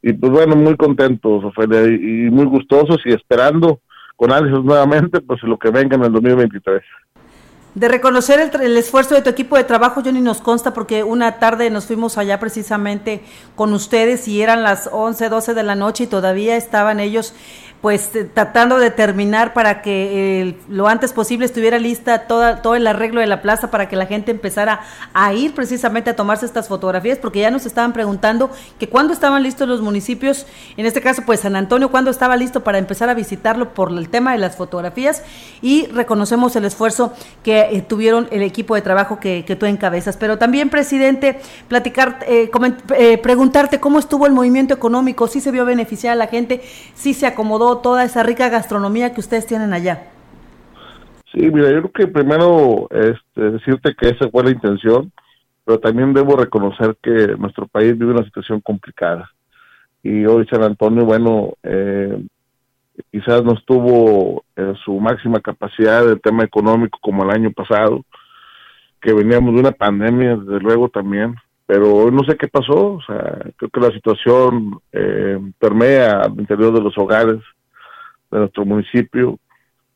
Y 0.00 0.12
pues 0.12 0.30
bueno, 0.30 0.54
muy 0.54 0.76
contentos, 0.76 1.44
Ofelia, 1.44 1.82
y, 1.86 2.26
y 2.26 2.30
muy 2.30 2.44
gustosos 2.44 2.98
y 3.04 3.12
esperando 3.12 3.80
con 4.16 4.32
ánimos 4.32 4.64
nuevamente, 4.64 5.20
pues 5.20 5.42
lo 5.42 5.58
que 5.58 5.70
venga 5.70 5.96
en 5.96 6.04
el 6.04 6.12
2023 6.12 6.82
de 7.74 7.88
reconocer 7.88 8.52
el, 8.62 8.76
esfuerzo 8.76 9.14
de 9.14 9.22
tu 9.22 9.30
equipo 9.30 9.56
de 9.56 9.64
trabajo, 9.64 10.00
Johnny, 10.04 10.20
nos 10.20 10.40
consta 10.40 10.72
porque 10.72 11.02
una 11.02 11.38
tarde 11.38 11.70
nos 11.70 11.86
fuimos 11.86 12.18
allá 12.18 12.38
precisamente 12.38 13.20
con 13.56 13.72
ustedes 13.72 14.28
y 14.28 14.42
eran 14.42 14.62
las 14.62 14.88
11, 14.92 15.28
12 15.28 15.54
de 15.54 15.62
la 15.64 15.74
noche 15.74 16.04
y 16.04 16.06
todavía 16.06 16.56
estaban 16.56 17.00
ellos 17.00 17.34
pues 17.84 18.16
eh, 18.16 18.24
tratando 18.24 18.78
de 18.78 18.90
terminar 18.90 19.52
para 19.52 19.82
que 19.82 20.40
eh, 20.40 20.56
lo 20.70 20.88
antes 20.88 21.12
posible 21.12 21.44
estuviera 21.44 21.78
lista 21.78 22.20
toda, 22.20 22.62
todo 22.62 22.76
el 22.76 22.86
arreglo 22.86 23.20
de 23.20 23.26
la 23.26 23.42
plaza 23.42 23.70
para 23.70 23.90
que 23.90 23.94
la 23.94 24.06
gente 24.06 24.30
empezara 24.30 24.80
a 25.12 25.34
ir 25.34 25.52
precisamente 25.52 26.08
a 26.08 26.16
tomarse 26.16 26.46
estas 26.46 26.66
fotografías, 26.66 27.18
porque 27.18 27.40
ya 27.40 27.50
nos 27.50 27.66
estaban 27.66 27.92
preguntando 27.92 28.50
que 28.78 28.88
cuándo 28.88 29.12
estaban 29.12 29.42
listos 29.42 29.68
los 29.68 29.82
municipios, 29.82 30.46
en 30.78 30.86
este 30.86 31.02
caso 31.02 31.24
pues 31.26 31.40
San 31.40 31.56
Antonio, 31.56 31.90
cuándo 31.90 32.10
estaba 32.10 32.38
listo 32.38 32.64
para 32.64 32.78
empezar 32.78 33.10
a 33.10 33.14
visitarlo 33.14 33.74
por 33.74 33.90
el 33.90 34.08
tema 34.08 34.32
de 34.32 34.38
las 34.38 34.56
fotografías 34.56 35.22
y 35.60 35.84
reconocemos 35.88 36.56
el 36.56 36.64
esfuerzo 36.64 37.12
que 37.42 37.68
eh, 37.70 37.82
tuvieron 37.82 38.28
el 38.30 38.40
equipo 38.40 38.76
de 38.76 38.80
trabajo 38.80 39.20
que, 39.20 39.44
que, 39.44 39.56
tú 39.56 39.66
encabezas. 39.66 40.16
Pero 40.16 40.38
también, 40.38 40.70
presidente, 40.70 41.38
platicar, 41.68 42.24
preguntarte 43.22 43.78
cómo 43.78 43.98
estuvo 43.98 44.24
el 44.24 44.32
movimiento 44.32 44.72
económico, 44.72 45.28
si 45.28 45.42
se 45.42 45.50
vio 45.50 45.66
beneficiar 45.66 46.14
a 46.14 46.16
la 46.16 46.28
gente, 46.28 46.62
si 46.94 47.12
se 47.12 47.26
acomodó 47.26 47.73
toda 47.78 48.04
esa 48.04 48.22
rica 48.22 48.48
gastronomía 48.48 49.14
que 49.14 49.20
ustedes 49.20 49.46
tienen 49.46 49.72
allá? 49.72 50.08
Sí, 51.32 51.50
mira, 51.50 51.70
yo 51.70 51.82
creo 51.82 51.92
que 51.92 52.06
primero 52.06 52.88
este, 52.90 53.50
decirte 53.50 53.94
que 53.94 54.10
esa 54.10 54.28
fue 54.30 54.44
la 54.44 54.50
intención, 54.50 55.12
pero 55.64 55.80
también 55.80 56.12
debo 56.12 56.36
reconocer 56.36 56.96
que 57.02 57.34
nuestro 57.38 57.66
país 57.66 57.98
vive 57.98 58.12
una 58.12 58.24
situación 58.24 58.60
complicada. 58.60 59.30
Y 60.02 60.26
hoy 60.26 60.46
San 60.46 60.62
Antonio, 60.62 61.04
bueno, 61.04 61.54
eh, 61.62 62.22
quizás 63.10 63.42
no 63.42 63.54
estuvo 63.54 64.44
en 64.54 64.74
su 64.76 64.98
máxima 65.00 65.40
capacidad 65.40 66.04
del 66.04 66.20
tema 66.20 66.44
económico 66.44 66.98
como 67.00 67.24
el 67.24 67.30
año 67.30 67.50
pasado, 67.50 68.04
que 69.00 69.12
veníamos 69.12 69.54
de 69.54 69.60
una 69.60 69.72
pandemia, 69.72 70.36
desde 70.36 70.60
luego 70.60 70.88
también, 70.88 71.34
pero 71.66 71.94
hoy 71.94 72.12
no 72.12 72.22
sé 72.24 72.36
qué 72.36 72.48
pasó, 72.48 72.94
o 72.94 73.02
sea, 73.02 73.38
creo 73.56 73.70
que 73.70 73.80
la 73.80 73.90
situación 73.90 74.78
eh, 74.92 75.38
permea 75.58 76.22
al 76.22 76.38
interior 76.38 76.72
de 76.72 76.80
los 76.80 76.96
hogares, 76.98 77.40
de 78.34 78.40
nuestro 78.40 78.64
municipio, 78.64 79.38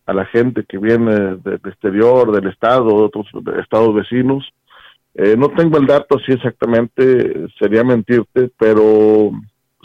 a 0.07 0.15
la 0.15 0.25
gente 0.27 0.65
que 0.65 0.79
viene 0.79 1.37
del 1.37 1.61
exterior, 1.67 2.33
del 2.33 2.51
estado, 2.51 2.87
de 2.87 3.05
otros 3.05 3.27
estados 3.61 3.95
vecinos. 3.95 4.49
Eh, 5.15 5.37
no 5.37 5.49
tengo 5.51 5.79
el 5.79 5.87
dato 5.87 6.17
así 6.17 6.33
exactamente, 6.33 7.49
sería 7.59 7.83
mentirte, 7.83 8.51
pero 8.57 9.33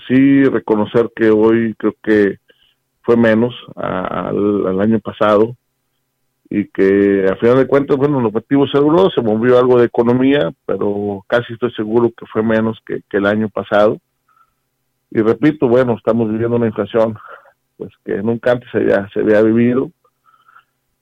sí 0.07 0.43
reconocer 0.45 1.09
que 1.15 1.29
hoy 1.29 1.73
creo 1.77 1.95
que 2.03 2.37
fue 3.01 3.17
menos 3.17 3.53
al, 3.75 4.79
año 4.79 4.99
pasado 4.99 5.55
y 6.49 6.65
que 6.65 7.25
a 7.29 7.35
final 7.37 7.57
de 7.57 7.67
cuentas, 7.67 7.97
bueno, 7.97 8.19
el 8.19 8.27
objetivo 8.27 8.67
seguro 8.67 9.09
se 9.09 9.21
movió 9.21 9.57
algo 9.57 9.79
de 9.79 9.87
economía, 9.87 10.51
pero 10.65 11.25
casi 11.27 11.53
estoy 11.53 11.73
seguro 11.73 12.11
que 12.15 12.25
fue 12.27 12.43
menos 12.43 12.79
que, 12.85 13.01
que 13.09 13.17
el 13.17 13.25
año 13.25 13.49
pasado. 13.49 13.97
Y 15.09 15.19
repito, 15.21 15.67
bueno, 15.67 15.95
estamos 15.97 16.29
viviendo 16.29 16.55
una 16.57 16.67
inflación 16.67 17.17
pues 17.77 17.91
que 18.05 18.21
nunca 18.21 18.51
antes 18.51 18.69
se 18.71 18.79
había, 18.79 19.09
se 19.13 19.19
había 19.19 19.41
vivido. 19.41 19.91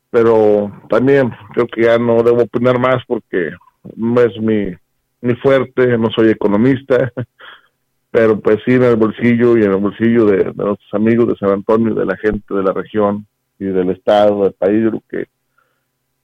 Pero 0.09 0.71
también 0.89 1.31
creo 1.53 1.67
que 1.67 1.83
ya 1.83 1.97
no 1.97 2.21
debo 2.21 2.43
opinar 2.43 2.79
más 2.79 3.03
porque 3.07 3.51
no 3.95 4.21
es 4.21 4.37
mi, 4.39 4.75
mi 5.21 5.35
fuerte, 5.35 5.97
no 5.97 6.09
soy 6.09 6.29
economista, 6.29 7.11
pero 8.11 8.39
pues 8.39 8.57
sí 8.65 8.73
en 8.73 8.83
el 8.83 8.97
bolsillo 8.97 9.57
y 9.57 9.63
en 9.63 9.71
el 9.71 9.77
bolsillo 9.77 10.25
de, 10.25 10.45
nuestros 10.53 10.93
amigos 10.93 11.27
de 11.29 11.37
San 11.37 11.51
Antonio, 11.51 11.93
de 11.93 12.05
la 12.05 12.17
gente 12.17 12.53
de 12.53 12.63
la 12.63 12.73
región 12.73 13.25
y 13.57 13.65
del 13.65 13.91
estado, 13.91 14.43
del 14.43 14.53
país, 14.53 14.89
creo 14.89 15.03
que 15.09 15.27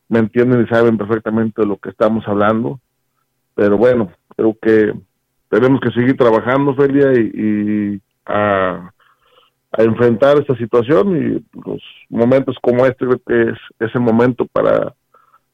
me 0.10 0.20
entienden 0.20 0.64
y 0.64 0.68
saben 0.68 0.98
perfectamente 0.98 1.62
de 1.62 1.68
lo 1.68 1.78
que 1.78 1.89
estamos 1.89 2.28
hablando. 2.28 2.80
Pero 3.56 3.78
bueno, 3.78 4.12
creo 4.36 4.58
que 4.62 4.93
tenemos 5.50 5.80
que 5.82 5.91
seguir 5.91 6.18
trabajando, 6.18 6.76
Felia, 6.76 7.14
y, 7.14 7.32
y 7.34 8.02
a 8.26 8.91
a 9.78 9.84
enfrentar 9.84 10.38
esta 10.39 10.55
situación 10.57 11.15
y 11.15 11.59
los 11.65 11.82
momentos 12.09 12.55
como 12.61 12.86
este 12.86 13.05
creo 13.05 13.21
que 13.25 13.51
es, 13.51 13.57
ese 13.80 13.99
momento 13.99 14.47
para 14.47 14.93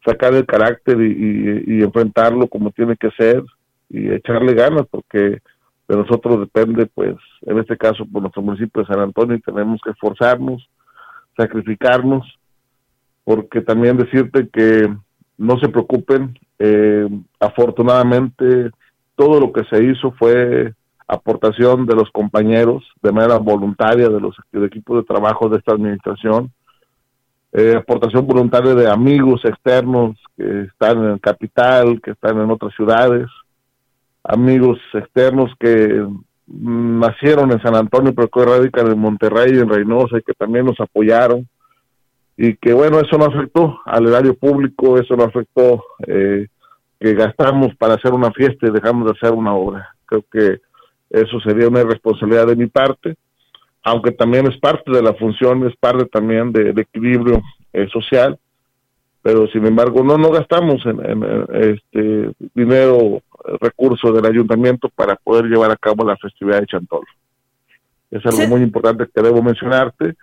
sacar 0.06 0.34
el 0.34 0.46
carácter 0.46 1.00
y, 1.02 1.84
enfrentarlo 1.84 2.48
como 2.48 2.72
tiene 2.72 2.96
que 2.96 3.12
ser 3.12 3.44
y 3.90 4.10
echarle 4.12 4.54
ganas 4.54 4.84
porque 4.90 5.40
de 5.88 5.96
nosotros 5.96 6.40
depende 6.40 6.86
pues 6.86 7.16
en 7.42 7.60
este 7.60 7.78
caso 7.78 8.06
por 8.06 8.22
nuestro 8.22 8.42
municipio 8.42 8.82
de 8.82 8.88
San 8.88 9.02
Antonio 9.02 9.36
y 9.36 9.42
tenemos 9.42 9.82
que 9.84 9.92
esforzarnos 9.92 10.66
sacrificarnos 11.38 12.26
porque 13.26 13.62
también 13.62 13.98
decirte 13.98 14.48
que 14.48 14.94
no 15.38 15.60
se 15.60 15.68
preocupen 15.68 16.38
eh, 16.60 17.10
afortunadamente 17.40 18.72
todo 19.16 19.42
lo 19.42 19.52
que 19.52 19.64
se 19.66 19.84
hizo 19.84 20.12
fue 20.14 20.74
aportación 21.14 21.86
de 21.86 21.96
los 21.96 22.10
compañeros 22.12 22.84
de 23.02 23.12
manera 23.12 23.38
voluntaria 23.38 24.10
de 24.10 24.20
los 24.20 24.36
equipos 24.54 24.98
de 24.98 25.04
trabajo 25.04 25.50
de 25.50 25.58
esta 25.58 25.74
administración, 25.74 26.52
eh, 27.52 27.76
aportación 27.78 28.26
voluntaria 28.26 28.74
de 28.74 28.90
amigos 28.90 29.46
externos 29.46 30.18
que 30.36 30.62
están 30.62 30.98
en 31.04 31.12
el 31.12 31.22
capital, 31.22 32.02
que 32.02 32.12
están 32.12 32.42
en 32.42 32.50
otras 32.50 32.74
ciudades, 32.76 33.28
amigos 34.24 34.80
externos 34.94 35.52
que 35.60 36.06
nacieron 36.48 37.52
en 37.52 37.62
San 37.62 37.76
Antonio 37.76 38.14
pero 38.14 38.28
que 38.28 38.46
radican 38.46 38.92
en 38.92 39.00
Monterrey 39.00 39.58
en 39.58 39.70
Reynosa 39.70 40.18
y 40.18 40.24
que 40.24 40.34
también 40.34 40.66
nos 40.66 40.80
apoyaron 40.80 41.48
y 42.36 42.56
que 42.56 42.74
bueno, 42.74 43.00
eso 43.00 43.18
no 43.18 43.26
afectó 43.26 43.80
al 43.86 44.08
erario 44.08 44.34
público, 44.34 44.98
eso 44.98 45.16
no 45.16 45.24
afectó 45.24 45.84
eh, 46.08 46.48
que 47.00 47.14
gastamos 47.14 47.76
para 47.76 47.96
hacer 47.96 48.14
una 48.14 48.32
fiesta 48.32 48.68
y 48.68 48.72
dejamos 48.72 49.06
de 49.06 49.12
hacer 49.12 49.38
una 49.38 49.54
obra. 49.54 49.96
Creo 50.06 50.24
que 50.32 50.62
eso 51.14 51.40
sería 51.42 51.68
una 51.68 51.82
irresponsabilidad 51.82 52.48
de 52.48 52.56
mi 52.56 52.66
parte, 52.66 53.16
aunque 53.84 54.12
también 54.12 54.48
es 54.48 54.58
parte 54.60 54.92
de 54.92 55.02
la 55.02 55.14
función, 55.14 55.66
es 55.68 55.76
parte 55.78 56.06
también 56.06 56.52
del 56.52 56.78
equilibrio 56.80 57.40
eh, 57.72 57.88
social, 57.94 58.40
pero 59.22 59.48
sin 59.48 59.66
embargo 59.66 60.04
no 60.04 60.18
no 60.18 60.32
gastamos 60.32 60.84
en, 60.86 61.24
este 61.54 62.32
dinero, 62.56 63.22
recursos 63.62 64.14
del 64.14 64.26
ayuntamiento 64.26 64.90
para 64.90 65.16
poder 65.16 65.46
llevar 65.46 65.70
a 65.70 65.78
cabo 65.78 66.04
la 66.04 66.18
festividad 66.18 66.62
de 66.62 66.68
Chantolo. 66.68 67.06
Es 68.10 68.26
algo 68.26 68.48
muy 68.48 68.62
importante 68.62 69.06
que 69.14 69.22
debo 69.22 69.44
mencionarte 69.44 70.16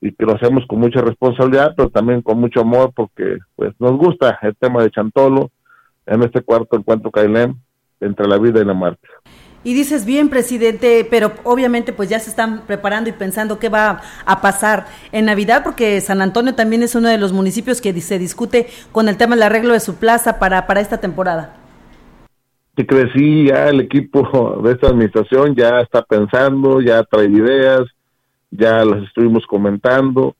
y 0.00 0.12
que 0.12 0.24
lo 0.24 0.34
hacemos 0.34 0.66
con 0.66 0.80
mucha 0.80 1.02
responsabilidad, 1.02 1.72
pero 1.76 1.88
también 1.88 2.20
con 2.20 2.40
mucho 2.40 2.60
amor 2.60 2.92
porque 2.94 3.38
pues 3.54 3.72
nos 3.78 3.92
gusta 3.92 4.38
el 4.42 4.56
tema 4.56 4.82
de 4.82 4.90
Chantolo 4.90 5.50
en 6.04 6.22
este 6.24 6.42
cuarto 6.42 6.76
encuentro 6.76 7.12
Cailén 7.12 7.54
entre 8.00 8.26
la 8.26 8.38
vida 8.38 8.60
y 8.60 8.64
la 8.64 8.74
muerte. 8.74 9.06
Y 9.66 9.74
dices, 9.74 10.04
bien, 10.04 10.28
presidente, 10.28 11.04
pero 11.10 11.32
obviamente 11.42 11.92
pues 11.92 12.08
ya 12.08 12.20
se 12.20 12.30
están 12.30 12.60
preparando 12.68 13.10
y 13.10 13.12
pensando 13.12 13.58
qué 13.58 13.68
va 13.68 14.00
a 14.24 14.40
pasar 14.40 14.86
en 15.10 15.24
Navidad, 15.24 15.64
porque 15.64 16.00
San 16.00 16.22
Antonio 16.22 16.54
también 16.54 16.84
es 16.84 16.94
uno 16.94 17.08
de 17.08 17.18
los 17.18 17.32
municipios 17.32 17.80
que 17.80 17.92
se 18.00 18.16
discute 18.20 18.68
con 18.92 19.08
el 19.08 19.16
tema 19.16 19.34
del 19.34 19.42
arreglo 19.42 19.72
de 19.72 19.80
su 19.80 19.96
plaza 19.96 20.38
para, 20.38 20.68
para 20.68 20.80
esta 20.80 20.98
temporada. 20.98 21.56
Que 22.76 22.86
crecí, 22.86 23.48
ya 23.48 23.66
el 23.66 23.80
equipo 23.80 24.60
de 24.62 24.70
esta 24.70 24.86
administración 24.86 25.56
ya 25.56 25.80
está 25.80 26.00
pensando, 26.02 26.80
ya 26.80 27.02
trae 27.02 27.26
ideas, 27.26 27.88
ya 28.52 28.84
las 28.84 29.02
estuvimos 29.02 29.44
comentando 29.48 30.36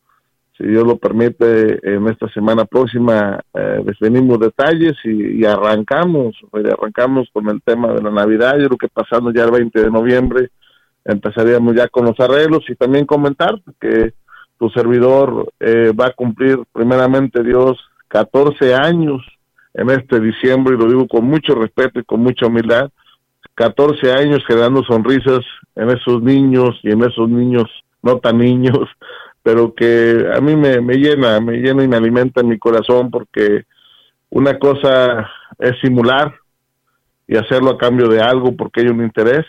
si 0.57 0.67
Dios 0.67 0.87
lo 0.87 0.97
permite, 0.97 1.79
en 1.83 2.09
esta 2.09 2.29
semana 2.31 2.65
próxima 2.65 3.41
eh, 3.53 3.83
definimos 3.85 4.41
detalles 4.41 4.95
y, 5.05 5.45
arrancamos, 5.45 6.35
arrancamos 6.53 7.29
con 7.33 7.49
el 7.49 7.61
tema 7.63 7.93
de 7.93 8.03
la 8.03 8.11
Navidad, 8.11 8.59
yo 8.59 8.69
creo 8.69 8.79
que 8.79 8.89
pasando 8.89 9.33
ya 9.33 9.45
el 9.45 9.51
20 9.51 9.83
de 9.83 9.91
noviembre 9.91 10.51
empezaríamos 11.05 11.75
ya 11.75 11.89
con 11.89 12.07
los 12.07 12.19
arreglos 12.19 12.65
y 12.69 12.75
también 12.75 13.07
comentar 13.07 13.61
que 13.81 14.15
tu 14.59 14.71
servidor 14.71 15.53
eh, 15.61 15.93
va 15.93 16.07
a 16.07 16.13
cumplir 16.13 16.59
primeramente 16.73 17.43
Dios 17.43 17.79
14 18.09 18.75
años 18.75 19.23
en 19.75 19.91
este 19.91 20.19
diciembre 20.21 20.75
y 20.75 20.79
lo 20.79 20.89
digo 20.89 21.07
con 21.07 21.27
mucho 21.27 21.55
respeto 21.55 22.01
y 22.01 22.05
con 22.05 22.21
mucha 22.21 22.47
humildad, 22.47 22.91
14 23.55 24.13
años 24.13 24.43
generando 24.47 24.83
sonrisas 24.85 25.41
en 25.75 25.91
esos 25.91 26.23
niños 26.23 26.79
y 26.83 26.91
en 26.91 27.03
esos 27.03 27.29
niños 27.29 27.65
no 28.03 28.19
tan 28.19 28.39
niños 28.39 28.79
pero 29.47 29.73
que 29.73 30.27
a 30.35 30.41
mí 30.41 30.57
me, 30.57 30.81
llena, 30.97 31.39
me 31.39 31.59
llena 31.59 31.85
y 31.85 31.87
me 31.87 31.97
alimenta 31.97 32.41
en 32.41 32.49
mi 32.49 32.59
corazón 32.59 33.13
porque 33.13 33.63
una 34.29 34.59
cosa 34.59 35.31
es 35.61 35.79
simular 35.81 36.35
y 37.29 37.37
hacerlo 37.37 37.71
a 37.71 37.79
cambio 37.79 38.09
de 38.09 38.21
algo 38.21 38.57
porque 38.57 38.81
hay 38.81 38.89
un 38.89 39.05
interés 39.05 39.47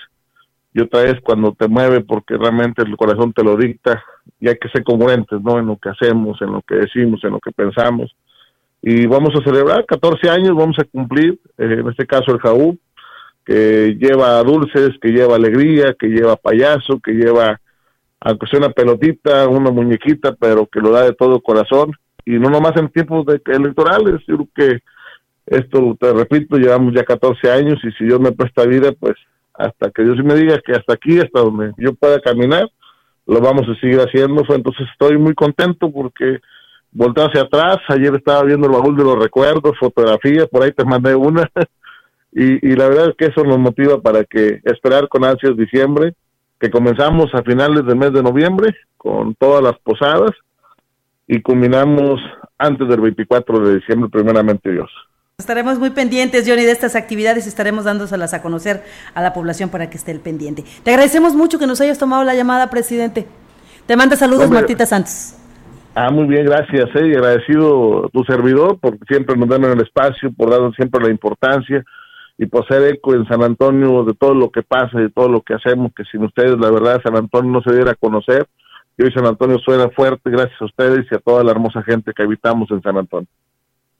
y 0.71 0.81
otra 0.81 1.05
es 1.05 1.19
cuando 1.21 1.51
te 1.53 1.67
mueve 1.67 2.01
porque 2.01 2.37
realmente 2.37 2.83
el 2.83 2.95
corazón 2.95 3.33
te 3.33 3.43
lo 3.43 3.57
dicta 3.57 4.03
y 4.39 4.47
hay 4.47 4.59
que 4.59 4.69
ser 4.69 4.83
congruentes 4.83 5.41
¿no? 5.41 5.57
en 5.57 5.65
lo 5.65 5.77
que 5.77 5.89
hacemos, 5.89 6.39
en 6.43 6.51
lo 6.51 6.61
que 6.61 6.75
decimos, 6.75 7.23
en 7.23 7.31
lo 7.31 7.39
que 7.39 7.51
pensamos. 7.51 8.15
Y 8.83 9.07
vamos 9.07 9.33
a 9.33 9.43
celebrar 9.43 9.83
14 9.87 10.29
años, 10.29 10.55
vamos 10.55 10.77
a 10.77 10.83
cumplir, 10.83 11.39
eh, 11.57 11.77
en 11.79 11.89
este 11.89 12.05
caso 12.05 12.33
el 12.33 12.39
Jaú, 12.39 12.77
que 13.43 13.97
lleva 13.99 14.43
dulces, 14.43 14.91
que 15.01 15.09
lleva 15.09 15.37
alegría, 15.37 15.95
que 15.97 16.05
lleva 16.09 16.35
payaso, 16.35 16.99
que 17.03 17.13
lleva 17.13 17.59
aunque 18.19 18.47
sea 18.47 18.59
una 18.59 18.69
pelotita, 18.69 19.47
una 19.47 19.71
muñequita, 19.71 20.35
pero 20.39 20.67
que 20.67 20.79
lo 20.79 20.91
da 20.91 21.03
de 21.03 21.13
todo 21.13 21.41
corazón, 21.41 21.91
y 22.25 22.31
no 22.39 22.49
nomás 22.49 22.75
en 22.75 22.89
tiempos 22.89 23.25
de, 23.25 23.41
electorales, 23.45 24.21
yo 24.27 24.37
creo 24.37 24.49
que 24.55 24.79
esto, 25.45 25.95
te 25.99 26.13
repito, 26.13 26.57
llevamos 26.57 26.93
ya 26.93 27.03
14 27.03 27.51
años, 27.51 27.79
y 27.83 27.91
si 27.91 28.05
Dios 28.05 28.19
me 28.19 28.31
presta 28.31 28.65
vida, 28.65 28.91
pues 28.99 29.15
hasta 29.53 29.89
que 29.91 30.03
Dios 30.03 30.17
me 30.23 30.35
diga 30.35 30.59
que 30.63 30.73
hasta 30.73 30.93
aquí, 30.93 31.19
hasta 31.19 31.39
donde 31.39 31.71
yo 31.77 31.93
pueda 31.93 32.19
caminar, 32.19 32.69
lo 33.25 33.39
vamos 33.39 33.67
a 33.67 33.79
seguir 33.79 33.99
haciendo, 33.99 34.43
entonces 34.49 34.87
estoy 34.91 35.17
muy 35.17 35.33
contento 35.33 35.91
porque 35.91 36.39
volteo 36.91 37.25
hacia 37.25 37.41
atrás, 37.41 37.77
ayer 37.89 38.13
estaba 38.15 38.43
viendo 38.43 38.67
el 38.67 38.73
baúl 38.73 38.95
de 38.95 39.03
los 39.03 39.19
recuerdos, 39.21 39.77
fotografías, 39.79 40.47
por 40.47 40.63
ahí 40.63 40.71
te 40.71 40.85
mandé 40.85 41.15
una, 41.15 41.49
y, 42.31 42.67
y 42.67 42.75
la 42.75 42.87
verdad 42.87 43.09
es 43.09 43.15
que 43.15 43.25
eso 43.25 43.43
nos 43.43 43.57
motiva 43.57 44.01
para 44.01 44.23
que 44.23 44.61
esperar 44.63 45.07
con 45.07 45.23
ansias 45.25 45.55
diciembre, 45.55 46.13
que 46.59 46.71
comenzamos 46.71 47.33
a 47.33 47.43
finales 47.43 47.85
del 47.85 47.95
mes 47.95 48.13
de 48.13 48.23
noviembre 48.23 48.75
con 48.97 49.35
todas 49.35 49.63
las 49.63 49.77
posadas 49.79 50.31
y 51.27 51.41
culminamos 51.41 52.19
antes 52.57 52.87
del 52.87 53.01
24 53.01 53.59
de 53.59 53.75
diciembre, 53.75 54.09
primeramente 54.09 54.71
Dios. 54.71 54.89
Estaremos 55.37 55.77
muy 55.77 55.91
pendientes, 55.91 56.47
Johnny, 56.47 56.63
de 56.63 56.71
estas 56.71 56.95
actividades 56.95 57.45
y 57.45 57.49
estaremos 57.49 57.83
dándoselas 57.83 58.33
a 58.33 58.41
conocer 58.41 58.83
a 59.13 59.21
la 59.21 59.33
población 59.33 59.69
para 59.69 59.87
que 59.89 59.97
esté 59.97 60.11
el 60.11 60.19
pendiente. 60.19 60.63
Te 60.83 60.91
agradecemos 60.91 61.35
mucho 61.35 61.59
que 61.59 61.67
nos 61.67 61.79
hayas 61.79 61.99
tomado 61.99 62.23
la 62.23 62.33
llamada, 62.33 62.71
presidente. 62.71 63.27
Te 63.85 63.95
manda 63.95 64.15
saludos, 64.15 64.49
Martita 64.49 64.87
Santos. 64.87 65.35
Ah, 65.93 66.09
muy 66.11 66.25
bien, 66.25 66.45
gracias. 66.45 66.89
Eh, 66.95 67.09
y 67.09 67.15
agradecido 67.15 68.09
tu 68.11 68.23
servidor 68.23 68.79
por 68.79 68.97
siempre 69.07 69.35
nos 69.35 69.47
dan 69.47 69.63
el 69.65 69.79
espacio, 69.79 70.31
por 70.31 70.49
darnos 70.49 70.75
siempre 70.75 71.03
la 71.03 71.11
importancia 71.11 71.83
y 72.37 72.45
por 72.45 72.67
ser 72.67 72.83
eco 72.83 73.15
en 73.15 73.27
San 73.27 73.43
Antonio 73.43 74.03
de 74.03 74.13
todo 74.13 74.35
lo 74.35 74.51
que 74.51 74.61
pasa 74.61 74.99
y 74.99 75.03
de 75.03 75.09
todo 75.09 75.27
lo 75.27 75.41
que 75.41 75.55
hacemos, 75.55 75.91
que 75.95 76.03
sin 76.05 76.23
ustedes 76.23 76.57
la 76.59 76.69
verdad 76.69 77.01
San 77.03 77.15
Antonio 77.15 77.51
no 77.51 77.61
se 77.61 77.73
diera 77.73 77.91
a 77.91 77.95
conocer. 77.95 78.47
Y 78.97 79.03
hoy 79.03 79.11
San 79.11 79.25
Antonio 79.25 79.57
suena 79.59 79.89
fuerte 79.89 80.29
gracias 80.29 80.59
a 80.59 80.65
ustedes 80.65 81.05
y 81.11 81.15
a 81.15 81.19
toda 81.19 81.43
la 81.43 81.51
hermosa 81.51 81.83
gente 81.83 82.13
que 82.15 82.23
habitamos 82.23 82.69
en 82.71 82.81
San 82.81 82.97
Antonio. 82.97 83.27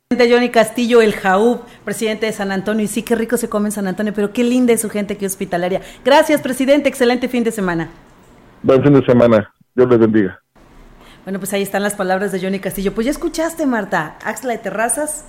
Johnny 0.10 0.50
Castillo, 0.50 1.02
el 1.02 1.14
Jaúb, 1.14 1.62
presidente 1.84 2.26
de 2.28 2.32
San 2.32 2.52
Antonio. 2.52 2.86
Y 2.86 2.88
sí, 2.88 3.04
qué 3.04 3.16
rico 3.16 3.38
se 3.38 3.50
come 3.50 3.68
en 3.68 3.72
San 3.74 3.88
Antonio, 3.88 4.14
pero 4.16 4.32
qué 4.32 4.44
linda 4.44 4.74
es 4.74 4.82
su 4.82 4.90
gente, 4.90 5.18
qué 5.18 5.26
hospitalaria. 5.26 5.82
Gracias, 6.06 6.42
presidente. 6.42 6.90
Excelente 6.90 7.28
fin 7.28 7.44
de 7.44 7.52
semana. 7.52 7.90
Buen 8.64 8.82
fin 8.82 8.94
de 8.94 9.06
semana. 9.06 9.54
Dios 9.76 9.88
les 9.90 10.00
bendiga. 10.00 10.40
Bueno, 11.26 11.40
pues 11.40 11.54
ahí 11.54 11.62
están 11.62 11.84
las 11.84 11.96
palabras 11.96 12.32
de 12.32 12.40
Johnny 12.40 12.60
Castillo. 12.60 12.94
Pues 12.96 13.06
ya 13.06 13.12
escuchaste, 13.12 13.66
Marta. 13.66 14.18
Axla 14.24 14.54
de 14.54 14.60
Terrazas 14.60 15.26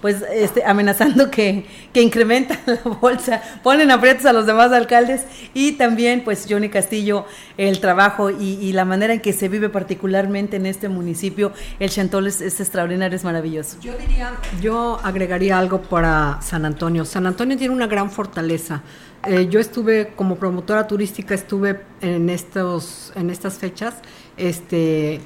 pues 0.00 0.22
este, 0.32 0.64
amenazando 0.64 1.30
que, 1.30 1.66
que 1.92 2.02
incrementan 2.02 2.58
la 2.66 2.90
bolsa, 3.00 3.42
ponen 3.62 3.90
aprietos 3.90 4.26
a 4.26 4.32
los 4.32 4.46
demás 4.46 4.72
alcaldes 4.72 5.24
y 5.54 5.72
también 5.72 6.22
pues 6.24 6.46
Johnny 6.48 6.68
Castillo, 6.68 7.26
el 7.56 7.80
trabajo 7.80 8.30
y, 8.30 8.72
la 8.72 8.84
manera 8.84 9.14
en 9.14 9.20
que 9.20 9.32
se 9.32 9.48
vive 9.48 9.68
particularmente 9.70 10.56
en 10.56 10.66
este 10.66 10.88
municipio, 10.88 11.52
el 11.80 11.90
Chantol 11.90 12.26
es, 12.26 12.40
extraordinario, 12.40 13.16
es 13.16 13.24
maravilloso. 13.24 13.78
Yo 13.80 13.96
diría, 13.98 14.34
yo 14.60 15.00
agregaría 15.02 15.58
algo 15.58 15.82
para 15.82 16.40
San 16.42 16.64
Antonio. 16.64 17.04
San 17.04 17.26
Antonio 17.26 17.56
tiene 17.56 17.74
una 17.74 17.86
gran 17.86 18.10
fortaleza. 18.10 18.82
Eh, 19.26 19.48
yo 19.50 19.58
estuve 19.58 20.12
como 20.14 20.36
promotora 20.36 20.86
turística, 20.86 21.34
estuve 21.34 21.80
en 22.00 22.30
estos, 22.30 23.12
en 23.16 23.30
estas 23.30 23.58
fechas, 23.58 23.94
este, 24.36 25.20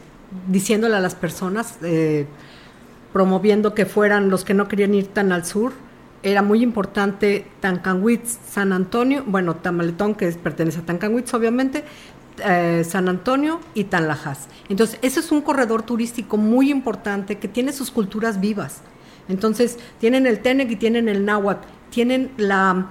diciéndole 0.48 0.96
a 0.96 1.00
las 1.00 1.14
personas, 1.14 1.76
eh, 1.82 2.26
promoviendo 3.12 3.74
que 3.74 3.86
fueran 3.86 4.30
los 4.30 4.44
que 4.44 4.54
no 4.54 4.68
querían 4.68 4.94
ir 4.94 5.08
tan 5.08 5.32
al 5.32 5.44
sur. 5.44 5.72
Era 6.22 6.42
muy 6.42 6.62
importante 6.62 7.46
Tancanwitz, 7.60 8.38
San 8.48 8.72
Antonio, 8.72 9.24
bueno, 9.26 9.56
Tamaletón, 9.56 10.14
que 10.14 10.30
pertenece 10.32 10.80
a 10.80 10.82
Tancanwitz, 10.82 11.34
obviamente, 11.34 11.84
eh, 12.44 12.84
San 12.88 13.08
Antonio 13.08 13.60
y 13.74 13.84
Tanlajas. 13.84 14.48
Entonces, 14.68 14.98
ese 15.02 15.20
es 15.20 15.32
un 15.32 15.42
corredor 15.42 15.82
turístico 15.82 16.36
muy 16.36 16.70
importante 16.70 17.38
que 17.38 17.48
tiene 17.48 17.72
sus 17.72 17.90
culturas 17.90 18.40
vivas. 18.40 18.82
Entonces, 19.28 19.78
tienen 19.98 20.26
el 20.26 20.40
Tenec 20.40 20.70
y 20.70 20.76
tienen 20.76 21.08
el 21.08 21.24
Náhuatl, 21.24 21.66
tienen 21.90 22.30
la 22.36 22.86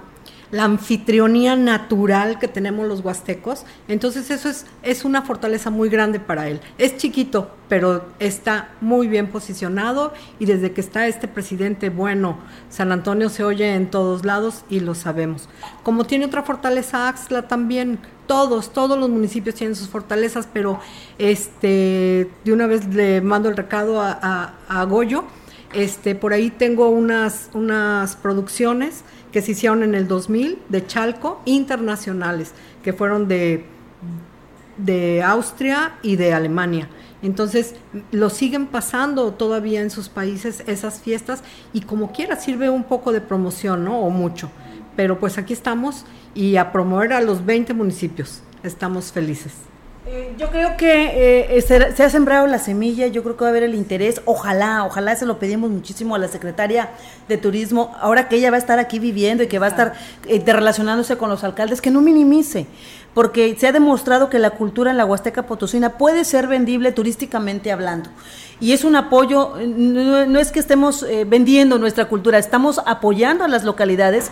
la 0.52 0.64
anfitrionía 0.64 1.56
natural 1.56 2.38
que 2.38 2.46
tenemos 2.46 2.86
los 2.86 3.00
huastecos. 3.00 3.64
Entonces 3.88 4.30
eso 4.30 4.48
es, 4.48 4.66
es 4.82 5.04
una 5.04 5.22
fortaleza 5.22 5.70
muy 5.70 5.88
grande 5.88 6.20
para 6.20 6.46
él. 6.48 6.60
Es 6.78 6.98
chiquito, 6.98 7.50
pero 7.68 8.04
está 8.20 8.74
muy 8.82 9.08
bien 9.08 9.28
posicionado 9.28 10.12
y 10.38 10.44
desde 10.44 10.72
que 10.72 10.82
está 10.82 11.08
este 11.08 11.26
presidente 11.26 11.88
bueno, 11.88 12.38
San 12.68 12.92
Antonio 12.92 13.30
se 13.30 13.42
oye 13.44 13.74
en 13.74 13.90
todos 13.90 14.26
lados 14.26 14.64
y 14.68 14.80
lo 14.80 14.94
sabemos. 14.94 15.48
Como 15.82 16.04
tiene 16.04 16.26
otra 16.26 16.42
fortaleza 16.42 17.08
Axla 17.08 17.48
también, 17.48 17.98
todos, 18.26 18.74
todos 18.74 18.98
los 18.98 19.08
municipios 19.08 19.54
tienen 19.54 19.74
sus 19.74 19.88
fortalezas, 19.88 20.46
pero 20.52 20.78
este, 21.16 22.30
de 22.44 22.52
una 22.52 22.66
vez 22.66 22.86
le 22.94 23.22
mando 23.22 23.48
el 23.48 23.56
recado 23.56 24.02
a, 24.02 24.54
a 24.68 24.84
Goyo. 24.84 25.24
Este, 25.72 26.14
por 26.14 26.34
ahí 26.34 26.50
tengo 26.50 26.90
unas, 26.90 27.48
unas 27.54 28.16
producciones 28.16 29.04
que 29.32 29.42
se 29.42 29.52
hicieron 29.52 29.82
en 29.82 29.94
el 29.94 30.06
2000 30.06 30.58
de 30.68 30.86
Chalco, 30.86 31.40
internacionales, 31.46 32.52
que 32.82 32.92
fueron 32.92 33.26
de, 33.26 33.64
de 34.76 35.22
Austria 35.22 35.94
y 36.02 36.16
de 36.16 36.34
Alemania. 36.34 36.88
Entonces, 37.22 37.76
lo 38.10 38.30
siguen 38.30 38.66
pasando 38.66 39.32
todavía 39.32 39.80
en 39.80 39.90
sus 39.90 40.08
países 40.08 40.62
esas 40.66 41.00
fiestas 41.00 41.42
y 41.72 41.82
como 41.82 42.12
quiera 42.12 42.36
sirve 42.36 42.68
un 42.68 42.84
poco 42.84 43.12
de 43.12 43.20
promoción, 43.20 43.84
¿no? 43.84 44.00
O 44.00 44.10
mucho. 44.10 44.50
Pero 44.96 45.18
pues 45.18 45.38
aquí 45.38 45.52
estamos 45.52 46.04
y 46.34 46.56
a 46.56 46.72
promover 46.72 47.12
a 47.12 47.20
los 47.20 47.46
20 47.46 47.74
municipios. 47.74 48.42
Estamos 48.62 49.12
felices. 49.12 49.71
Eh, 50.04 50.34
yo 50.36 50.50
creo 50.50 50.76
que 50.76 51.56
eh, 51.56 51.62
se, 51.62 51.76
ha 51.76 52.10
sembrado 52.10 52.48
la 52.48 52.58
semilla, 52.58 53.06
yo 53.06 53.22
creo 53.22 53.36
que 53.36 53.42
va 53.42 53.48
a 53.48 53.50
haber 53.50 53.62
el 53.62 53.76
interés, 53.76 54.20
ojalá, 54.24 54.84
ojalá 54.84 55.14
se 55.14 55.26
lo 55.26 55.38
pedimos 55.38 55.70
muchísimo 55.70 56.16
a 56.16 56.18
la 56.18 56.26
secretaria 56.26 56.88
de 57.28 57.36
Turismo, 57.36 57.94
ahora 58.00 58.28
que 58.28 58.34
ella 58.34 58.50
va 58.50 58.56
a 58.56 58.58
estar 58.58 58.80
aquí 58.80 58.98
viviendo 58.98 59.44
y 59.44 59.46
que 59.46 59.60
va 59.60 59.66
a 59.66 59.68
estar 59.68 59.92
eh, 60.26 60.42
relacionándose 60.44 61.16
con 61.16 61.30
los 61.30 61.44
alcaldes, 61.44 61.80
que 61.80 61.92
no 61.92 62.00
minimice, 62.00 62.66
porque 63.14 63.54
se 63.56 63.68
ha 63.68 63.72
demostrado 63.72 64.28
que 64.28 64.40
la 64.40 64.50
cultura 64.50 64.90
en 64.90 64.96
la 64.96 65.04
Huasteca 65.04 65.46
Potosina 65.46 65.90
puede 65.90 66.24
ser 66.24 66.48
vendible 66.48 66.90
turísticamente 66.90 67.70
hablando. 67.70 68.10
Y 68.58 68.72
es 68.72 68.82
un 68.84 68.96
apoyo, 68.96 69.54
no, 69.66 70.38
es 70.38 70.52
que 70.52 70.60
estemos 70.60 71.04
vendiendo 71.26 71.78
nuestra 71.78 72.04
cultura, 72.04 72.38
estamos 72.38 72.80
apoyando 72.86 73.42
a 73.44 73.48
las 73.48 73.64
localidades 73.64 74.30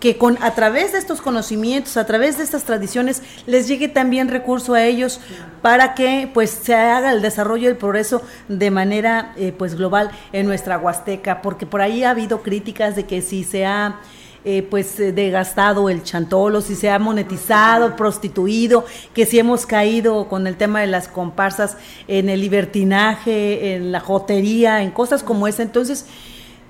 que 0.00 0.16
con 0.16 0.42
a 0.42 0.54
través 0.54 0.92
de 0.92 0.98
estos 0.98 1.20
conocimientos, 1.20 1.96
a 1.96 2.06
través 2.06 2.38
de 2.38 2.44
estas 2.44 2.64
tradiciones, 2.64 3.22
les 3.46 3.68
llegue 3.68 3.86
también 3.86 4.28
recurso 4.28 4.74
a 4.74 4.82
ellos 4.82 5.20
para 5.62 5.94
que 5.94 6.28
pues 6.32 6.50
se 6.50 6.74
haga 6.74 7.12
el 7.12 7.20
desarrollo 7.20 7.64
y 7.64 7.72
el 7.72 7.76
progreso 7.76 8.22
de 8.48 8.70
manera 8.70 9.34
eh, 9.36 9.52
pues 9.56 9.74
global 9.74 10.10
en 10.32 10.46
nuestra 10.46 10.78
Huasteca, 10.78 11.42
porque 11.42 11.66
por 11.66 11.82
ahí 11.82 12.02
ha 12.02 12.10
habido 12.10 12.42
críticas 12.42 12.96
de 12.96 13.04
que 13.04 13.20
si 13.20 13.44
se 13.44 13.66
ha 13.66 14.00
eh, 14.42 14.62
pues 14.62 14.98
eh, 14.98 15.12
degastado 15.12 15.90
el 15.90 16.02
chantolo, 16.02 16.62
si 16.62 16.74
se 16.74 16.88
ha 16.88 16.98
monetizado, 16.98 17.94
prostituido, 17.94 18.86
que 19.12 19.26
si 19.26 19.38
hemos 19.38 19.66
caído 19.66 20.28
con 20.28 20.46
el 20.46 20.56
tema 20.56 20.80
de 20.80 20.86
las 20.86 21.08
comparsas 21.08 21.76
en 22.08 22.30
el 22.30 22.40
libertinaje, 22.40 23.74
en 23.74 23.92
la 23.92 24.00
jotería, 24.00 24.82
en 24.82 24.92
cosas 24.92 25.22
como 25.22 25.46
esa. 25.46 25.62
Entonces, 25.62 26.06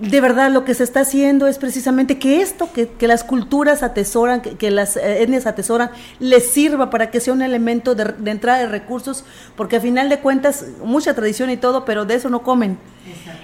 de 0.01 0.21
verdad 0.21 0.51
lo 0.51 0.65
que 0.65 0.75
se 0.75 0.83
está 0.83 1.01
haciendo 1.01 1.47
es 1.47 1.59
precisamente 1.59 2.19
que 2.19 2.41
esto, 2.41 2.73
que, 2.73 2.89
que 2.89 3.07
las 3.07 3.23
culturas 3.23 3.83
atesoran, 3.83 4.41
que, 4.41 4.57
que 4.57 4.71
las 4.71 4.97
eh, 4.97 5.23
etnias 5.23 5.47
atesoran, 5.47 5.91
les 6.19 6.51
sirva 6.51 6.89
para 6.91 7.11
que 7.11 7.21
sea 7.21 7.33
un 7.35 7.43
elemento 7.43 7.95
de, 7.95 8.07
de 8.17 8.31
entrada 8.31 8.59
de 8.59 8.67
recursos, 8.67 9.25
porque 9.57 9.77
a 9.77 9.81
final 9.81 10.09
de 10.09 10.19
cuentas, 10.21 10.65
mucha 10.85 11.15
tradición 11.15 11.51
y 11.51 11.57
todo, 11.57 11.85
pero 11.85 12.05
de 12.07 12.15
eso 12.15 12.31
no 12.31 12.43
comen. 12.43 12.79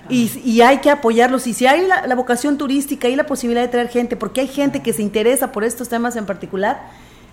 Y, 0.09 0.31
y 0.45 0.61
hay 0.61 0.79
que 0.79 0.91
apoyarlos. 0.91 1.47
Y 1.47 1.53
si 1.53 1.67
hay 1.67 1.87
la, 1.87 2.07
la 2.07 2.15
vocación 2.15 2.57
turística 2.59 3.09
y 3.09 3.17
la 3.17 3.27
posibilidad 3.27 3.63
de 3.63 3.69
traer 3.69 3.89
gente, 3.89 4.17
porque 4.17 4.41
hay 4.41 4.49
gente 4.49 4.83
que 4.83 4.93
se 4.93 5.03
interesa 5.03 5.53
por 5.53 5.65
estos 5.65 5.89
temas 5.89 6.17
en 6.17 6.27
particular, 6.27 6.91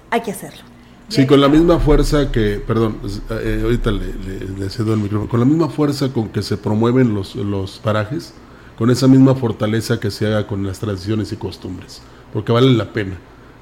hay 0.09 0.21
que 0.21 0.31
hacerlo. 0.31 0.61
Sí, 1.09 1.27
con 1.27 1.39
la 1.39 1.47
misma 1.49 1.79
fuerza 1.79 2.31
que, 2.31 2.61
perdón, 2.65 2.97
eh, 3.29 3.61
ahorita 3.63 3.91
le, 3.91 4.07
le- 4.07 4.59
le 4.59 4.69
cedo 4.69 4.93
el 4.93 4.99
micrófono, 5.01 5.29
con 5.29 5.39
la 5.39 5.45
misma 5.45 5.69
fuerza 5.69 6.11
con 6.11 6.29
que 6.29 6.41
se 6.41 6.57
promueven 6.57 7.13
los, 7.13 7.35
los 7.35 7.77
parajes, 7.79 8.33
con 8.83 8.91
esa 8.91 9.07
misma 9.07 9.33
fortaleza 9.33 9.97
que 9.97 10.11
se 10.11 10.27
haga 10.27 10.45
con 10.45 10.67
las 10.67 10.79
tradiciones 10.79 11.31
y 11.31 11.37
costumbres, 11.37 12.01
porque 12.33 12.51
vale 12.51 12.69
la 12.73 12.91
pena. 12.91 13.13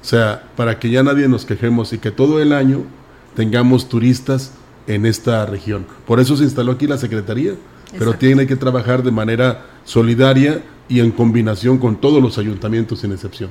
O 0.02 0.04
sea, 0.04 0.50
para 0.56 0.80
que 0.80 0.90
ya 0.90 1.04
nadie 1.04 1.28
nos 1.28 1.44
quejemos 1.44 1.92
y 1.92 1.98
que 1.98 2.10
todo 2.10 2.42
el 2.42 2.52
año 2.52 2.80
tengamos 3.36 3.88
turistas 3.88 4.50
en 4.88 5.06
esta 5.06 5.46
región. 5.46 5.86
Por 6.08 6.18
eso 6.18 6.36
se 6.36 6.42
instaló 6.42 6.72
aquí 6.72 6.88
la 6.88 6.98
Secretaría, 6.98 7.52
pero 7.96 8.14
tiene 8.14 8.48
que 8.48 8.56
trabajar 8.56 9.04
de 9.04 9.12
manera 9.12 9.64
solidaria 9.84 10.64
y 10.88 10.98
en 10.98 11.12
combinación 11.12 11.78
con 11.78 12.00
todos 12.00 12.20
los 12.20 12.36
ayuntamientos 12.38 12.98
sin 12.98 13.12
excepción. 13.12 13.50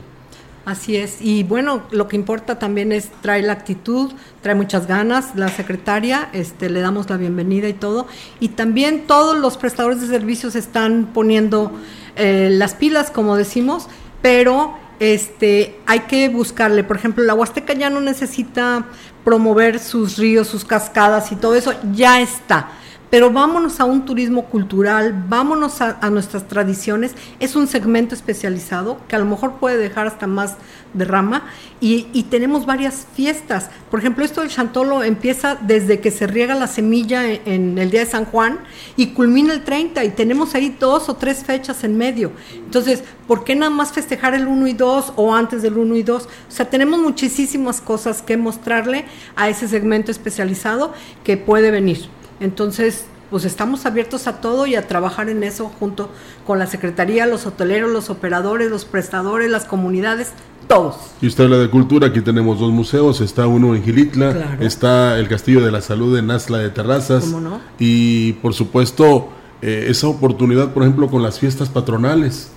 Así 0.64 0.96
es. 0.96 1.18
Y 1.22 1.44
bueno, 1.44 1.84
lo 1.90 2.08
que 2.08 2.16
importa 2.16 2.60
también 2.60 2.92
es 2.92 3.10
trae 3.22 3.42
la 3.42 3.54
actitud, 3.54 4.12
trae 4.42 4.54
muchas 4.54 4.86
ganas. 4.86 5.36
La 5.36 5.50
secretaria, 5.50 6.30
este, 6.34 6.70
le 6.70 6.82
damos 6.82 7.10
la 7.10 7.18
bienvenida 7.18 7.68
y 7.68 7.74
todo. 7.74 8.08
Y 8.40 8.50
también 8.50 9.08
todos 9.08 9.36
los 9.36 9.58
prestadores 9.58 10.02
de 10.02 10.08
servicios 10.08 10.56
están 10.56 11.10
poniendo 11.14 11.72
eh, 12.16 12.50
las 12.52 12.76
pilas, 12.76 13.10
como 13.10 13.38
decimos, 13.38 13.88
pero 14.22 14.76
este, 15.00 15.80
hay 15.88 16.02
que 16.02 16.30
buscarle. 16.30 16.84
Por 16.84 16.98
ejemplo, 16.98 17.24
la 17.24 17.34
Huasteca 17.34 17.74
ya 17.74 17.90
no 17.90 18.00
necesita 18.00 18.86
promover 19.24 19.80
sus 19.80 20.18
ríos, 20.18 20.48
sus 20.48 20.64
cascadas 20.64 21.32
y 21.32 21.36
todo 21.38 21.56
eso, 21.56 21.74
ya 21.94 22.22
está. 22.22 22.70
Pero 23.12 23.30
vámonos 23.30 23.82
a 23.82 23.84
un 23.84 24.06
turismo 24.06 24.46
cultural, 24.46 25.26
vámonos 25.28 25.82
a, 25.82 26.10
nuestras 26.10 26.48
tradiciones. 26.48 27.14
Es 27.42 27.58
un 27.58 27.68
segmento 27.68 28.16
especializado 28.16 29.00
que 29.10 29.18
a 29.18 29.20
lo 29.20 29.26
mejor 29.26 29.56
puede 29.56 29.78
dejar 29.78 30.08
hasta 30.08 30.28
más 30.28 30.56
de 30.94 31.04
rama 31.04 31.44
y, 31.82 32.08
y 32.14 32.24
tenemos 32.24 32.66
varias 32.66 33.06
fiestas. 33.14 33.70
Por 33.90 34.00
ejemplo, 34.00 34.24
esto 34.24 34.40
del 34.40 34.50
Chantolo 34.50 35.04
empieza 35.04 35.56
desde 35.56 36.00
que 36.00 36.10
se 36.10 36.26
riega 36.26 36.56
la 36.56 36.68
semilla 36.68 37.30
en, 37.30 37.42
en 37.46 37.78
el 37.78 37.92
día 37.92 38.00
de 38.00 38.06
San 38.06 38.24
Juan 38.24 38.60
y 38.96 39.08
culmina 39.08 39.52
el 39.52 39.66
30 39.66 40.06
y 40.06 40.12
tenemos 40.12 40.56
ahí 40.56 40.78
dos 40.80 41.10
o 41.10 41.18
tres 41.18 41.44
fechas 41.44 41.84
en 41.84 41.98
medio. 41.98 42.32
Entonces, 42.56 43.04
¿por 43.28 43.44
qué 43.44 43.56
nada 43.56 43.72
más 43.72 43.92
festejar 43.92 44.36
el 44.36 44.48
1 44.48 44.68
y 44.68 44.74
2 44.74 45.14
o 45.18 45.36
antes 45.36 45.62
del 45.62 45.78
1 45.78 45.98
y 45.98 46.04
2? 46.04 46.24
O 46.24 46.28
sea, 46.48 46.70
tenemos 46.70 47.02
muchísimas 47.02 47.82
cosas 47.82 48.22
que 48.22 48.38
mostrarle 48.38 49.04
a 49.36 49.50
ese 49.50 49.68
segmento 49.68 50.12
especializado 50.12 50.94
que 51.26 51.36
puede 51.36 51.72
venir. 51.72 52.21
Entonces, 52.42 53.06
pues 53.30 53.46
estamos 53.46 53.86
abiertos 53.86 54.28
a 54.28 54.42
todo 54.42 54.66
y 54.68 54.76
a 54.76 54.88
trabajar 54.88 55.30
en 55.30 55.44
eso 55.44 55.72
junto 55.80 56.10
con 56.46 56.60
la 56.60 56.68
Secretaría, 56.68 57.26
los 57.28 57.46
hoteleros, 57.46 57.90
los 57.92 58.10
operadores, 58.10 58.70
los 58.70 58.84
prestadores, 58.84 59.50
las 59.50 59.64
comunidades, 59.64 60.32
todos. 60.68 60.96
Y 61.22 61.28
usted 61.28 61.46
habla 61.46 61.58
de 61.60 61.70
cultura, 61.70 62.08
aquí 62.08 62.20
tenemos 62.22 62.60
dos 62.60 62.72
museos, 62.72 63.22
está 63.22 63.48
uno 63.48 63.74
en 63.76 63.84
Gilitla, 63.84 64.34
Claro. 64.34 64.64
está 64.66 65.18
el 65.18 65.30
Castillo 65.30 65.62
de 65.64 65.72
la 65.72 65.82
Salud 65.82 66.18
en 66.18 66.30
Asla 66.30 66.58
de 66.58 66.70
Terrazas, 66.72 67.24
¿Cómo 67.24 67.40
no? 67.40 67.62
y 67.80 68.34
por 68.34 68.54
supuesto 68.54 69.30
eh, 69.62 69.86
esa 69.88 70.08
oportunidad, 70.08 70.74
por 70.74 70.84
ejemplo, 70.84 71.08
con 71.10 71.22
las 71.24 71.40
fiestas 71.40 71.70
patronales 71.70 72.50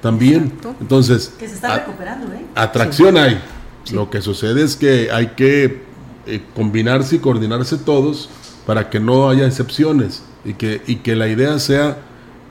también. 0.00 0.44
Exacto. 0.44 0.74
Entonces, 0.80 1.32
Que 1.38 1.48
se 1.48 1.54
está 1.56 1.76
recuperando, 1.80 2.32
¿eh? 2.32 2.46
atracción 2.54 3.16
hay. 3.18 3.38
Lo 3.92 4.08
que 4.10 4.22
sucede 4.22 4.62
es 4.62 4.76
que 4.76 5.10
hay 5.10 5.28
que 5.36 5.82
eh, 6.26 6.40
combinarse 6.54 7.16
y 7.16 7.18
coordinarse 7.18 7.76
todos 7.78 8.28
para 8.72 8.88
que 8.88 9.00
no 9.00 9.28
haya 9.28 9.46
excepciones 9.46 10.22
y 10.46 10.54
que, 10.54 10.80
y 10.86 10.96
que 10.96 11.14
la 11.14 11.28
idea 11.28 11.58
sea 11.58 11.98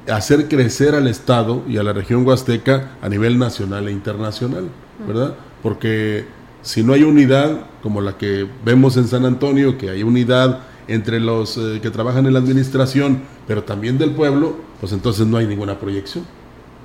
hacer 0.07 0.47
crecer 0.47 0.93
al 0.93 1.07
Estado 1.07 1.63
y 1.67 1.77
a 1.77 1.83
la 1.83 1.93
región 1.93 2.27
huasteca 2.27 2.91
a 3.01 3.09
nivel 3.09 3.39
nacional 3.39 3.87
e 3.87 3.91
internacional, 3.91 4.69
¿verdad? 5.07 5.33
Porque 5.63 6.27
si 6.61 6.83
no 6.83 6.93
hay 6.93 7.01
unidad, 7.01 7.61
como 7.81 8.01
la 8.01 8.19
que 8.19 8.47
vemos 8.63 8.97
en 8.97 9.07
San 9.07 9.25
Antonio, 9.25 9.79
que 9.79 9.89
hay 9.89 10.03
unidad 10.03 10.59
entre 10.87 11.19
los 11.19 11.57
eh, 11.57 11.79
que 11.81 11.89
trabajan 11.89 12.27
en 12.27 12.33
la 12.33 12.39
administración, 12.39 13.23
pero 13.47 13.63
también 13.63 13.97
del 13.97 14.11
pueblo, 14.11 14.57
pues 14.79 14.93
entonces 14.93 15.25
no 15.25 15.37
hay 15.37 15.47
ninguna 15.47 15.79
proyección. 15.79 16.23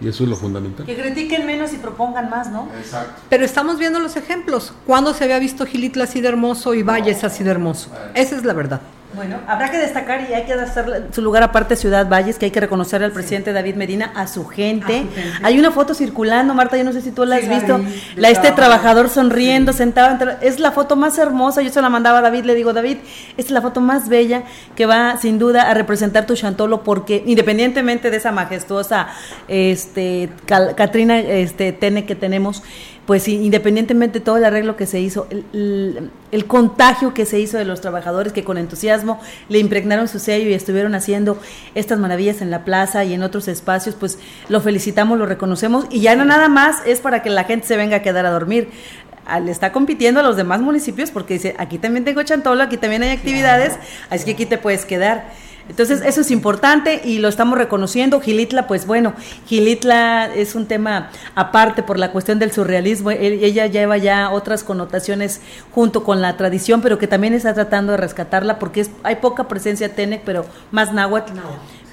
Y 0.00 0.08
eso 0.08 0.24
es 0.24 0.30
lo 0.30 0.36
fundamental. 0.36 0.86
Que 0.86 0.96
critiquen 0.96 1.44
menos 1.44 1.74
y 1.74 1.76
propongan 1.76 2.30
más, 2.30 2.50
¿no? 2.50 2.70
Exacto. 2.78 3.20
Pero 3.28 3.44
estamos 3.44 3.78
viendo 3.78 3.98
los 3.98 4.16
ejemplos. 4.16 4.72
¿Cuándo 4.86 5.12
se 5.12 5.24
había 5.24 5.38
visto 5.38 5.66
Gilitla 5.66 6.04
así 6.04 6.22
de 6.22 6.28
hermoso 6.28 6.72
y 6.72 6.82
Valles 6.82 7.22
así 7.22 7.44
de 7.44 7.50
hermoso? 7.50 7.90
Esa 8.14 8.34
es 8.36 8.44
la 8.46 8.54
verdad. 8.54 8.80
Bueno, 9.16 9.38
habrá 9.46 9.70
que 9.70 9.78
destacar 9.78 10.26
y 10.30 10.34
hay 10.34 10.44
que 10.44 10.52
hacer 10.52 11.06
su 11.10 11.22
lugar 11.22 11.42
aparte 11.42 11.74
Ciudad 11.74 12.06
Valles, 12.06 12.38
que 12.38 12.44
hay 12.44 12.50
que 12.50 12.60
reconocer 12.60 13.02
al 13.02 13.12
presidente 13.12 13.54
David 13.54 13.74
Medina, 13.74 14.12
a 14.14 14.26
su 14.26 14.46
gente. 14.46 15.06
Hay 15.42 15.58
una 15.58 15.70
foto 15.70 15.94
circulando, 15.94 16.52
Marta, 16.52 16.76
yo 16.76 16.84
no 16.84 16.92
sé 16.92 17.00
si 17.00 17.10
tú 17.12 17.24
la 17.24 17.36
has 17.36 17.42
Sí, 17.44 17.48
visto, 17.48 17.80
la 18.16 18.28
este 18.28 18.52
trabajo. 18.52 18.56
trabajador 18.56 19.08
sonriendo, 19.08 19.72
sentado, 19.72 20.10
entre- 20.10 20.36
es 20.46 20.60
la 20.60 20.70
foto 20.70 20.96
más 20.96 21.16
hermosa, 21.16 21.62
yo 21.62 21.70
se 21.70 21.80
la 21.80 21.88
mandaba 21.88 22.18
a 22.18 22.22
David, 22.22 22.44
le 22.44 22.54
digo, 22.54 22.74
David, 22.74 22.98
esta 23.38 23.42
es 23.42 23.50
la 23.52 23.62
foto 23.62 23.80
más 23.80 24.10
bella 24.10 24.42
que 24.74 24.84
va 24.84 25.16
sin 25.16 25.38
duda 25.38 25.70
a 25.70 25.74
representar 25.74 26.26
tu 26.26 26.34
Chantolo, 26.36 26.82
porque 26.84 27.22
independientemente 27.26 28.10
de 28.10 28.18
esa 28.18 28.32
majestuosa 28.32 29.08
este 29.48 30.28
Cal- 30.44 30.74
Catrina 30.74 31.18
este 31.18 31.72
Tene 31.72 32.04
que 32.04 32.14
tenemos, 32.14 32.62
pues 33.06 33.28
independientemente 33.28 34.18
de 34.18 34.24
todo 34.24 34.36
el 34.36 34.44
arreglo 34.44 34.76
que 34.76 34.84
se 34.86 34.98
hizo, 35.00 35.26
el, 35.30 35.44
el- 35.52 36.10
el 36.32 36.44
contagio 36.46 37.14
que 37.14 37.24
se 37.24 37.38
hizo 37.38 37.56
de 37.56 37.64
los 37.64 37.80
trabajadores 37.80 38.32
que 38.32 38.42
con 38.44 38.58
entusiasmo 38.58 39.20
le 39.48 39.58
impregnaron 39.60 40.08
su 40.08 40.18
sello 40.18 40.50
y 40.50 40.54
estuvieron 40.54 40.94
haciendo 40.94 41.38
estas 41.74 41.98
maravillas 42.00 42.42
en 42.42 42.50
la 42.50 42.64
plaza 42.64 43.04
y 43.04 43.14
en 43.14 43.22
otros 43.22 43.46
espacios, 43.48 43.94
pues 43.94 44.18
lo 44.48 44.60
felicitamos, 44.60 45.18
lo 45.18 45.26
reconocemos 45.26 45.86
y 45.90 46.00
ya 46.00 46.16
no 46.16 46.24
nada 46.24 46.48
más 46.48 46.78
es 46.84 46.98
para 47.00 47.22
que 47.22 47.30
la 47.30 47.44
gente 47.44 47.66
se 47.66 47.76
venga 47.76 47.98
a 47.98 48.02
quedar 48.02 48.26
a 48.26 48.30
dormir. 48.30 48.68
Ah, 49.24 49.40
Le 49.40 49.50
está 49.50 49.72
compitiendo 49.72 50.20
a 50.20 50.22
los 50.22 50.36
demás 50.36 50.60
municipios 50.60 51.10
porque 51.10 51.34
dice, 51.34 51.54
aquí 51.58 51.78
también 51.78 52.04
tengo 52.04 52.22
chantolo, 52.22 52.62
aquí 52.62 52.76
también 52.76 53.02
hay 53.02 53.10
actividades, 53.10 53.74
así 54.10 54.24
que 54.24 54.32
aquí 54.32 54.46
te 54.46 54.58
puedes 54.58 54.84
quedar. 54.84 55.30
Entonces, 55.68 56.00
eso 56.04 56.20
es 56.20 56.30
importante 56.30 57.00
y 57.04 57.18
lo 57.18 57.28
estamos 57.28 57.58
reconociendo. 57.58 58.20
Gilitla, 58.20 58.66
pues 58.66 58.86
bueno, 58.86 59.14
Gilitla 59.46 60.30
es 60.34 60.54
un 60.54 60.66
tema 60.66 61.10
aparte 61.34 61.82
por 61.82 61.98
la 61.98 62.12
cuestión 62.12 62.38
del 62.38 62.52
surrealismo. 62.52 63.10
Él- 63.10 63.40
ella 63.42 63.66
lleva 63.66 63.96
ya 63.96 64.30
otras 64.30 64.62
connotaciones 64.64 65.40
junto 65.72 66.04
con 66.04 66.20
la 66.20 66.36
tradición, 66.36 66.80
pero 66.82 66.98
que 66.98 67.06
también 67.06 67.34
está 67.34 67.54
tratando 67.54 67.92
de 67.92 67.98
rescatarla 67.98 68.58
porque 68.58 68.80
es, 68.82 68.90
hay 69.02 69.16
poca 69.16 69.48
presencia 69.48 69.94
Tenec, 69.94 70.22
pero 70.24 70.46
más 70.70 70.92
náhuatl. 70.92 71.32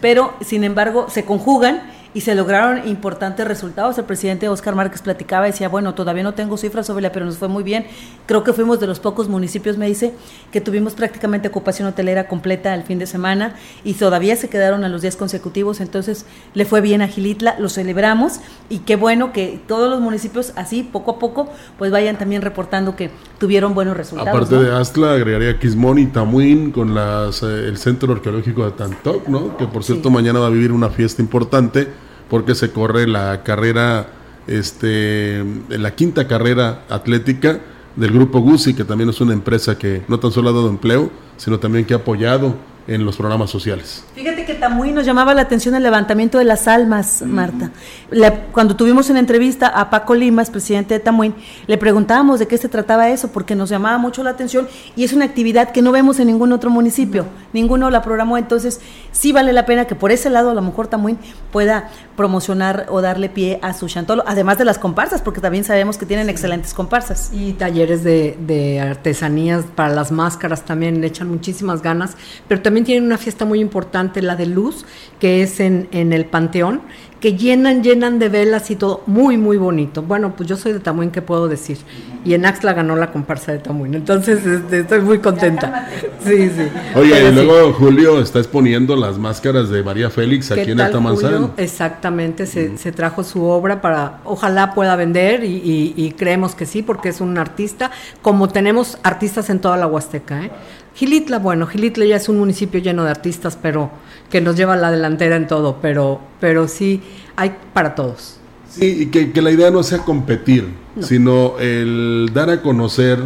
Pero, 0.01 0.33
sin 0.45 0.63
embargo, 0.63 1.07
se 1.09 1.23
conjugan 1.25 1.81
y 2.13 2.21
se 2.21 2.35
lograron 2.35 2.87
importantes 2.87 3.47
resultados. 3.47 3.97
El 3.97 4.05
presidente 4.05 4.47
Oscar 4.47 4.75
Márquez 4.75 5.01
platicaba 5.01 5.45
decía, 5.45 5.69
bueno, 5.69 5.95
todavía 5.95 6.23
no 6.23 6.33
tengo 6.33 6.57
cifras 6.57 6.87
sobre 6.87 7.01
la, 7.01 7.11
pero 7.11 7.25
nos 7.25 7.37
fue 7.37 7.47
muy 7.47 7.63
bien. 7.63 7.85
Creo 8.25 8.43
que 8.43 8.53
fuimos 8.53 8.79
de 8.79 8.87
los 8.87 8.99
pocos 8.99 9.27
municipios, 9.27 9.77
me 9.77 9.87
dice, 9.87 10.13
que 10.51 10.61
tuvimos 10.61 10.93
prácticamente 10.93 11.47
ocupación 11.47 11.87
hotelera 11.87 12.27
completa 12.27 12.73
el 12.75 12.83
fin 12.83 12.99
de 12.99 13.07
semana 13.07 13.55
y 13.83 13.93
todavía 13.93 14.35
se 14.35 14.49
quedaron 14.49 14.83
a 14.83 14.89
los 14.89 15.01
días 15.01 15.15
consecutivos. 15.15 15.81
Entonces, 15.81 16.25
le 16.53 16.65
fue 16.65 16.81
bien 16.81 17.01
a 17.01 17.07
Gilitla, 17.07 17.55
lo 17.59 17.69
celebramos 17.69 18.39
y 18.69 18.79
qué 18.79 18.95
bueno 18.95 19.33
que 19.33 19.59
todos 19.67 19.89
los 19.89 19.99
municipios 19.99 20.53
así, 20.55 20.83
poco 20.83 21.11
a 21.11 21.19
poco, 21.19 21.49
pues 21.77 21.91
vayan 21.91 22.17
también 22.17 22.41
reportando 22.41 22.95
que 22.95 23.09
tuvieron 23.39 23.73
buenos 23.73 23.97
resultados. 23.97 24.29
Aparte 24.29 24.55
¿no? 24.55 24.61
de 24.61 24.75
Astla, 24.75 25.13
agregaría 25.13 25.59
Quismón 25.59 25.97
y 25.97 26.05
Tamuín 26.07 26.71
con 26.71 26.93
las, 26.93 27.41
eh, 27.43 27.67
el 27.67 27.77
Centro 27.77 28.13
Arqueológico 28.13 28.65
de 28.65 28.71
Tantoc, 28.71 29.27
¿no? 29.27 29.57
Que 29.57 29.65
por 29.65 29.83
cierto 29.83 30.09
mañana 30.09 30.39
va 30.39 30.47
a 30.47 30.49
vivir 30.49 30.71
una 30.71 30.89
fiesta 30.89 31.21
importante 31.21 31.87
porque 32.29 32.55
se 32.55 32.71
corre 32.71 33.07
la 33.07 33.43
carrera, 33.43 34.07
este, 34.47 35.43
la 35.69 35.95
quinta 35.95 36.27
carrera 36.27 36.83
atlética 36.89 37.59
del 37.95 38.11
grupo 38.11 38.39
Gusi, 38.39 38.73
que 38.73 38.83
también 38.83 39.09
es 39.09 39.21
una 39.21 39.33
empresa 39.33 39.77
que 39.77 40.03
no 40.07 40.19
tan 40.19 40.31
solo 40.31 40.49
ha 40.49 40.53
dado 40.53 40.69
empleo, 40.69 41.11
sino 41.37 41.59
también 41.59 41.85
que 41.85 41.93
ha 41.93 41.97
apoyado 41.97 42.55
en 42.87 43.05
los 43.05 43.15
programas 43.15 43.49
sociales. 43.49 44.03
Fíjate 44.13 44.43
que 44.45 44.55
Tamuy 44.55 44.91
nos 44.91 45.05
llamaba 45.05 45.33
la 45.33 45.41
atención 45.43 45.73
el 45.75 45.83
levantamiento 45.83 46.37
de 46.37 46.43
las 46.43 46.67
almas, 46.67 47.21
Marta. 47.25 47.71
La- 48.11 48.45
cuando 48.51 48.75
tuvimos 48.75 49.09
una 49.09 49.19
entrevista 49.19 49.67
a 49.67 49.89
Paco 49.89 50.15
Limas, 50.15 50.49
presidente 50.49 50.93
de 50.93 50.99
Tamuín, 50.99 51.33
le 51.67 51.77
preguntábamos 51.77 52.39
de 52.39 52.47
qué 52.47 52.57
se 52.57 52.67
trataba 52.69 53.09
eso, 53.09 53.29
porque 53.31 53.55
nos 53.55 53.69
llamaba 53.69 53.97
mucho 53.97 54.21
la 54.23 54.31
atención 54.31 54.67
y 54.95 55.03
es 55.05 55.13
una 55.13 55.23
actividad 55.25 55.71
que 55.71 55.81
no 55.81 55.91
vemos 55.93 56.19
en 56.19 56.27
ningún 56.27 56.51
otro 56.51 56.69
municipio, 56.69 57.25
ninguno 57.53 57.89
la 57.89 58.01
programó, 58.01 58.37
entonces 58.37 58.81
sí 59.11 59.31
vale 59.31 59.53
la 59.53 59.65
pena 59.65 59.85
que 59.85 59.95
por 59.95 60.11
ese 60.11 60.29
lado 60.29 60.49
a 60.49 60.53
lo 60.53 60.61
mejor 60.61 60.87
Tamuín 60.87 61.17
pueda 61.51 61.89
promocionar 62.17 62.87
o 62.89 63.01
darle 63.01 63.29
pie 63.29 63.59
a 63.61 63.73
su 63.73 63.87
chantolo, 63.87 64.23
además 64.27 64.57
de 64.57 64.65
las 64.65 64.77
comparsas, 64.77 65.21
porque 65.21 65.39
también 65.41 65.63
sabemos 65.63 65.97
que 65.97 66.05
tienen 66.05 66.29
excelentes 66.29 66.73
comparsas. 66.73 67.31
Y 67.33 67.53
talleres 67.53 68.03
de, 68.03 68.37
de 68.45 68.81
artesanías 68.81 69.65
para 69.75 69.93
las 69.93 70.11
máscaras 70.11 70.63
también 70.65 71.01
le 71.01 71.07
echan 71.07 71.29
muchísimas 71.29 71.81
ganas, 71.81 72.15
pero 72.47 72.61
también 72.61 72.72
tienen 72.81 73.03
una 73.05 73.17
fiesta 73.17 73.45
muy 73.45 73.59
importante, 73.59 74.21
la 74.21 74.35
de 74.35 74.47
luz, 74.47 74.85
que 75.19 75.43
es 75.43 75.59
en, 75.59 75.87
en 75.91 76.11
el 76.13 76.25
Panteón, 76.25 76.81
que 77.19 77.37
llenan, 77.37 77.83
llenan 77.83 78.19
de 78.19 78.27
velas 78.27 78.69
y 78.69 78.75
todo, 78.75 79.01
muy, 79.05 79.37
muy 79.37 79.55
bonito. 79.55 80.01
Bueno, 80.01 80.33
pues 80.35 80.49
yo 80.49 80.57
soy 80.57 80.73
de 80.73 80.81
Tamuín, 80.81 81.09
¿qué 81.09 81.21
puedo 81.21 81.47
decir? 81.47 81.77
Y 82.25 82.33
en 82.33 82.45
Axla 82.45 82.73
ganó 82.73 82.97
la 82.97 83.11
comparsa 83.13 83.53
de 83.53 83.59
Tamuín, 83.59 83.93
entonces 83.93 84.45
este, 84.45 84.79
estoy 84.79 84.99
muy 85.01 85.19
contenta. 85.19 85.87
Sí, 86.25 86.49
sí. 86.49 86.67
Oye, 86.95 87.11
Pero 87.13 87.29
y 87.29 87.39
sí. 87.39 87.45
luego 87.45 87.73
Julio 87.73 88.19
está 88.19 88.39
exponiendo 88.39 88.97
las 88.97 89.17
máscaras 89.17 89.69
de 89.69 89.83
María 89.83 90.09
Félix 90.09 90.49
¿Qué 90.49 90.61
aquí 90.61 90.71
en. 90.71 90.79
Julio? 90.79 91.51
Exactamente, 91.55 92.45
se, 92.45 92.77
se 92.77 92.91
trajo 92.91 93.23
su 93.23 93.43
obra 93.45 93.79
para, 93.81 94.19
ojalá 94.25 94.73
pueda 94.73 94.95
vender 94.97 95.45
y, 95.45 95.55
y- 95.57 95.93
y 95.95 96.11
creemos 96.11 96.55
que 96.55 96.65
sí, 96.65 96.81
porque 96.83 97.07
es 97.09 97.21
un 97.21 97.37
artista, 97.37 97.91
como 98.21 98.49
tenemos 98.49 98.97
artistas 99.03 99.49
en 99.49 99.59
toda 99.59 99.77
la 99.77 99.87
Huasteca. 99.87 100.43
¿eh? 100.43 100.51
Gilitla, 100.95 101.39
bueno, 101.39 101.65
Gilitla 101.65 102.05
ya 102.05 102.17
es 102.17 102.29
un 102.29 102.37
municipio 102.37 102.79
lleno 102.79 103.03
de 103.03 103.11
artistas, 103.11 103.57
pero 103.61 103.89
que 104.29 104.41
nos 104.41 104.55
lleva 104.55 104.73
a 104.73 104.77
la 104.77 104.91
delantera 104.91 105.35
en 105.35 105.47
todo, 105.47 105.79
pero, 105.81 106.19
pero 106.39 106.67
sí, 106.67 107.01
hay 107.35 107.55
para 107.73 107.95
todos. 107.95 108.37
Sí, 108.69 109.03
y 109.03 109.05
que, 109.07 109.31
que 109.31 109.41
la 109.41 109.51
idea 109.51 109.71
no 109.71 109.83
sea 109.83 109.99
competir, 109.99 110.67
sino 110.99 111.59
el 111.59 112.29
dar 112.33 112.49
a 112.49 112.61
conocer 112.61 113.19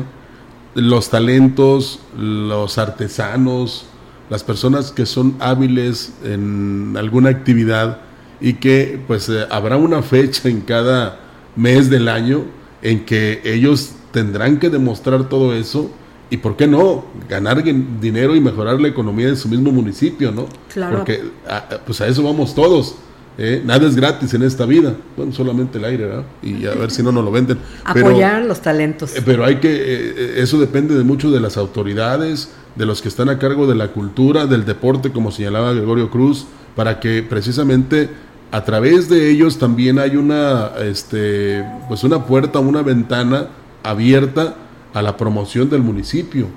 los 0.76 1.10
talentos, 1.10 2.00
los 2.18 2.78
artesanos, 2.78 3.86
las 4.30 4.44
personas 4.44 4.92
que 4.92 5.06
son 5.06 5.36
hábiles 5.40 6.14
en 6.24 6.96
alguna 6.98 7.30
actividad 7.30 8.02
y 8.40 8.54
que 8.54 9.00
pues 9.08 9.30
eh, 9.30 9.46
habrá 9.50 9.78
una 9.78 10.02
fecha 10.02 10.50
en 10.50 10.62
cada 10.62 11.20
mes 11.56 11.90
del 11.90 12.08
año 12.10 12.44
en 12.82 13.06
que 13.06 13.42
ellos 13.44 13.94
tendrán 14.12 14.60
que 14.60 14.70
demostrar 14.70 15.30
todo 15.30 15.54
eso 15.54 15.90
y 16.30 16.38
por 16.38 16.56
qué 16.58 16.68
no 16.68 17.06
ganar 17.30 17.64
dinero 17.64 18.36
y 18.36 18.42
mejorar 18.42 18.80
la 18.82 18.88
economía 18.90 19.28
de 19.30 19.36
su 19.36 19.48
mismo 19.48 19.72
municipio, 19.72 20.32
¿no? 20.32 20.46
Claro. 20.74 20.98
Porque 20.98 21.22
a- 21.48 21.58
a- 21.58 21.78
pues 21.86 22.02
a 22.02 22.08
eso 22.08 22.22
vamos 22.24 22.54
todos. 22.54 22.96
¿eh? 23.40 23.62
Nada 23.64 23.86
es 23.88 23.96
gratis 23.96 24.34
en 24.34 24.42
esta 24.42 24.66
vida, 24.66 24.96
bueno, 25.16 25.32
solamente 25.32 25.78
el 25.78 25.86
aire, 25.86 26.06
¿verdad? 26.08 26.24
Y 26.42 26.66
a 26.66 26.72
ver 26.74 26.90
si 26.90 27.04
no 27.04 27.12
nos 27.12 27.24
lo 27.24 27.32
venden. 27.32 27.60
Pero- 27.94 28.08
Apoyar 28.08 28.44
los 28.46 28.62
talentos. 28.62 29.16
eh, 29.16 29.22
Pero 29.24 29.46
hay 29.46 29.58
que, 29.58 29.72
eh, 29.72 29.80
eh, 30.18 30.34
eso 30.38 30.60
depende 30.60 30.96
de 30.96 31.04
mucho 31.04 31.30
de 31.30 31.40
las 31.40 31.56
autoridades, 31.56 32.50
de 32.76 32.86
los 32.88 33.02
que 33.02 33.08
están 33.10 33.30
a 33.30 33.38
cargo 33.40 33.68
de 33.68 33.76
la 33.76 33.90
cultura, 33.90 34.48
del 34.48 34.66
deporte, 34.66 35.12
como 35.12 35.32
señalaba 35.32 35.72
Gregorio 35.74 36.10
Cruz, 36.10 36.46
para 36.76 37.00
que 37.00 37.22
precisamente 37.24 38.10
a 38.52 38.64
través 38.64 39.08
de 39.08 39.30
ellos 39.30 39.58
también 39.60 40.00
hay 40.00 40.16
una, 40.16 40.72
este, 40.84 41.64
pues 41.88 42.04
una 42.04 42.26
puerta, 42.26 42.60
una 42.60 42.82
ventana 42.82 43.48
abierta 43.84 44.56
a 44.98 45.02
la 45.02 45.16
promoción 45.18 45.70
del 45.70 45.82
municipio. 45.82 46.48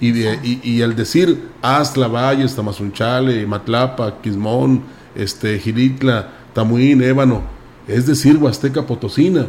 Y, 0.00 0.12
de, 0.12 0.38
y, 0.44 0.60
y 0.62 0.82
al 0.82 0.94
decir 0.94 1.40
Astla, 1.60 2.06
Valles, 2.06 2.54
Tamazunchale, 2.54 3.44
Matlapa, 3.46 4.20
Quismón, 4.22 4.82
este, 5.16 5.58
Giritla, 5.58 6.30
Tamuín, 6.54 7.02
Ébano, 7.02 7.42
es 7.88 8.06
decir, 8.06 8.36
Huasteca 8.36 8.86
Potosina. 8.86 9.46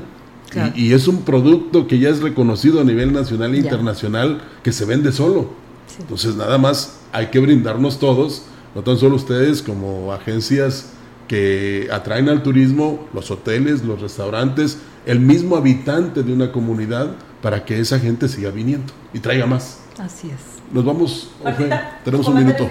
Claro. 0.50 0.74
Y, 0.76 0.88
y 0.88 0.93
es 0.93 1.08
un 1.08 1.22
producto 1.22 1.86
que 1.86 2.00
ya 2.00 2.10
es 2.10 2.22
reconocido 2.22 2.82
a 2.82 2.84
nivel 2.84 3.14
nacional 3.14 3.54
e 3.54 3.58
Ya. 3.58 3.64
internacional 3.66 4.41
que 4.64 4.72
se 4.72 4.86
vende 4.86 5.12
solo. 5.12 5.52
Entonces 6.00 6.36
nada 6.36 6.58
más 6.58 7.00
hay 7.12 7.28
que 7.28 7.39
brindarnos 7.39 8.00
todos, 8.00 8.43
no 8.74 8.82
tan 8.82 8.97
solo 8.97 9.16
ustedes 9.18 9.62
como 9.62 10.12
agencias 10.14 10.93
que 11.28 11.88
atraen 11.91 12.28
al 12.30 12.41
turismo, 12.41 13.08
los 13.14 13.30
hoteles, 13.30 13.84
los 13.84 14.02
restaurantes, 14.02 14.80
el 15.06 15.20
mismo 15.20 15.58
habitante 15.58 16.24
de 16.24 16.34
una 16.34 16.52
comunidad 16.52 17.12
para 17.42 17.64
que 17.66 17.80
esa 17.80 18.00
gente 18.00 18.28
siga 18.28 18.52
viniendo 18.52 18.92
y 19.14 19.20
traiga 19.20 19.46
más. 19.46 19.80
Así 19.98 20.28
es. 20.30 20.38
Nos 20.74 20.86
vamos, 20.86 21.32
Martita, 21.44 22.00
tenemos 22.04 22.26
¿tu 22.26 22.32
un 22.32 22.38
minuto. 22.40 22.70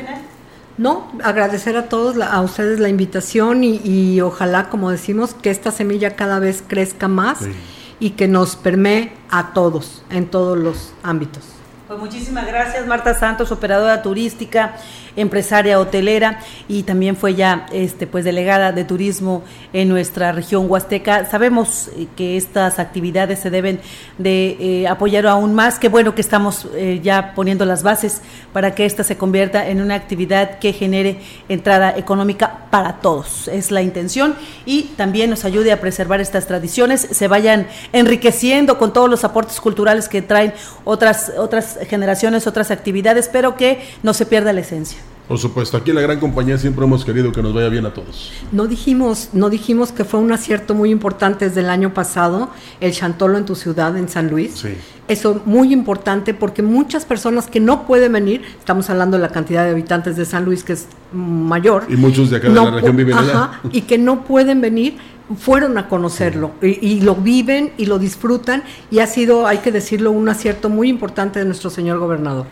No, 0.77 1.11
agradecer 1.25 1.77
a 1.77 1.89
todos, 1.89 2.15
la- 2.17 2.29
a 2.33 2.41
ustedes 2.41 2.79
la 2.79 2.89
invitación 2.89 3.65
y, 3.65 3.81
y 3.85 4.21
ojalá, 4.21 4.69
como 4.69 4.91
decimos, 4.91 5.35
que 5.35 5.51
esta 5.51 5.73
semilla 5.73 6.15
cada 6.15 6.39
vez 6.39 6.63
crezca 6.67 7.09
más 7.09 7.39
Sí. 7.41 7.51
y 7.99 8.11
que 8.11 8.29
nos 8.29 8.55
permee 8.55 9.13
a 9.31 9.53
todos, 9.53 10.05
en 10.11 10.27
todos 10.27 10.57
los 10.57 10.93
ámbitos. 11.03 11.43
Pues 11.89 11.99
muchísimas 11.99 12.47
gracias, 12.47 12.87
Marta 12.87 13.15
Santos, 13.15 13.51
operadora 13.51 14.03
turística, 14.03 14.77
empresaria 15.21 15.79
hotelera 15.79 16.41
y 16.69 16.83
también 16.83 17.17
fue 17.17 17.35
ya 17.35 17.67
este 17.73 18.07
pues 18.07 18.25
delegada 18.25 18.73
de 18.73 18.85
turismo 18.85 19.43
en 19.73 19.89
nuestra 19.89 20.33
región 20.33 20.71
huasteca. 20.71 21.25
Sabemos 21.27 21.89
eh, 21.97 22.07
que 22.17 22.37
estas 22.37 22.79
actividades 22.79 23.39
se 23.39 23.51
deben 23.51 23.81
de 24.19 24.57
eh, 24.61 24.89
apoyar 24.89 25.27
aún 25.27 25.55
más. 25.55 25.79
Qué 25.79 25.89
bueno 25.89 26.15
que 26.15 26.21
estamos 26.21 26.67
eh, 26.75 27.01
ya 27.03 27.35
poniendo 27.35 27.65
las 27.65 27.83
bases 27.83 28.23
para 28.53 28.75
que 28.75 28.85
esta 28.85 29.05
se 29.05 29.17
convierta 29.17 29.69
en 29.69 29.81
una 29.81 29.95
actividad 29.95 30.59
que 30.59 30.73
genere 30.73 31.21
entrada 31.49 31.95
económica 31.97 32.67
para 32.71 33.01
todos. 33.01 33.49
Es 33.49 33.71
la 33.71 33.83
intención 33.83 34.35
y 34.65 34.83
también 34.97 35.31
nos 35.31 35.45
ayude 35.45 35.73
a 35.73 35.81
preservar 35.81 36.21
estas 36.21 36.47
tradiciones, 36.47 37.01
se 37.11 37.29
vayan 37.29 37.67
enriqueciendo 37.93 38.79
con 38.79 38.93
todos 38.93 39.09
los 39.09 39.25
aportes 39.25 39.61
culturales 39.61 40.09
que 40.09 40.23
traen 40.23 40.53
otras 40.85 41.33
otras 41.37 41.79
generaciones, 41.89 42.47
otras 42.47 42.71
actividades, 42.71 43.29
pero 43.29 43.57
que 43.57 43.83
no 44.03 44.15
se 44.15 44.27
pierda 44.27 44.53
la 44.53 44.61
esencia. 44.61 44.99
Por 45.29 45.39
supuesto, 45.39 45.77
aquí 45.77 45.91
en 45.91 45.97
la 45.97 46.03
gran 46.03 46.19
compañía 46.19 46.57
siempre 46.57 46.87
hemos 46.87 47.05
querido 47.05 47.33
que 47.33 47.43
nos 47.43 47.53
vaya 47.53 47.69
bien 47.69 47.85
a 47.85 47.93
todos. 47.93 48.33
No 48.51 48.67
dijimos, 48.67 49.29
no 49.35 49.51
dijimos 49.51 49.93
que 49.93 50.05
fue 50.05 50.21
un 50.21 50.33
acierto 50.33 50.75
muy 50.75 50.91
importante 50.91 51.49
desde 51.49 51.61
el 51.61 51.69
año 51.69 51.93
pasado, 51.93 52.49
el 52.81 52.93
Chantolo 52.93 53.37
en 53.37 53.45
tu 53.45 53.55
ciudad, 53.55 53.95
en 53.99 54.09
San 54.09 54.31
Luis. 54.31 54.55
Sí. 54.55 54.71
Eso 55.07 55.43
muy 55.45 55.73
importante 55.75 56.33
porque 56.33 56.63
muchas 56.63 57.05
personas 57.05 57.47
que 57.47 57.61
no 57.61 57.87
pueden 57.87 58.13
venir, 58.13 58.41
estamos 58.59 58.89
hablando 58.89 59.19
de 59.19 59.23
la 59.23 59.29
cantidad 59.29 59.65
de 59.65 59.73
habitantes 59.73 60.17
de 60.17 60.25
San 60.25 60.47
Luis 60.47 60.65
que 60.65 60.73
es 60.73 60.87
mayor. 61.13 61.85
Y 61.91 61.97
muchos 61.97 62.31
de 62.31 62.39
acá 62.39 62.49
de 62.49 62.55
la 62.55 62.71
región 62.71 62.97
viven 62.97 63.19
allá. 63.19 63.61
y 63.71 63.83
que 63.83 63.99
no 63.99 64.25
pueden 64.25 64.63
venir, 64.63 64.97
fueron 65.39 65.77
a 65.77 65.89
conocerlo 65.89 66.53
y, 66.63 66.87
y 66.87 67.01
lo 67.03 67.15
viven 67.15 67.73
y 67.77 67.85
lo 67.85 67.99
disfrutan 67.99 68.63
y 68.91 69.01
ha 69.01 69.07
sido, 69.07 69.47
hay 69.47 69.59
que 69.59 69.71
decirlo, 69.71 70.11
un 70.11 70.27
acierto 70.31 70.71
muy 70.71 70.89
importante 70.89 71.39
de 71.39 71.45
nuestro 71.45 71.69
señor 71.69 71.99
gobernador. 71.99 72.47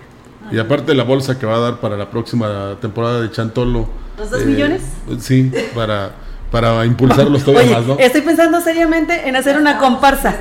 Y 0.53 0.59
aparte 0.59 0.94
la 0.94 1.05
bolsa 1.05 1.38
que 1.38 1.47
va 1.47 1.57
a 1.57 1.61
dar 1.61 1.80
para 1.80 1.97
la 1.97 2.11
próxima 2.11 2.76
temporada 2.80 3.20
de 3.20 3.30
Chantolo. 3.30 3.80
eh, 3.80 3.86
¿Los 4.18 4.30
dos 4.30 4.44
millones? 4.44 4.82
Sí, 5.20 5.53
para, 5.74 6.12
para 6.51 6.86
impulsarlos 6.86 7.44
todavía 7.44 7.72
Oye, 7.72 7.76
más, 7.80 7.86
¿no? 7.86 7.99
estoy 7.99 8.20
pensando 8.22 8.61
seriamente 8.61 9.28
en 9.28 9.34
hacer 9.36 9.57
una 9.59 9.78
comparsa. 9.78 10.36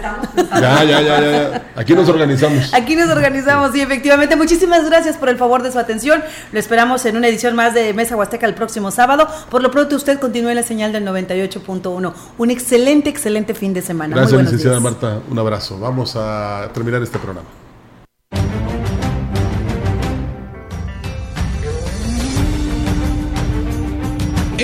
Ya, 0.61 0.83
ya, 0.83 1.01
ya. 1.01 1.65
Aquí 1.75 1.93
nos 1.93 2.07
organizamos. 2.07 2.73
Aquí 2.73 2.95
nos 2.95 3.09
organizamos 3.09 3.75
y 3.75 3.81
efectivamente 3.81 4.35
muchísimas 4.35 4.85
gracias 4.85 5.17
por 5.17 5.27
el 5.29 5.37
favor 5.37 5.63
de 5.63 5.71
su 5.71 5.79
atención. 5.79 6.23
Lo 6.51 6.59
esperamos 6.59 7.03
en 7.05 7.17
una 7.17 7.27
edición 7.27 7.55
más 7.55 7.73
de 7.73 7.93
Mesa 7.93 8.15
Huasteca 8.15 8.45
el 8.45 8.53
próximo 8.53 8.91
sábado. 8.91 9.27
Por 9.49 9.61
lo 9.63 9.71
pronto 9.71 9.95
usted 9.95 10.19
continúe 10.19 10.53
la 10.53 10.63
señal 10.63 10.93
del 10.93 11.05
98.1. 11.05 12.13
Un 12.37 12.51
excelente, 12.51 13.09
excelente 13.09 13.53
fin 13.55 13.73
de 13.73 13.81
semana. 13.81 14.09
Muy 14.15 14.19
Gracias, 14.21 14.33
buenos 14.33 14.51
licenciada 14.53 14.79
días. 14.79 14.91
Marta. 15.01 15.19
Un 15.29 15.39
abrazo. 15.39 15.79
Vamos 15.79 16.15
a 16.15 16.69
terminar 16.73 17.01
este 17.01 17.17
programa. 17.17 17.64